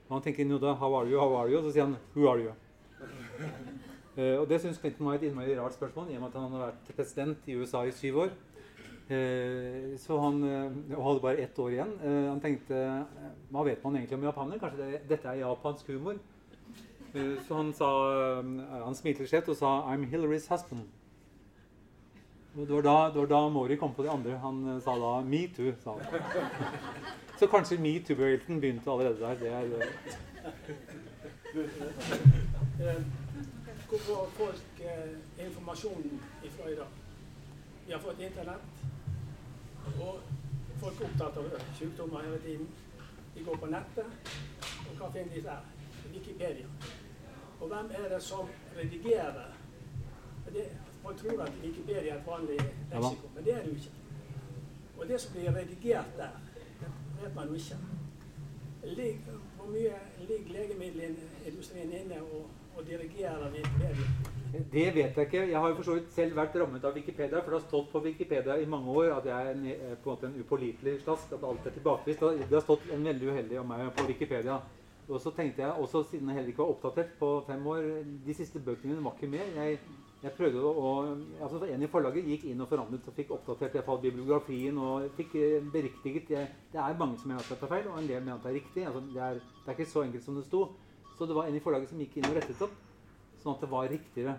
[0.09, 1.59] Og han tenker inn da 'How are you?' How are you?
[1.59, 2.64] Og så sier han 'Who are you?'
[3.03, 6.49] Uh, og det syns Clinton var et innmari rart spørsmål, i og med at han
[6.49, 8.35] hadde vært president i USA i syv år.
[9.05, 10.39] Uh, så han
[10.97, 11.91] og hadde bare ett år igjen.
[12.31, 12.79] Han tenkte
[13.53, 14.63] Hva vet man egentlig om japanere?
[14.63, 16.23] Kanskje det, dette er japansk humor?
[17.15, 17.89] så han sa
[18.83, 20.89] Han smilte skjevt og sa 'I'm Hillary's husband'.
[22.57, 24.39] Og det var, da, det var da Mori kom på de andre.
[24.39, 25.75] Han sa da 'me too'.
[25.85, 26.23] sa han.
[27.39, 29.35] Så kanskje metoo-bevegelsen begynte allerede der.
[29.35, 29.65] Det er
[32.75, 34.83] Hvor får folk
[35.39, 36.87] informasjonen ifra i dag?
[37.87, 38.61] Vi har fått Internett.
[40.01, 40.21] Og
[40.81, 42.69] folk er opptatt av sykdommer hele tiden.
[43.35, 44.31] De går på nettet,
[44.89, 45.61] og hva finner de der?
[46.13, 46.67] Wikipedia.
[47.61, 49.55] Og hvem er det som redigerer?
[50.53, 50.67] Det,
[51.05, 52.59] man tror at Wikipedia er et vanlig
[52.91, 53.91] leksikon, men det er det jo ikke.
[54.99, 56.37] Og det som blir redigert der,
[57.23, 57.77] vet man jo ikke.
[59.57, 59.95] Hvor mye
[60.29, 64.35] ligger legemiddelindustrien inne og, og dirigerer Wikipedia?
[64.55, 65.49] Det vet jeg ikke.
[65.51, 67.41] Jeg har jo for så vidt selv vært rammet av Wikipedia.
[67.41, 70.11] For det har stått på Wikipedia i mange år at jeg er en, eh, på
[70.11, 71.33] en måte en upålitelig slask.
[71.33, 72.21] At alt er tilbakevist.
[72.21, 74.61] Det har stått en veldig uheldig om meg på Wikipedia.
[75.09, 77.83] Og så tenkte jeg, også siden jeg heller ikke var oppdatert på fem år
[78.25, 79.51] De siste bøkene mine var ikke med.
[79.57, 79.79] Jeg,
[80.23, 80.93] jeg prøvde å,
[81.43, 85.35] altså En i forlaget gikk inn og forandret og fikk oppdatert falt bibliografien og fikk
[85.35, 86.31] eh, beriktiget.
[86.73, 88.55] Det er mange som mener at jeg tar feil, og en del mener at det
[88.55, 88.87] er riktig.
[88.87, 90.65] Altså, det, er, det er ikke så enkelt som det sto.
[91.19, 92.75] Så det var en i forlaget som gikk inn og rettet opp
[93.45, 94.35] sånn at det var riktigere.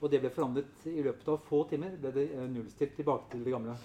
[0.00, 1.96] Og det ble forandret i løpet av få timer.
[2.00, 3.76] ble det eh, nullstilt tilbake til det gamle.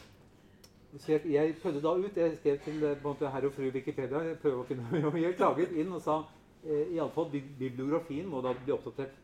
[0.98, 2.18] Så jeg, jeg prøvde da ut.
[2.18, 5.76] Jeg skrev til eh, på herr og fru Wikipedia jeg prøvde å finne, jeg klaget
[5.76, 6.22] inn og sa
[6.64, 9.22] eh, iallfall bibliografien må da bli oppdatert.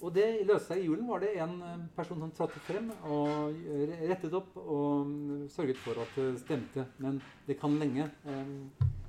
[0.00, 1.08] Og det løste seg i julen.
[1.08, 3.56] var det en eh, person som trådte frem og
[4.04, 6.86] rettet opp og mm, sørget for at det stemte.
[6.98, 8.10] Men det kan lenge.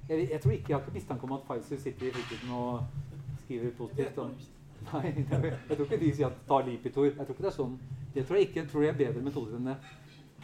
[0.08, 3.11] Jeg, jeg tror ikke jeg har ikke mistanke om at Pfizer sitter i fritiden og
[3.52, 4.18] skriver positivt.
[4.18, 4.34] om
[4.94, 7.06] Nei, jeg tror ikke de sier at ta Lipitor.
[7.06, 7.80] Jeg tror ikke det er sånn.
[8.16, 8.60] Det tror jeg ikke.
[8.64, 9.76] Jeg tror jeg er bedre metoder enn det.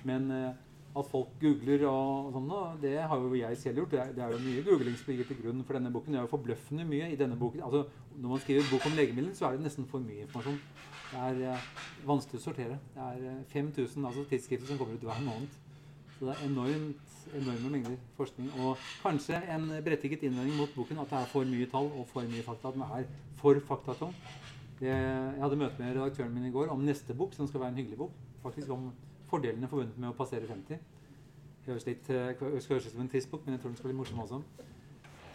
[0.06, 0.52] Men uh,
[0.98, 2.52] at folk googler og, sånn,
[2.82, 3.96] det har jo jeg selv gjort.
[3.96, 6.14] Det er, det er jo mye googling som ligger til grunn for denne boken.
[6.14, 7.64] Det er jo forbløffende mye i denne boken.
[7.66, 7.84] Altså,
[8.18, 10.62] når man skriver bok om legemidler, så er det nesten for mye informasjon.
[11.08, 11.68] Det er uh,
[12.06, 12.80] vanskelig å sortere.
[12.94, 15.58] Det er uh, eh, 5000 altså, tidsskrifter som kommer ut hver måned.
[16.18, 18.52] Så det er enormt, enorme mengder forskning.
[18.64, 22.28] Og kanskje en berettiget innvending mot boken at det er for mye tall og for
[22.30, 22.72] mye fakta.
[22.72, 23.10] At den er
[23.42, 24.14] for faktatom.
[24.82, 27.82] Jeg hadde møte med redaktøren min i går om neste bok, som skal være en
[27.82, 28.14] hyggelig bok.
[28.44, 28.92] Faktisk om
[29.28, 30.80] fordelene forbundet med å passere 50.
[31.68, 34.22] Høres litt, høres ut som en trist bok, men jeg tror den skal bli morsom
[34.24, 34.42] også.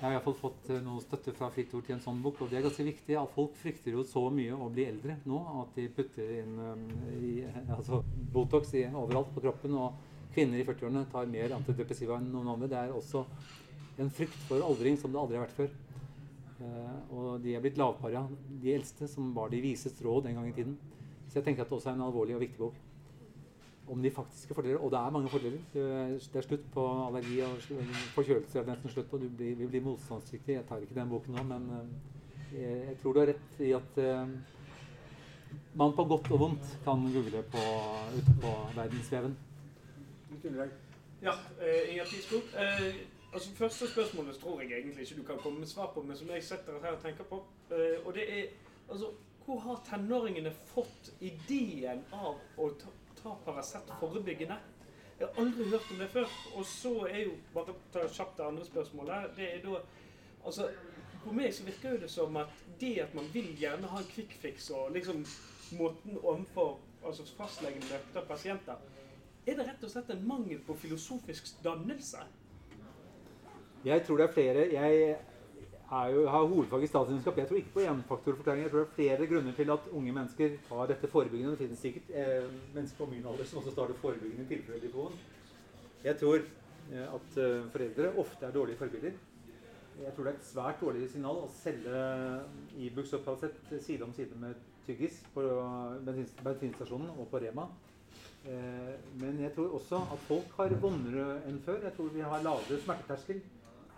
[0.02, 2.40] Jeg har iallfall fått eh, noe støtte fra Fritt Ord til en sånn bok.
[2.42, 3.14] Og det er ganske viktig.
[3.14, 6.80] at Folk frykter jo så mye å bli eldre nå at de putter inn um,
[7.22, 7.36] i,
[7.70, 8.00] altså
[8.34, 9.76] Botox i, overalt på kroppen.
[9.78, 12.70] Og kvinner i 40-årene tar mer antidepressiva enn noen andre.
[12.72, 13.24] Det er også
[14.02, 15.74] en frykt for aldring som det aldri har vært før.
[16.62, 18.22] Uh, og de er blitt lavparia,
[18.62, 20.78] de eldste, som var de vises råd den gang i tiden.
[21.26, 22.80] Så jeg tenker at det også er en alvorlig og viktig bok
[23.92, 24.78] om de faktiske fordeler.
[24.78, 25.60] Og det er mange fordeler.
[25.74, 27.60] Det er slutt på allergi og
[28.14, 28.58] forkjølelse.
[28.60, 29.18] er nesten slutt på.
[29.18, 30.60] Du blir, vi blir motstandsdyktige.
[30.60, 31.70] Jeg tar ikke den boken nå, men
[32.54, 34.28] eh, jeg tror du har rett i at uh,
[35.74, 37.64] man på godt og vondt kan google på,
[38.16, 39.36] ute på verdensveven.
[41.22, 42.36] Ja, uh, Inger Tisbo.
[42.36, 43.02] Uh,
[43.32, 46.30] altså Første spørsmålet tror jeg egentlig ikke du kan komme med svar på, men som
[46.30, 47.44] jeg setter her og tenker på.
[48.04, 48.48] og det er
[48.90, 49.12] altså
[49.44, 52.92] Hvor har tenåringene fått ideen av å ta
[53.22, 54.56] ta Paracet forebyggende.
[55.18, 56.30] Jeg har aldri hørt om det før.
[56.54, 59.36] Og så er jo bare ta kjapt det andre spørsmålet.
[59.36, 59.82] Det er da
[60.42, 60.64] Altså,
[61.22, 62.50] på meg så virker det som at
[62.80, 65.20] det at man vil gjerne ha en fix og liksom
[65.78, 68.80] måten overfor altså fastlegen møter pasienter
[69.46, 72.22] Er det rett og slett en mangel på filosofisk dannelse?
[73.82, 74.66] Jeg tror det er flere.
[74.70, 75.16] Jeg
[76.14, 77.38] jo, har hovedfag i statsvitenskap.
[77.38, 78.62] Jeg tror ikke på énfaktorforklaring.
[78.62, 81.50] Jeg tror det er flere grunner til at unge mennesker har dette forebyggende.
[81.50, 85.18] Det finnes sikkert eh, mennesker på min alder som også starter forebyggende tilfeller i boen.
[86.04, 89.20] Jeg tror eh, at eh, foreldre ofte er dårlige forbilder.
[90.02, 92.02] Jeg tror det er et svært dårlig signal å selge
[92.80, 94.54] Ibux og Paracet side om side med
[94.86, 95.44] tyggis på
[96.06, 97.66] bensinstasjonen og på Rema.
[98.42, 101.84] Eh, men jeg tror også at folk har vondere enn før.
[101.86, 103.42] Jeg tror vi har lavere smerteterskel.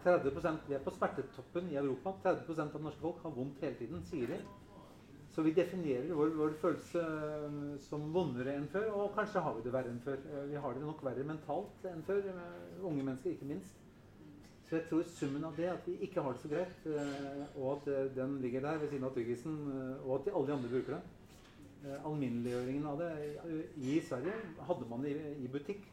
[0.04, 2.12] 30 Vi er på smertetoppen i Europa.
[2.24, 4.40] 30% av norske folk har vondt hele tiden, sier de.
[5.32, 7.56] Så vi definerer vår, vår, følelse eh,
[7.88, 10.20] som vondere enn før, og kanskje har vi det verre enn før.
[10.28, 12.28] Eh, vi har det nok verre mentalt enn før,
[12.82, 13.80] unge mennesker ikke minst.
[14.68, 16.86] Så jeg tror summen av det, at vi ikke har det så greit,
[17.56, 19.58] og at den ligger der ved siden av tyggisen,
[20.06, 21.02] og at alle de andre bruker det
[21.84, 23.10] Alminneliggjøringen av det
[23.76, 24.34] I Sverige
[24.68, 25.84] hadde man det i butikk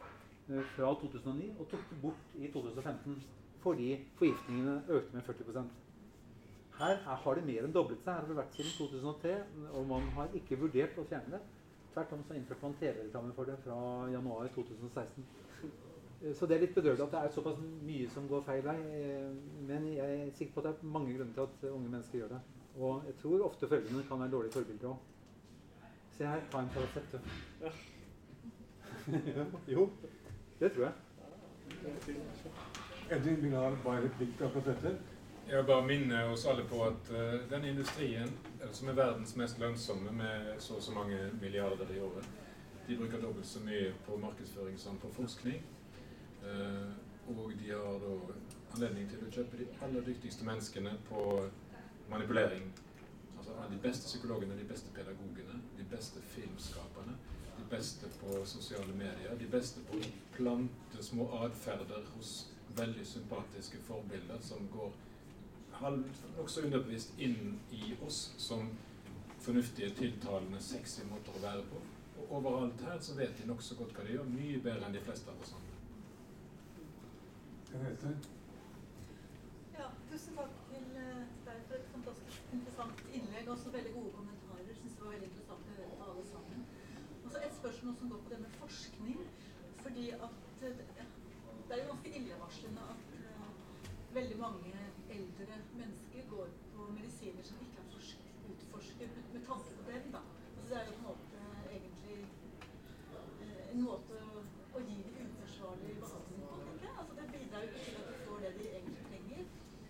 [0.76, 3.18] fra 2009 og tok det bort i 2015
[3.62, 5.64] fordi forgiftningene økte med 40%
[6.80, 8.14] Her har det mer enn doblet seg.
[8.14, 9.34] Her har det vært siden 2003,
[9.78, 11.42] og man har ikke vurdert å fjerne det.
[11.94, 13.78] Tvert om så innførte man TV-reklame for det fra
[14.10, 15.28] januar 2016.
[16.40, 18.78] Så det er litt bedrøvelig at det er såpass mye som går feil vei.
[19.68, 22.34] Men jeg er sikker på at det er mange grunner til at unge mennesker gjør
[22.34, 22.42] det.
[22.80, 25.08] Og jeg tror ofte foreldrene kan være dårlige forbilder òg.
[26.22, 27.22] Se her, ta en Paracet.
[27.62, 27.70] Ja.
[29.68, 29.90] jo,
[30.60, 30.94] det tror jeg.
[33.10, 34.92] Edvin vil ha bare replikk akkurat dette.
[35.48, 38.30] Jeg vil bare minne oss alle på at uh, den industrien,
[38.62, 42.30] uh, som er verdens mest lønnsomme med så og så mange milliarder i året,
[42.88, 45.66] de bruker dobbelt så mye på markedsføring som på forskning.
[46.46, 46.94] Uh,
[47.34, 48.14] og de har da
[48.76, 51.26] anledning til å kjøpe de aller dyktigste menneskene på
[52.14, 52.70] manipulering.
[53.40, 55.58] Altså de beste psykologene, de beste pedagogene,
[55.92, 57.16] beste filmskaperne,
[57.58, 62.36] de beste på sosiale medier, de beste på å plante små atferder hos
[62.76, 64.92] veldig sympatiske forbilder som går
[66.38, 68.70] nokså underbevisst inn i oss som
[69.42, 71.82] fornuftige, tiltalende, sexy måter å være på.
[72.22, 75.02] Og overalt her så vet de nokså godt hva de gjør, mye bedre enn de
[75.08, 75.72] fleste av oss andre.
[79.74, 83.50] Ja, tusen takk til eh, deg for et fantastisk interessant innlegg.
[83.56, 84.68] Også veldig gode kommentarer.
[84.68, 86.60] Jeg synes det var veldig interessant å høre på alle sammen.
[87.24, 89.20] Og så et spørsmål som går på det med forskning.
[89.84, 90.36] Fordi at
[90.68, 90.78] eh,
[91.68, 93.50] det er jo ganske illevarslende at uh,
[94.18, 94.74] veldig mange
[95.16, 97.92] eldre mennesker går på medisiner som ikke er
[98.52, 100.12] utforsket med, med tanke på dem.
[100.16, 100.22] da.
[100.58, 101.38] Altså, det er jo på en måte
[101.76, 102.20] egentlig
[103.42, 104.44] uh, en måte å,
[104.78, 106.60] å gi dem uforsvarlig behandling på.
[106.68, 109.44] tenker Altså, det bidrar jo ikke til at de får det de egentlig trenger.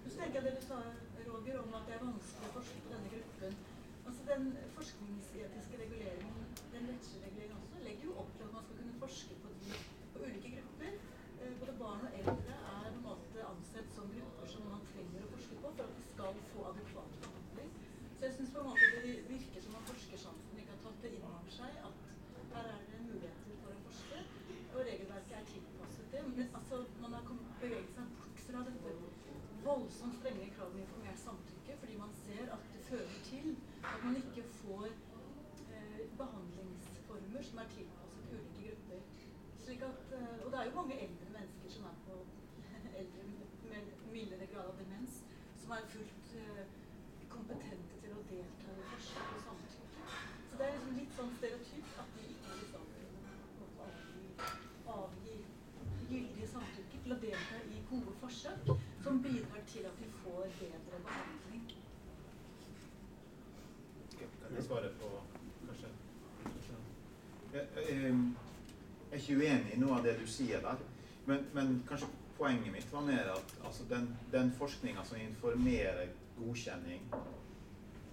[0.05, 0.79] Så tenker jeg det du sa,
[1.27, 3.61] Roger, om at det er vanskelig å forske på denne gruppen.
[4.05, 4.43] Altså, Den
[4.77, 6.37] forskningsetiske reguleringen,
[6.73, 9.77] den rettslige reguleringen også, legger jo opp til at man skal kunne forske på, de,
[10.13, 10.93] på ulike grupper.
[11.41, 15.25] Eh, både barn og eldre er på en måte ansett som grupper som man trenger
[15.25, 17.71] å forske på for at de skal få adekvat behandling.
[18.17, 21.79] Så jeg syns det virker som om forskersamfunnet ikke har tatt det inn over seg
[21.87, 22.07] at
[22.51, 24.19] her er det muligheter for å forske,
[24.73, 26.25] og regelverket er tilpasset det.
[26.27, 27.25] Men altså, man har
[27.63, 28.97] beveget seg bort fra dette
[29.63, 33.47] voldsomt strenge kravet om informert samtykke, fordi man ser at det fører til
[33.83, 34.87] at man ikke får
[35.73, 39.01] eh, behandlingsformer som er tilpasset ulike grupper.
[39.63, 42.15] Slik at, eh, og det er jo mange eldre mennesker som er på
[43.01, 43.23] eldre
[43.71, 43.83] med
[44.13, 45.23] mildere grad av demens,
[45.61, 46.63] som er fullt uh,
[47.33, 50.03] kompetente til å delta i forsøk og samtykke.
[50.49, 53.87] Så det er liksom litt sånn stereotypt at de ikke er i stand til å
[53.87, 54.25] avgi,
[54.97, 55.37] avgi
[56.11, 58.73] gyldige samtykke til å delta i gode forsøk.
[59.11, 61.71] Som bidrar til at vi får bedre behandling?
[64.19, 65.09] Kan jeg svare på
[65.67, 65.87] kanskje?
[67.53, 68.13] Jeg, jeg, jeg
[69.11, 70.79] er ikke uenig i noe av det du sier der,
[71.27, 72.07] men, men kanskje
[72.37, 77.03] poenget mitt var mer at altså, den, den forskninga som informerer godkjenning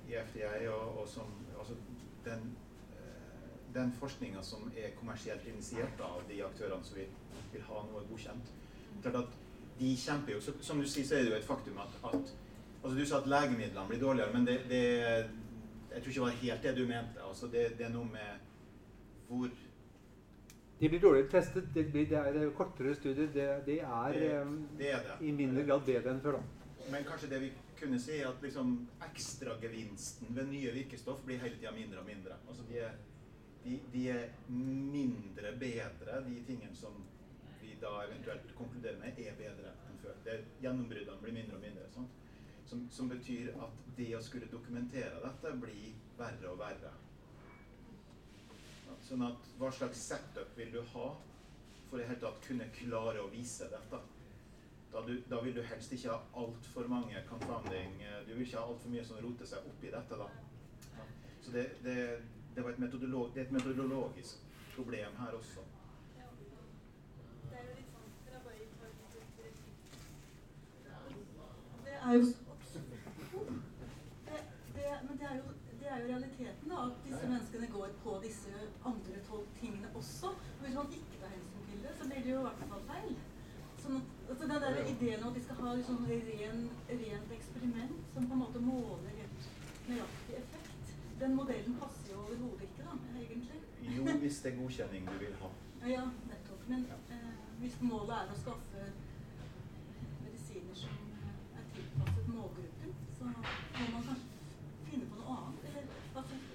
[0.09, 1.79] i FDI, og, og som altså,
[2.25, 2.49] den,
[2.99, 7.13] eh, den forskninga som er kommersielt initiert av de aktørene som vil,
[7.53, 8.57] vil ha noe godkjent
[9.03, 9.45] klart at
[9.81, 12.15] de kjemper jo, så, Som du sier, så er det jo et faktum at, at
[12.83, 16.31] altså Du sa at legemidlene blir dårligere, men det, det jeg tror ikke det var
[16.43, 17.23] helt det du mente.
[17.29, 18.45] Altså det, det er noe med
[19.29, 19.49] hvor
[20.81, 21.65] De blir dårligere testet.
[21.75, 23.27] Det, blir, det er kortere studier.
[23.35, 26.33] Det, det er, Det- eh, det er i mindre grad bedre enn før.
[26.39, 26.43] da.
[26.93, 27.51] Men kanskje det vi
[27.81, 32.37] kunne si, er at liksom ekstragevinsten ved nye virkestoff blir hele tida mindre og mindre.
[32.49, 32.95] Altså de er,
[33.65, 36.95] de, de er mindre bedre, de tingene som
[37.83, 40.17] da eventuelt konkluderer med, er bedre enn før.
[40.25, 41.89] Det, gjennombruddene blir mindre og mindre.
[42.69, 46.93] Som, som betyr at det å skulle dokumentere dette blir verre og verre.
[49.09, 51.09] Sånn at hva slags setup vil du ha
[51.89, 54.01] for i hele tatt kunne klare å vise dette?
[54.93, 58.57] Da, du, da vil du helst ikke ha altfor mange confounding eh, Du vil ikke
[58.57, 60.17] ha altfor mye som roter seg opp i dette.
[60.17, 60.29] da.
[61.45, 61.97] Så det, det,
[62.55, 64.41] det, var et det er et metodologisk
[64.75, 65.65] problem her også.
[67.51, 69.45] Det er jo litt sånn Kan jeg bare ta et lite
[71.85, 72.25] Det er jo
[74.29, 74.39] Det,
[74.77, 75.45] det, men det er, jo,
[75.81, 76.77] det er jo realiteten, da.
[76.87, 78.53] At disse menneskene går på disse
[78.91, 80.29] andre tolv tingene også.
[80.29, 82.85] Og hvis man ikke tar hensyn til det, så blir det jo i hvert fall
[82.93, 83.13] feil.
[83.83, 88.01] Sånn at, altså den der ideen om at vi skal ha liksom ren, rent eksperiment
[88.15, 89.51] som på en måte måler helt
[89.89, 93.61] nøyaktig effekt, den modellen passer jo overhodet ikke, da, egentlig.
[93.97, 95.51] Jo, hvis det er godkjenning du vil ha.
[95.87, 96.63] Ja, nettopp.
[96.69, 98.68] Men eh, hvis målet er å skaffe
[103.19, 103.33] så må
[103.93, 104.27] man kanskje
[104.91, 105.67] finne på noe annet.
[105.71, 105.83] Eller
[106.15, 106.55] hva syns du?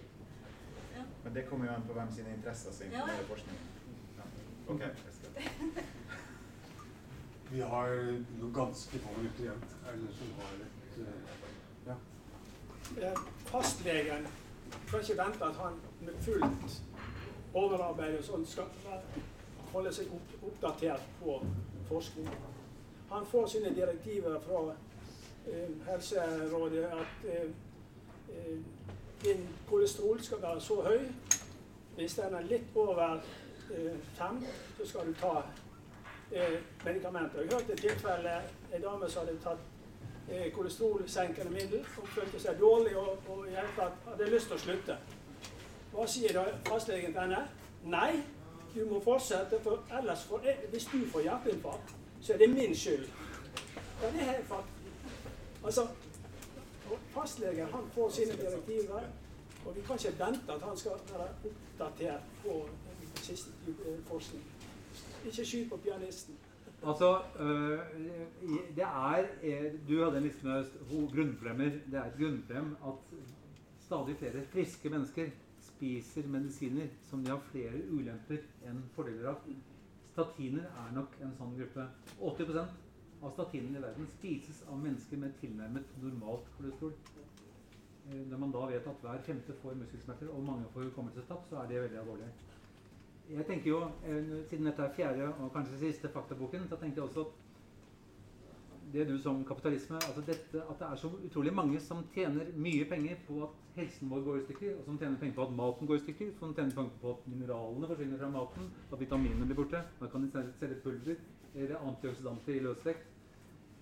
[0.96, 1.04] Ja.
[1.24, 3.28] Men det kommer jo an på hvem sine interesser som informerer ja.
[3.32, 3.66] forskningen.
[4.18, 4.30] Ja.
[4.74, 5.32] Ok, jeg skal.
[7.54, 7.92] Vi har
[8.40, 9.68] noen ganske få minutter igjen.
[9.86, 11.36] Er det noen som har et eh,
[11.92, 11.98] Ja.
[13.10, 13.20] Eh,
[13.52, 14.28] Fastlegen
[14.90, 16.82] kan ikke vente at han med fullt
[17.54, 18.72] overarbeid og sånn skal
[19.74, 21.38] holde seg opp, oppdatert på
[21.90, 22.30] forskning.
[23.10, 24.64] Han får sine direktiver fra
[25.90, 27.50] Helserådet at eh,
[28.30, 28.58] eh,
[29.24, 31.00] din kolesterol skal være så høy.
[31.96, 34.46] Hvis den er litt over eh, fem,
[34.78, 35.42] så skal du ta
[36.32, 37.42] eh, medikamenter.
[37.42, 38.42] Jeg hørte et tilfelle
[38.74, 43.46] en dame som hadde tatt eh, kolesterolsenkende middel Hun følte seg dårlig og, og
[44.08, 44.98] hadde lyst til å slutte.
[45.94, 47.44] Hva sier da fastlegen til henne?
[47.86, 48.24] Nei,
[48.76, 53.06] du må fortsette, for ellers får hvis du får hjerteinfarkt, så er det min skyld.
[54.02, 54.83] Ja, det er fakt.
[55.64, 55.88] Altså,
[57.14, 59.04] fastlegen han får sine direktiver,
[59.66, 62.58] og vi kan ikke vente at han skal være oppdatert på
[63.16, 63.52] siste
[64.08, 64.44] forskning.
[65.26, 66.36] Ikke skyt på pianisten.
[66.86, 67.80] Altså, øh,
[68.76, 70.66] det er eh, Du hadde en liste med
[71.16, 71.70] grunnproblemer.
[71.92, 73.18] Det er et grunnproblem at
[73.80, 75.30] stadig flere friske mennesker
[75.62, 79.48] spiser medisiner som de har flere ulemper enn fordeler av.
[80.12, 81.88] Statiner er nok en sånn gruppe.
[82.20, 82.68] 80
[83.24, 86.94] av statinene i verden spises av mennesker med tilnærmet normalt kolesterol.
[88.10, 91.62] Eh, Når man da vet at hver femte får muskelsmerter og mange får hukommelsestap, så
[91.62, 92.32] er det veldig alvorlig.
[93.30, 97.10] Jeg tenker jo, eh, Siden dette er fjerde og kanskje siste faktaboken, så tenker jeg
[97.10, 97.44] også at
[98.94, 102.86] det du som kapitalisme altså dette, At det er så utrolig mange som tjener mye
[102.86, 105.88] penger på at helsen vår går i stykker, og som tjener penger på at maten
[105.88, 109.56] går i stykker, som tjener penger på at mineralene forsvinner fra maten, at vitaminene blir
[109.56, 109.82] borte.
[110.00, 111.16] Da kan de selge pulver
[111.56, 113.13] eller antioksidanter i løsvekt.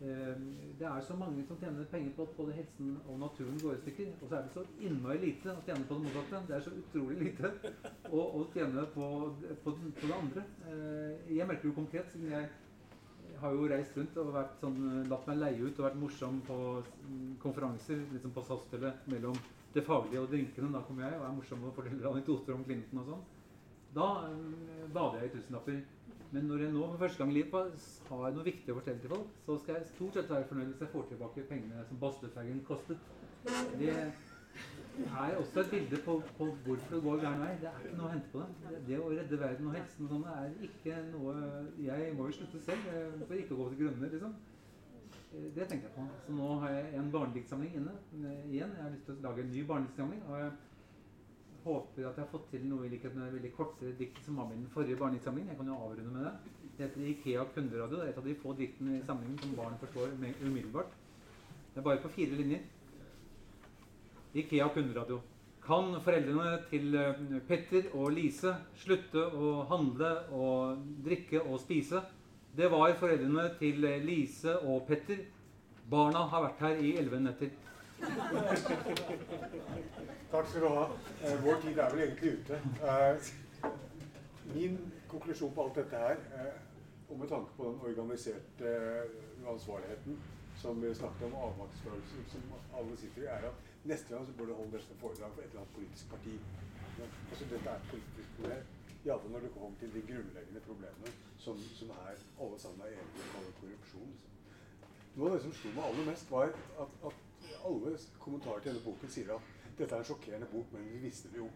[0.02, 0.36] Eh,
[0.80, 3.82] Det er så mange som tjener penger på at både helsen og naturen går i
[3.84, 4.08] stykker.
[4.22, 6.42] Og så er det så innmari lite å tjene på det motsatte.
[6.48, 7.52] Det er så utrolig lite
[8.10, 9.10] å, å tjene på,
[9.64, 10.46] på, på det andre.
[10.72, 12.50] Eh, Jeg merker jo konkret, siden jeg
[13.42, 16.58] har jo reist rundt og vært sånn, latt meg leie ut og vært morsom på
[17.42, 19.38] konferanser liksom på SAS-hotellet mellom
[19.74, 20.72] det faglige og drinkene.
[20.74, 23.24] Da kommer jeg og er morsom og forteller anekdoter om Clinton og sånn.
[23.96, 25.80] Da eh, bader jeg i tusenlapper.
[26.32, 29.12] Men når jeg nå for første gang i livet har noe viktig å fortelle til
[29.12, 32.62] folk, så skal jeg stort sett være fornøyd hvis jeg får tilbake pengene som Bastøfergen
[32.68, 33.10] kostet.
[33.80, 33.90] Det
[35.08, 37.52] er også et bilde på, på hvorfor det går gæren vei.
[37.60, 38.80] Det er ikke noe å hente på det.
[38.88, 41.36] Det, å redde verden og helsen og sånn er ikke noe
[41.84, 42.90] Jeg må jo slutte selv
[43.28, 44.40] for ikke å gå til grunne, liksom.
[45.32, 46.08] Det tenker jeg på.
[46.26, 47.94] Så nå har jeg en barnediktsamling inne
[48.52, 48.72] igjen.
[48.76, 50.24] Jeg har lyst til å lage en ny barnediktsamling.
[51.64, 54.48] Håper at jeg har fått til noe i likhet med veldig korte dikt som var
[54.50, 55.52] med i den forrige barnediktsamlingen.
[55.54, 56.32] Jeg kan jo avrunde med det.
[56.78, 57.98] Det heter Ikea kunderadio.
[58.00, 60.96] Det er et av de få diktene i samlingen som barn forstår umiddelbart.
[61.74, 62.64] Det er bare på fire linjer.
[64.34, 65.20] Ikea kunderadio.
[65.62, 72.02] Kan foreldrene til eh, Petter og Lise slutte å handle og drikke og spise?
[72.58, 75.22] Det var foreldrene til eh, Lise og Petter.
[75.92, 77.54] Barna har vært her i elleve netter.
[80.32, 80.86] Takk skal du ha.
[81.24, 82.56] Eh, vår tid er vel egentlig ute.
[82.90, 83.16] Eh,
[84.56, 84.78] min
[85.12, 86.54] konklusjon på alt dette her, eh,
[87.10, 88.70] og med tanke på den organiserte
[89.46, 90.22] uansvarligheten
[90.62, 92.42] som vi snakket om, avmaktsfølelsen som
[92.78, 95.50] alle sitter i, er at neste gang så bør du holde dette foredrag for et
[95.50, 96.36] eller annet politisk parti.
[97.32, 98.64] Altså Dette er et politisk problem.
[99.06, 103.24] Iallfall når det kommer til de grunnleggende problemene som, som er alle sammen er enige
[103.40, 104.14] om korrupsjon.
[105.16, 106.54] Noe av det som slo meg aller mest, var
[106.84, 107.31] at, at
[107.66, 111.30] alle kommentarer til denne boken sier at dette er en sjokkerende bok, men vi visste
[111.32, 111.48] det jo.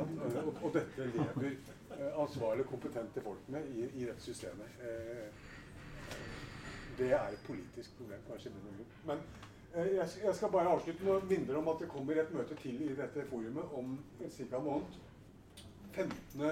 [0.00, 4.80] Og, og, dette lever eh, ansvarlige, kompetente folk med i, i dette systemet.
[4.80, 5.50] Eh,
[6.98, 8.20] det er et politisk problem.
[9.06, 9.18] Men
[9.74, 12.80] eh, jeg, skal bare avslutte med å minne om at det kommer et møte til
[12.86, 14.56] i dette forumet om ca.
[14.56, 14.98] en måned.
[15.92, 16.42] 15.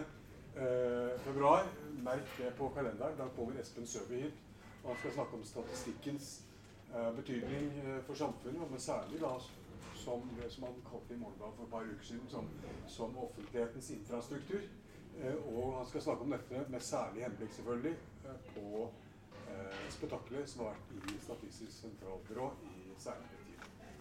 [0.59, 1.67] Eh, februar.
[2.03, 3.17] Merk det på kalenderen.
[3.19, 4.45] Da kommer Espen Søby hit.
[4.83, 6.48] Og han skal snakke om statistikkens
[7.17, 9.33] betydning eh, for samfunnet, men særlig da
[9.95, 12.49] som det som han kalte i Morgenbladet for et par uker siden, som,
[12.87, 14.61] som offentlighetens infrastruktur.
[15.23, 18.91] Eh, og han skal snakke om dette med særlig henblikk selvfølgelig eh, på
[19.51, 23.45] eh, spetakkelet som har vært i Statistisk sentralbyrå i særlig tid.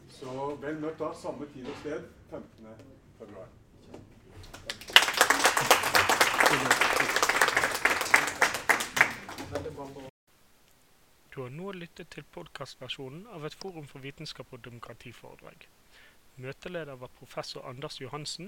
[0.09, 2.67] Så vel møtt da, samme tid og sted 15.
[3.19, 3.47] februar.
[11.37, 15.67] Du har nå lyttet til podkastversjonen av et Forum for vitenskap og demokrati-foredrag.
[16.41, 18.47] Møteleder var professor Anders Johansen.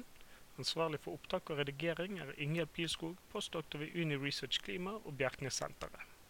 [0.58, 6.02] Ansvarlig for opptak og redigering er Ingjerd Pilskog, postdoktor ved Uni Research Klima og Bjerknessenteret.